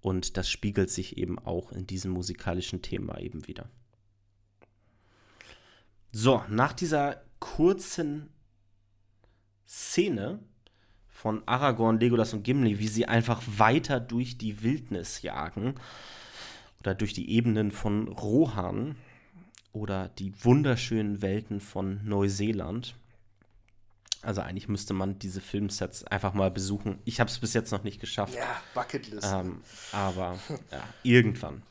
[0.00, 3.68] und das spiegelt sich eben auch in diesem musikalischen Thema eben wieder.
[6.12, 8.30] So, nach dieser kurzen
[9.66, 10.38] Szene
[11.08, 15.74] von Aragorn, Legolas und Gimli, wie sie einfach weiter durch die Wildnis jagen
[16.80, 18.96] oder durch die Ebenen von Rohan
[19.72, 22.94] oder die wunderschönen Welten von Neuseeland.
[24.22, 26.98] Also eigentlich müsste man diese Filmsets einfach mal besuchen.
[27.04, 28.34] Ich habe es bis jetzt noch nicht geschafft.
[28.34, 29.26] Ja, Bucketlist.
[29.30, 29.60] Ähm,
[29.92, 30.38] aber
[30.70, 31.62] ja, irgendwann.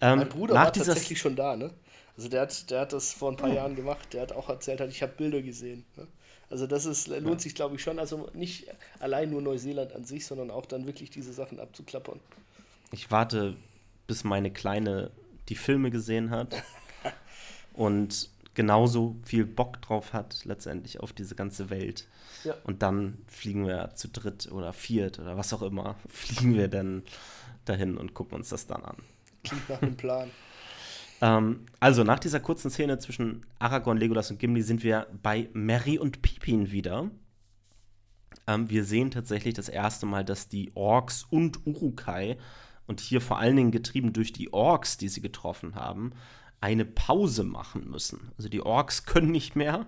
[0.00, 1.72] Ähm, mein Bruder war tatsächlich schon da, ne?
[2.16, 3.54] Also der hat, der hat das vor ein paar oh.
[3.54, 4.12] Jahren gemacht.
[4.12, 5.84] Der hat auch erzählt, ich habe Bilder gesehen.
[5.96, 6.06] Ne?
[6.50, 7.38] Also das ist, lohnt ja.
[7.38, 7.98] sich, glaube ich, schon.
[7.98, 8.66] Also nicht
[8.98, 12.18] allein nur Neuseeland an sich, sondern auch dann wirklich diese Sachen abzuklappern.
[12.92, 13.56] Ich warte,
[14.08, 15.12] bis meine Kleine
[15.48, 16.62] die Filme gesehen hat
[17.72, 22.08] und genauso viel Bock drauf hat, letztendlich auf diese ganze Welt.
[22.42, 22.56] Ja.
[22.64, 27.04] Und dann fliegen wir zu dritt oder viert oder was auch immer, fliegen wir dann
[27.64, 28.96] dahin und gucken uns das dann an.
[29.44, 30.30] Klingt nach einem Plan.
[31.20, 35.98] Ähm, also, nach dieser kurzen Szene zwischen Aragorn, Legolas und Gimli sind wir bei Merry
[35.98, 37.10] und Pippin wieder.
[38.46, 42.36] Ähm, wir sehen tatsächlich das erste Mal, dass die Orks und Urukai,
[42.90, 46.10] und hier vor allen Dingen getrieben durch die Orks, die sie getroffen haben,
[46.60, 48.32] eine Pause machen müssen.
[48.36, 49.86] Also die Orks können nicht mehr.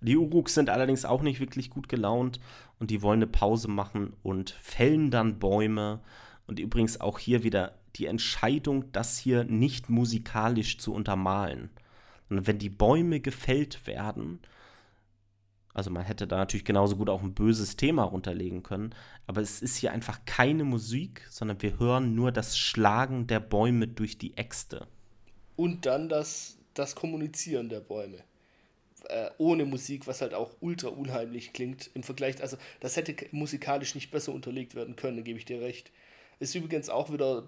[0.00, 2.40] Die Uruks sind allerdings auch nicht wirklich gut gelaunt
[2.80, 6.00] und die wollen eine Pause machen und fällen dann Bäume
[6.48, 11.70] Und übrigens auch hier wieder die Entscheidung, das hier nicht musikalisch zu untermalen.
[12.28, 14.40] Und wenn die Bäume gefällt werden,
[15.76, 18.94] also man hätte da natürlich genauso gut auch ein böses Thema runterlegen können,
[19.26, 23.86] aber es ist hier einfach keine Musik, sondern wir hören nur das Schlagen der Bäume
[23.86, 24.86] durch die Äxte.
[25.54, 28.24] Und dann das, das Kommunizieren der Bäume.
[29.08, 32.40] Äh, ohne Musik, was halt auch ultra unheimlich klingt im Vergleich.
[32.40, 35.92] Also das hätte musikalisch nicht besser unterlegt werden können, gebe ich dir recht.
[36.38, 37.42] Ist übrigens auch wieder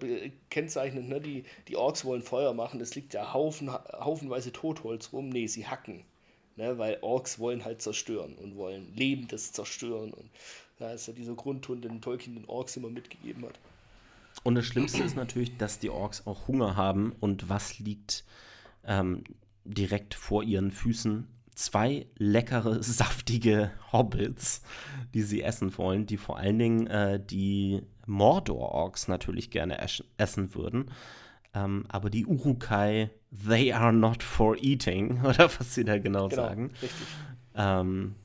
[0.49, 1.21] kennzeichnend, ne?
[1.21, 5.29] die, die Orks wollen Feuer machen, es liegt ja Haufen, haufenweise Totholz rum.
[5.29, 6.03] Nee, sie hacken.
[6.55, 6.77] Ne?
[6.77, 10.11] Weil Orks wollen halt zerstören und wollen Lebendes zerstören.
[10.11, 10.29] Und
[10.79, 13.59] da ist ja dieser Grundton, den Tolkien den Orks immer mitgegeben hat.
[14.43, 18.23] Und das Schlimmste ist natürlich, dass die Orks auch Hunger haben und was liegt
[18.85, 19.23] ähm,
[19.65, 21.27] direkt vor ihren Füßen?
[21.59, 24.61] Zwei leckere, saftige Hobbits,
[25.13, 29.77] die sie essen wollen, die vor allen Dingen äh, die Mordor-Orks natürlich gerne
[30.15, 30.89] essen würden.
[31.53, 33.09] Ähm, aber die Urukai,
[33.45, 36.71] they are not for eating, oder was sie da genau, genau sagen.
[36.81, 37.07] Richtig.
[37.55, 38.15] Ähm,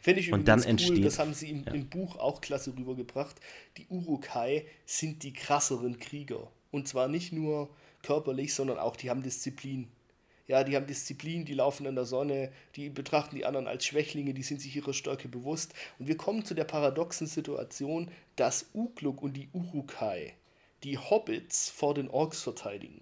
[0.00, 1.72] Finde ich und dann cool, entsteht, das haben sie im, ja.
[1.72, 3.36] im, Buch auch klasse rübergebracht.
[3.76, 6.50] Die Urukai sind die krasseren Krieger.
[6.70, 7.68] Und zwar nicht nur
[8.00, 9.88] körperlich, sondern auch, die haben Disziplin.
[10.48, 14.32] Ja, die haben Disziplin, die laufen in der Sonne, die betrachten die anderen als Schwächlinge,
[14.32, 15.74] die sind sich ihrer Stärke bewusst.
[15.98, 20.34] Und wir kommen zu der paradoxen Situation, dass Ugluk und die Urukai
[20.84, 23.00] die Hobbits vor den Orks verteidigen.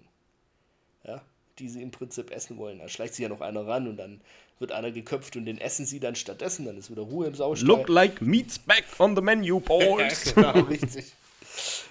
[1.03, 1.21] Ja,
[1.59, 2.79] die sie im Prinzip essen wollen.
[2.79, 4.21] Da schleicht sich ja noch einer ran und dann
[4.57, 6.65] wird einer geköpft und den essen sie dann stattdessen.
[6.65, 7.67] Dann ist wieder Ruhe im Saustall.
[7.67, 10.33] Look like meat's back on the menu, boys.
[10.33, 11.13] genau, richtig.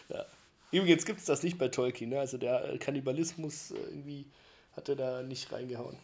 [0.09, 0.25] Ja.
[0.73, 2.11] Übrigens gibt es das nicht bei Tolkien.
[2.11, 2.19] Ne?
[2.19, 4.27] Also der Kannibalismus äh, irgendwie
[4.77, 5.97] hat er da nicht reingehauen.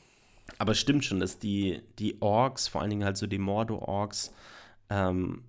[0.59, 4.33] Aber stimmt schon, dass die, die Orks, vor allen Dingen halt so die Mordo-Orks,
[4.89, 5.45] ähm,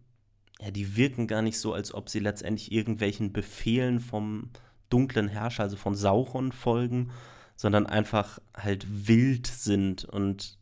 [0.60, 4.52] ja, die wirken gar nicht so, als ob sie letztendlich irgendwelchen Befehlen vom
[4.90, 7.12] dunklen Herrscher, also von Sauron, folgen,
[7.56, 10.58] sondern einfach halt wild sind und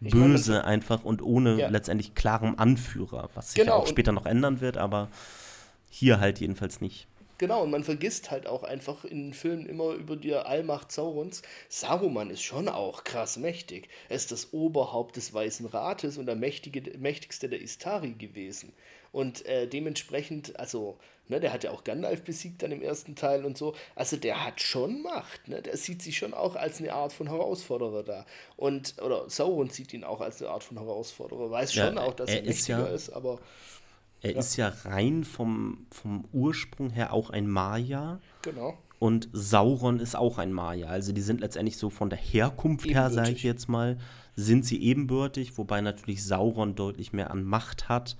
[0.00, 1.68] ich böse meine, einfach und ohne ja.
[1.68, 5.08] letztendlich klarem Anführer, was sich genau, ja auch später noch ändern wird, aber
[5.88, 7.08] hier halt jedenfalls nicht.
[7.38, 11.42] Genau, und man vergisst halt auch einfach in den Filmen immer über die Allmacht Saurons.
[11.68, 13.88] Saruman ist schon auch krass mächtig.
[14.08, 18.72] Er ist das Oberhaupt des Weißen Rates und der mächtige, mächtigste der Istari gewesen.
[19.12, 20.98] Und äh, dementsprechend, also,
[21.28, 23.74] ne, der hat ja auch Gandalf besiegt dann im ersten Teil und so.
[23.94, 25.48] Also der hat schon Macht.
[25.48, 25.62] Ne?
[25.62, 28.26] Der sieht sich schon auch als eine Art von Herausforderer da.
[28.56, 31.50] Und, oder Sauron sieht ihn auch als eine Art von Herausforderer.
[31.50, 33.40] Weiß schon ja, auch, dass er, er mächtiger ist, ja, ist aber.
[34.26, 34.38] Er ja.
[34.40, 38.18] ist ja rein vom, vom Ursprung her auch ein Maya.
[38.42, 38.76] Genau.
[38.98, 40.88] Und Sauron ist auch ein Maya.
[40.88, 43.98] Also die sind letztendlich so von der Herkunft her, sage ich jetzt mal,
[44.34, 48.16] sind sie ebenbürtig, wobei natürlich Sauron deutlich mehr an Macht hat.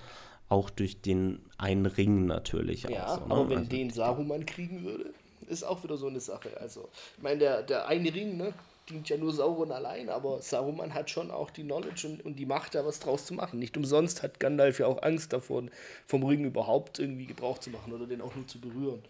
[0.49, 2.85] Auch durch den einen Ring natürlich.
[2.85, 3.35] Ja, so, ne?
[3.35, 5.13] aber wenn also, den Saruman kriegen würde,
[5.49, 6.51] ist auch wieder so eine Sache.
[6.61, 8.55] Also, ich meine, der, der eine Ring, ne?
[8.89, 12.47] Dient ja nur Sauron allein, aber Saruman hat schon auch die Knowledge und, und die
[12.47, 13.59] Macht, da was draus zu machen.
[13.59, 15.65] Nicht umsonst hat Gandalf ja auch Angst davor,
[16.07, 19.03] vom Ring überhaupt irgendwie Gebrauch zu machen oder den auch nur zu berühren.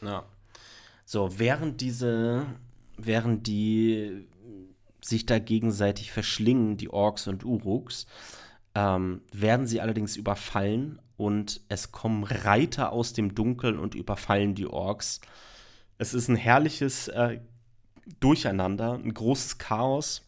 [0.00, 0.24] Ja.
[1.04, 2.46] So, während diese,
[2.96, 4.26] während die
[5.00, 8.06] sich da gegenseitig verschlingen, die Orks und Uruks,
[8.74, 14.66] ähm, werden sie allerdings überfallen und es kommen Reiter aus dem Dunkeln und überfallen die
[14.66, 15.20] Orks.
[15.98, 17.40] Es ist ein herrliches äh,
[18.20, 20.22] Durcheinander, ein großes Chaos.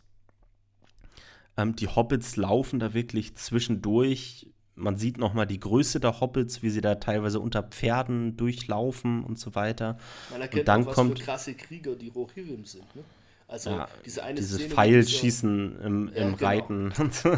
[1.56, 4.48] Ähm, die Hobbits laufen da wirklich zwischendurch.
[4.76, 9.22] Man sieht noch mal die Größe der Hobbits, wie sie da teilweise unter Pferden durchlaufen
[9.22, 9.98] und so weiter.
[10.30, 12.94] Man erkennt und dann auch, was kommt, für krasse Krieger die Rohirrim sind.
[12.96, 13.04] Ne?
[13.46, 16.48] Also ja, diese eine Dieses Szene, Pfeilschießen im, ja, im genau.
[16.48, 16.92] Reiten.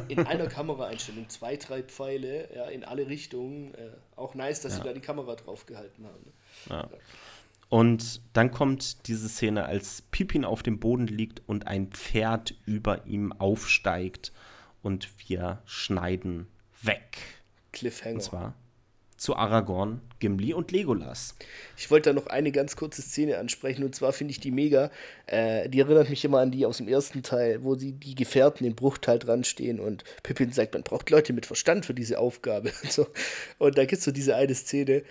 [0.09, 3.75] in einer Kameraeinstellung, zwei, drei Pfeile ja, in alle Richtungen.
[3.75, 4.79] Äh, auch nice, dass ja.
[4.79, 6.33] sie da die Kamera drauf gehalten haben.
[6.71, 6.99] Ne?
[7.69, 13.07] Und dann kommt diese Szene, als Pippin auf dem Boden liegt und ein Pferd über
[13.07, 14.33] ihm aufsteigt
[14.83, 16.47] und wir schneiden
[16.83, 17.19] weg.
[17.73, 18.15] Cliffhanger.
[18.15, 18.55] Und zwar
[19.17, 21.37] zu Aragorn, Gimli und Legolas.
[21.77, 24.91] Ich wollte da noch eine ganz kurze Szene ansprechen und zwar finde ich die mega.
[25.27, 28.67] Äh, die erinnert mich immer an die aus dem ersten Teil, wo sie die Gefährten
[28.67, 32.73] im Bruchteil dran stehen und Pippin sagt, man braucht Leute mit Verstand für diese Aufgabe
[32.83, 33.07] und so.
[33.59, 35.03] Und da gibt es so diese eine Szene,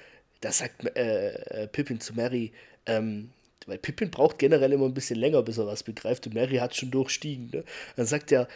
[0.45, 2.51] da sagt äh, äh, Pippin zu Mary,
[2.85, 3.31] ähm,
[3.65, 6.75] weil Pippin braucht generell immer ein bisschen länger, bis er was begreift und Mary hat
[6.75, 7.49] schon durchstiegen.
[7.51, 7.63] Ne?
[7.95, 8.47] Dann sagt er,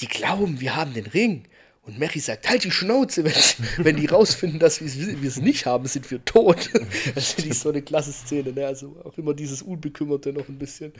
[0.00, 1.44] die glauben, wir haben den Ring.
[1.82, 3.32] Und Mary sagt, halt die Schnauze, wenn,
[3.84, 6.70] wenn die rausfinden, dass wir es nicht haben, sind wir tot.
[7.14, 8.52] Das finde ich so eine klasse Szene.
[8.52, 8.66] Ne?
[8.66, 10.92] Also auch immer dieses Unbekümmerte noch ein bisschen.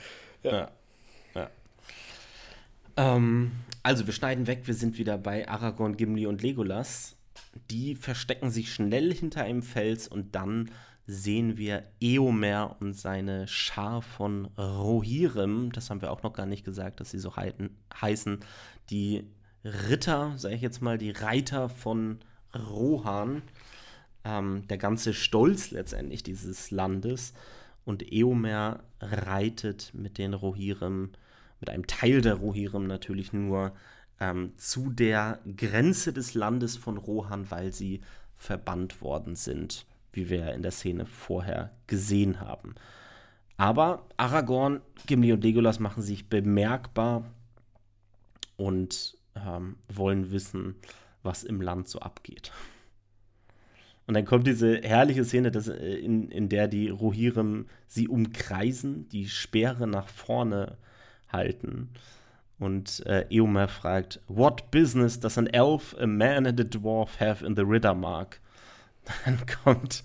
[0.44, 0.52] Ja.
[0.52, 0.70] ja.
[1.34, 1.50] ja.
[2.96, 3.50] Ähm,
[3.82, 7.17] also wir schneiden weg, wir sind wieder bei Aragorn, Gimli und Legolas.
[7.70, 10.70] Die verstecken sich schnell hinter einem Fels und dann
[11.06, 16.66] sehen wir Eomer und seine Schar von Rohirrim, das haben wir auch noch gar nicht
[16.66, 18.40] gesagt, dass sie so heiten, heißen,
[18.90, 19.24] die
[19.64, 22.18] Ritter, sage ich jetzt mal, die Reiter von
[22.54, 23.42] Rohan,
[24.24, 27.32] ähm, der ganze Stolz letztendlich dieses Landes.
[27.84, 31.12] Und Eomer reitet mit den Rohirrim,
[31.60, 33.72] mit einem Teil der Rohirrim natürlich nur
[34.20, 38.00] ähm, zu der Grenze des Landes von Rohan, weil sie
[38.36, 39.86] verbannt worden sind
[40.18, 42.74] wie wir in der Szene vorher gesehen haben.
[43.56, 47.24] Aber Aragorn, Gimli und Legolas machen sich bemerkbar
[48.56, 50.76] und ähm, wollen wissen,
[51.22, 52.52] was im Land so abgeht.
[54.06, 59.08] Und dann kommt diese herrliche Szene, dass, äh, in, in der die Rohirrim sie umkreisen,
[59.10, 60.78] die Speere nach vorne
[61.30, 61.90] halten.
[62.58, 67.44] Und äh, Eomer fragt, What business does an elf, a man and a dwarf have
[67.44, 68.40] in the Riddermark?
[69.24, 70.02] Dann kommt.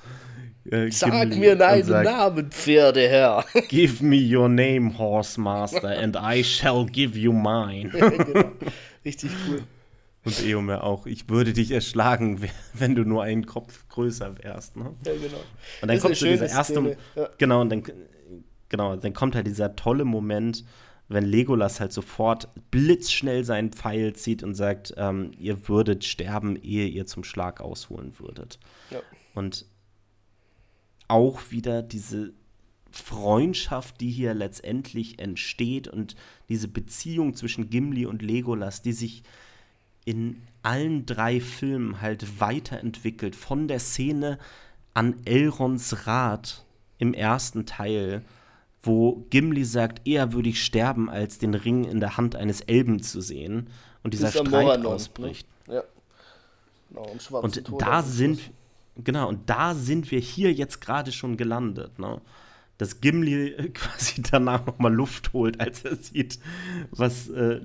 [0.69, 3.43] Äh, Sag mir deinen sagt, Namen, Pferdeherr.
[3.67, 7.89] Give me your name, Horse Master, and I shall give you mine.
[7.91, 8.51] genau.
[9.03, 9.63] Richtig cool.
[10.25, 12.39] Und Eomer auch, ich würde dich erschlagen,
[12.73, 14.77] wenn du nur einen Kopf größer wärst.
[14.77, 14.93] Ne?
[15.05, 15.43] Ja, genau.
[15.81, 16.97] Und dann kommt so dieser erste.
[17.15, 17.29] Ja.
[17.37, 17.83] Genau, und dann,
[18.69, 20.63] genau, dann kommt halt dieser tolle Moment,
[21.09, 26.87] wenn Legolas halt sofort blitzschnell seinen Pfeil zieht und sagt, ähm, ihr würdet sterben, ehe
[26.87, 28.59] ihr zum Schlag ausholen würdet.
[28.89, 28.99] Ja.
[29.35, 29.65] Und
[31.07, 32.33] auch wieder diese
[32.89, 36.15] Freundschaft, die hier letztendlich entsteht und
[36.47, 39.23] diese Beziehung zwischen Gimli und Legolas, die sich
[40.05, 43.35] in allen drei Filmen halt weiterentwickelt.
[43.35, 44.37] Von der Szene
[44.93, 46.65] an Elrons Rat
[46.97, 48.23] im ersten Teil
[48.83, 53.01] wo Gimli sagt, eher würde ich sterben, als den Ring in der Hand eines Elben
[53.01, 53.69] zu sehen
[54.03, 54.87] und dieser Streit Moranon, ne?
[54.89, 55.47] ausbricht.
[55.67, 55.75] Ne?
[55.75, 55.83] Ja.
[56.89, 58.39] Genau, und da sind
[59.03, 62.21] genau und da sind wir hier jetzt gerade schon gelandet, ne?
[62.77, 66.37] Dass Gimli quasi danach noch mal Luft holt, als er sieht,
[66.91, 67.61] was äh,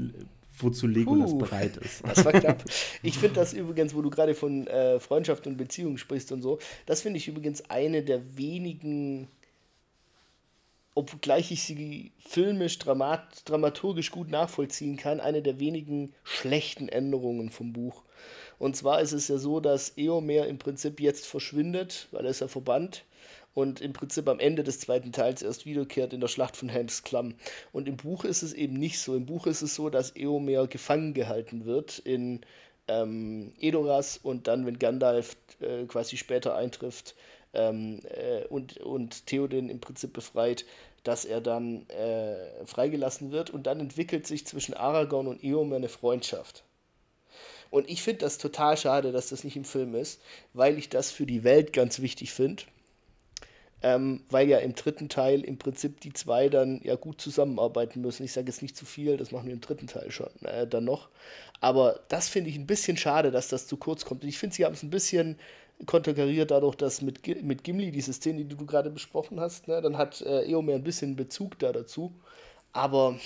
[0.57, 2.03] wozu Legolas Puh, bereit ist.
[2.07, 2.65] Das war knapp.
[3.03, 6.59] Ich finde das übrigens, wo du gerade von äh, Freundschaft und Beziehung sprichst und so,
[6.87, 9.29] das finde ich übrigens eine der wenigen
[10.99, 17.73] obgleich ich sie filmisch, dramat, dramaturgisch gut nachvollziehen kann, eine der wenigen schlechten Änderungen vom
[17.73, 18.03] Buch.
[18.59, 22.41] Und zwar ist es ja so, dass Eomer im Prinzip jetzt verschwindet, weil er ist
[22.41, 23.05] ja verbannt
[23.55, 27.05] und im Prinzip am Ende des zweiten Teils erst wiederkehrt in der Schlacht von Helms
[27.05, 27.35] Klamm.
[27.73, 29.15] Und im Buch ist es eben nicht so.
[29.15, 32.41] Im Buch ist es so, dass Eomer gefangen gehalten wird in
[32.89, 37.15] ähm, Edoras und dann, wenn Gandalf äh, quasi später eintrifft
[37.55, 40.65] ähm, äh, und, und Theoden im Prinzip befreit,
[41.09, 45.89] dass er dann äh, freigelassen wird und dann entwickelt sich zwischen Aragorn und Eomer eine
[45.89, 46.65] Freundschaft.
[47.71, 50.21] Und ich finde das total schade, dass das nicht im Film ist,
[50.53, 52.65] weil ich das für die Welt ganz wichtig finde.
[53.81, 58.25] Ähm, weil ja im dritten Teil im Prinzip die zwei dann ja gut zusammenarbeiten müssen.
[58.25, 60.85] Ich sage jetzt nicht zu viel, das machen wir im dritten Teil schon äh, dann
[60.85, 61.09] noch.
[61.63, 64.25] Aber das finde ich ein bisschen schade, dass das zu kurz kommt.
[64.25, 65.39] Und ich finde, sie haben es ein bisschen
[65.87, 69.97] konterkariert dadurch, dass mit, mit Gimli diese Szene, die du gerade besprochen hast, ne, dann
[69.97, 72.15] hat äh, Eomer ein bisschen Bezug da dazu.
[72.73, 73.19] Aber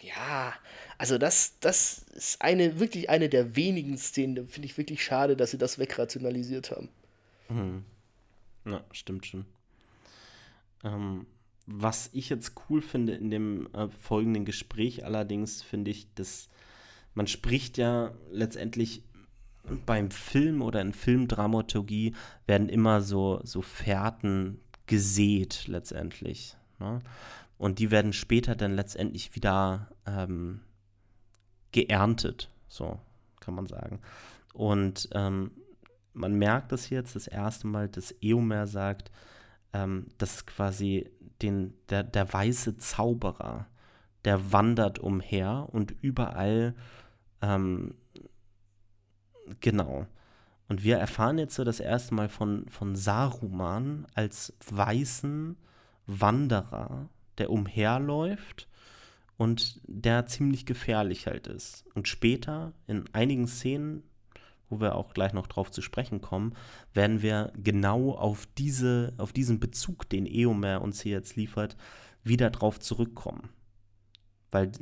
[0.00, 0.52] ja,
[0.98, 5.36] also das, das ist eine, wirklich eine der wenigen Szenen, da finde ich wirklich schade,
[5.36, 6.88] dass sie das wegrationalisiert haben.
[7.48, 7.84] Mhm.
[8.64, 9.44] Ja, stimmt schon.
[10.84, 11.26] Ähm,
[11.66, 16.48] was ich jetzt cool finde in dem äh, folgenden Gespräch allerdings, finde ich, dass
[17.14, 19.02] man spricht ja letztendlich
[19.86, 22.14] beim Film oder in Filmdramaturgie
[22.46, 26.56] werden immer so, so Fährten gesät letztendlich.
[26.78, 27.00] Ne?
[27.58, 30.60] Und die werden später dann letztendlich wieder ähm,
[31.70, 32.98] geerntet, so
[33.40, 34.00] kann man sagen.
[34.52, 35.52] Und ähm,
[36.12, 39.10] man merkt das jetzt das erste Mal, dass Eomer sagt,
[39.72, 41.10] ähm, dass quasi
[41.40, 43.66] den, der, der weiße Zauberer,
[44.24, 46.74] der wandert umher und überall
[47.40, 47.94] ähm,
[49.60, 50.06] Genau.
[50.68, 55.56] Und wir erfahren jetzt so das erste Mal von, von Saruman als weißen
[56.06, 57.08] Wanderer,
[57.38, 58.68] der umherläuft
[59.36, 61.84] und der ziemlich gefährlich halt ist.
[61.94, 64.02] Und später, in einigen Szenen,
[64.68, 66.54] wo wir auch gleich noch drauf zu sprechen kommen,
[66.94, 71.76] werden wir genau auf, diese, auf diesen Bezug, den Eomer uns hier jetzt liefert,
[72.24, 73.50] wieder drauf zurückkommen.
[74.50, 74.72] Weil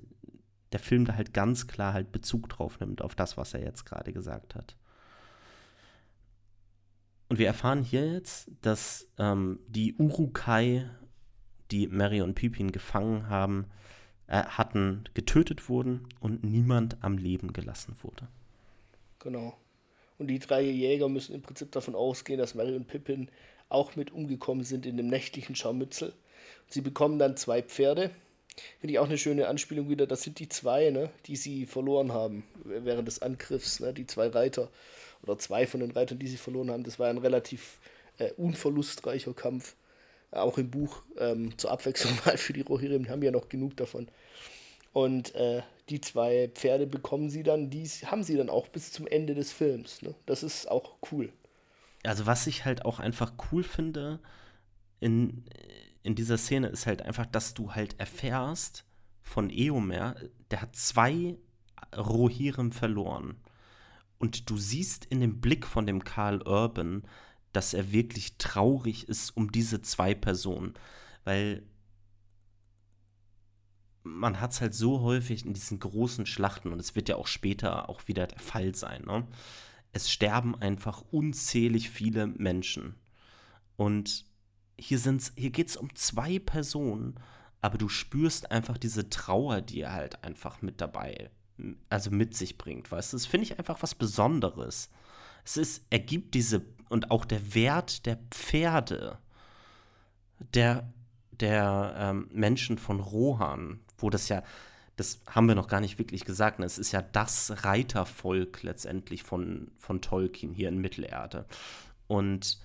[0.72, 3.84] der Film da halt ganz klar halt Bezug drauf nimmt, auf das, was er jetzt
[3.84, 4.76] gerade gesagt hat.
[7.28, 10.90] Und wir erfahren hier jetzt, dass ähm, die Urukai,
[11.70, 13.66] die Mary und Pippin gefangen haben,
[14.26, 18.28] äh, hatten, getötet wurden und niemand am Leben gelassen wurde.
[19.20, 19.56] Genau.
[20.18, 23.30] Und die drei Jäger müssen im Prinzip davon ausgehen, dass Mary und Pippin
[23.68, 26.12] auch mit umgekommen sind in dem nächtlichen Scharmützel.
[26.66, 28.10] Sie bekommen dann zwei Pferde.
[28.80, 30.06] Finde ich auch eine schöne Anspielung wieder.
[30.06, 33.80] Das sind die zwei, ne, die sie verloren haben während des Angriffs.
[33.80, 34.68] Ne, die zwei Reiter
[35.22, 36.84] oder zwei von den Reitern, die sie verloren haben.
[36.84, 37.78] Das war ein relativ
[38.18, 39.74] äh, unverlustreicher Kampf.
[40.32, 43.04] Auch im Buch ähm, zur Abwechslung mal für die Rohirrim.
[43.04, 44.08] Die haben ja noch genug davon.
[44.92, 49.06] Und äh, die zwei Pferde bekommen sie dann, die haben sie dann auch bis zum
[49.06, 50.02] Ende des Films.
[50.02, 50.14] Ne?
[50.26, 51.32] Das ist auch cool.
[52.02, 54.20] Also was ich halt auch einfach cool finde
[55.00, 55.44] in,
[56.02, 58.84] in dieser Szene ist halt einfach, dass du halt erfährst
[59.22, 60.16] von Eomer,
[60.50, 61.38] der hat zwei
[61.96, 63.36] Rohirrim verloren.
[64.18, 67.02] Und du siehst in dem Blick von dem Karl Urban,
[67.52, 70.74] dass er wirklich traurig ist um diese zwei Personen.
[71.24, 71.62] Weil
[74.02, 77.26] man hat es halt so häufig in diesen großen Schlachten, und es wird ja auch
[77.26, 79.26] später auch wieder der Fall sein, ne?
[79.92, 82.94] es sterben einfach unzählig viele Menschen.
[83.76, 84.24] Und
[84.80, 87.14] hier, hier geht es um zwei Personen,
[87.60, 91.30] aber du spürst einfach diese Trauer, die er halt einfach mit dabei,
[91.90, 93.16] also mit sich bringt, weißt du?
[93.16, 94.90] Das finde ich einfach was Besonderes.
[95.44, 99.18] Es ist, er diese, und auch der Wert der Pferde,
[100.54, 100.90] der,
[101.32, 104.42] der ähm, Menschen von Rohan, wo das ja,
[104.96, 106.66] das haben wir noch gar nicht wirklich gesagt, ne?
[106.66, 111.46] es ist ja das Reitervolk letztendlich von, von Tolkien hier in Mittelerde.
[112.06, 112.58] Und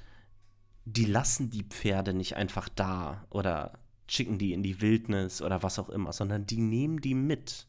[0.85, 5.79] die lassen die Pferde nicht einfach da oder schicken die in die Wildnis oder was
[5.79, 7.67] auch immer, sondern die nehmen die mit.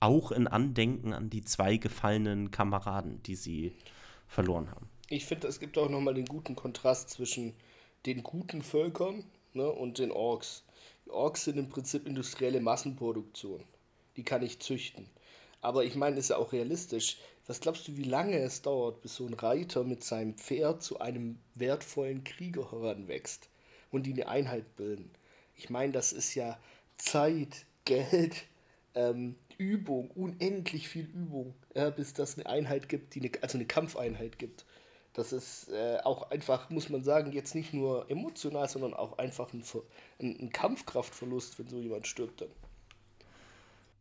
[0.00, 3.72] Auch in Andenken an die zwei gefallenen Kameraden, die sie
[4.26, 4.88] verloren haben.
[5.08, 7.54] Ich finde, es gibt auch nochmal den guten Kontrast zwischen
[8.06, 10.64] den guten Völkern ne, und den Orks.
[11.08, 13.64] Orks sind im Prinzip industrielle Massenproduktion.
[14.16, 15.08] Die kann ich züchten.
[15.60, 17.18] Aber ich meine, es ist ja auch realistisch.
[17.48, 21.00] Was glaubst du, wie lange es dauert, bis so ein Reiter mit seinem Pferd zu
[21.00, 23.48] einem wertvollen Krieger heranwächst
[23.90, 25.10] und die eine Einheit bilden?
[25.56, 26.58] Ich meine, das ist ja
[26.98, 28.44] Zeit, Geld,
[28.94, 33.66] ähm, Übung, unendlich viel Übung, ja, bis das eine Einheit gibt, die eine, also eine
[33.66, 34.66] Kampfeinheit gibt.
[35.14, 39.54] Das ist äh, auch einfach, muss man sagen, jetzt nicht nur emotional, sondern auch einfach
[39.54, 39.64] ein,
[40.20, 42.50] ein, ein Kampfkraftverlust, wenn so jemand stirbt dann.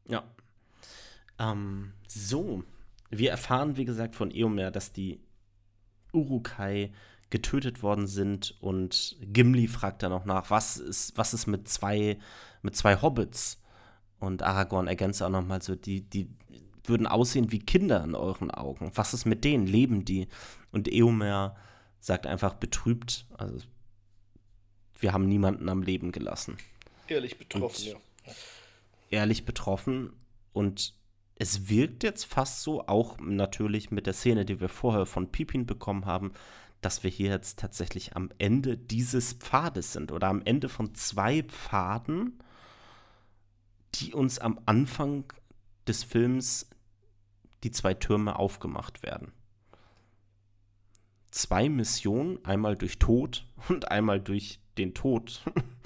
[0.06, 0.24] Ja.
[1.40, 2.64] Ähm, so,
[3.10, 5.20] wir erfahren, wie gesagt, von Eomer, dass die
[6.14, 6.92] Urukai
[7.30, 12.18] getötet worden sind und Gimli fragt dann auch nach, was ist, was ist mit zwei,
[12.62, 13.62] mit zwei Hobbits?
[14.20, 16.30] Und Aragorn ergänzt auch nochmal so, die, die
[16.86, 18.92] würden aussehen wie Kinder in euren Augen.
[18.96, 19.68] Was ist mit denen?
[19.68, 20.28] Leben die?
[20.72, 21.56] Und Eomer
[22.00, 23.60] sagt einfach betrübt, also
[25.00, 26.58] wir haben niemanden am Leben gelassen.
[27.08, 28.34] Ehrlich betroffen, und ja.
[29.10, 30.14] Ehrlich betroffen
[30.54, 30.97] und
[31.40, 35.66] es wirkt jetzt fast so, auch natürlich mit der Szene, die wir vorher von Pipin
[35.66, 36.32] bekommen haben,
[36.82, 41.44] dass wir hier jetzt tatsächlich am Ende dieses Pfades sind oder am Ende von zwei
[41.44, 42.40] Pfaden,
[43.96, 45.32] die uns am Anfang
[45.88, 46.70] des Films
[47.64, 49.32] die zwei Türme aufgemacht werden.
[51.32, 55.44] Zwei Missionen, einmal durch Tod und einmal durch den Tod,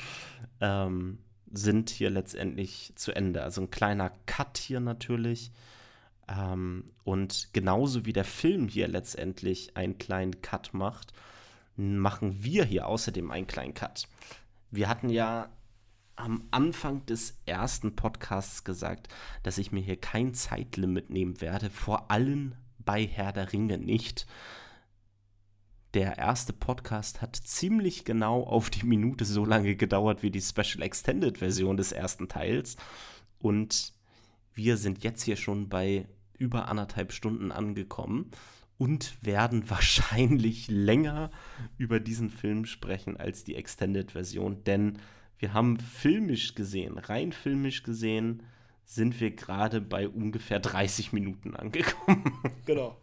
[0.61, 1.19] ähm,
[1.51, 3.43] sind hier letztendlich zu Ende.
[3.43, 5.51] Also ein kleiner Cut hier natürlich.
[6.27, 11.13] Ähm, und genauso wie der Film hier letztendlich einen kleinen Cut macht,
[11.75, 14.07] machen wir hier außerdem einen kleinen Cut.
[14.69, 15.49] Wir hatten ja
[16.15, 19.07] am Anfang des ersten Podcasts gesagt,
[19.43, 24.27] dass ich mir hier kein Zeitlimit nehmen werde, vor allem bei Herr der Ringe nicht.
[25.93, 30.81] Der erste Podcast hat ziemlich genau auf die Minute so lange gedauert wie die Special
[30.81, 32.77] Extended Version des ersten Teils.
[33.39, 33.93] Und
[34.53, 36.07] wir sind jetzt hier schon bei
[36.37, 38.31] über anderthalb Stunden angekommen
[38.77, 41.29] und werden wahrscheinlich länger
[41.77, 44.97] über diesen Film sprechen als die Extended Version, denn
[45.39, 48.43] wir haben filmisch gesehen, rein filmisch gesehen,
[48.85, 52.23] sind wir gerade bei ungefähr 30 Minuten angekommen.
[52.65, 52.95] Genau.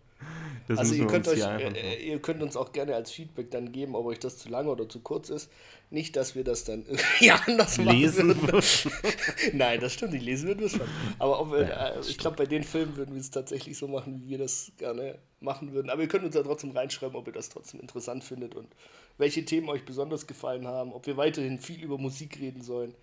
[0.69, 3.95] Das also ihr könnt, euch, äh, ihr könnt uns auch gerne als Feedback dann geben,
[3.95, 5.51] ob euch das zu lange oder zu kurz ist.
[5.89, 8.93] Nicht, dass wir das dann irgendwie anders lesen machen
[9.55, 10.25] Nein, das stimmt, nicht.
[10.25, 10.89] Lesen würden wir es schon.
[11.19, 14.21] Aber wir, ja, äh, ich glaube, bei den Filmen würden wir es tatsächlich so machen,
[14.21, 15.89] wie wir das gerne machen würden.
[15.89, 18.69] Aber ihr könnt uns ja trotzdem reinschreiben, ob ihr das trotzdem interessant findet und
[19.17, 22.95] welche Themen euch besonders gefallen haben, ob wir weiterhin viel über Musik reden sollen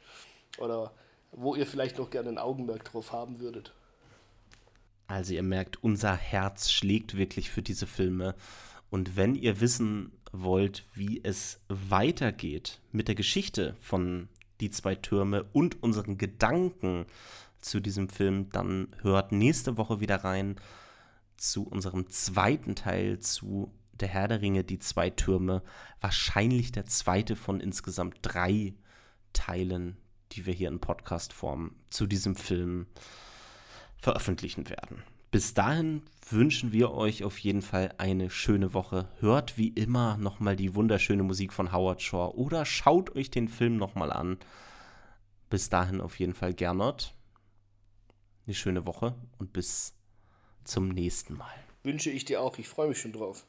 [0.60, 0.92] oder
[1.32, 3.74] wo ihr vielleicht noch gerne ein Augenmerk drauf haben würdet.
[5.08, 8.36] Also ihr merkt, unser Herz schlägt wirklich für diese Filme.
[8.90, 14.30] Und wenn ihr wissen wollt, wie es weitergeht mit der Geschichte von
[14.62, 17.06] Die zwei Türme und unseren Gedanken
[17.60, 20.56] zu diesem Film, dann hört nächste Woche wieder rein
[21.38, 25.62] zu unserem zweiten Teil zu Der Herr der Ringe, die zwei Türme,
[26.02, 28.74] wahrscheinlich der zweite von insgesamt drei
[29.34, 29.98] Teilen,
[30.32, 32.88] die wir hier in Podcast-Form zu diesem Film
[34.06, 35.02] veröffentlichen werden.
[35.32, 39.10] Bis dahin wünschen wir euch auf jeden Fall eine schöne Woche.
[39.20, 43.78] Hört wie immer nochmal die wunderschöne Musik von Howard Shaw oder schaut euch den Film
[43.78, 44.38] nochmal an.
[45.50, 47.16] Bis dahin auf jeden Fall Gernot.
[48.46, 49.96] Eine schöne Woche und bis
[50.66, 51.56] zum nächsten Mal.
[51.82, 52.60] Wünsche ich dir auch.
[52.60, 53.48] Ich freue mich schon drauf.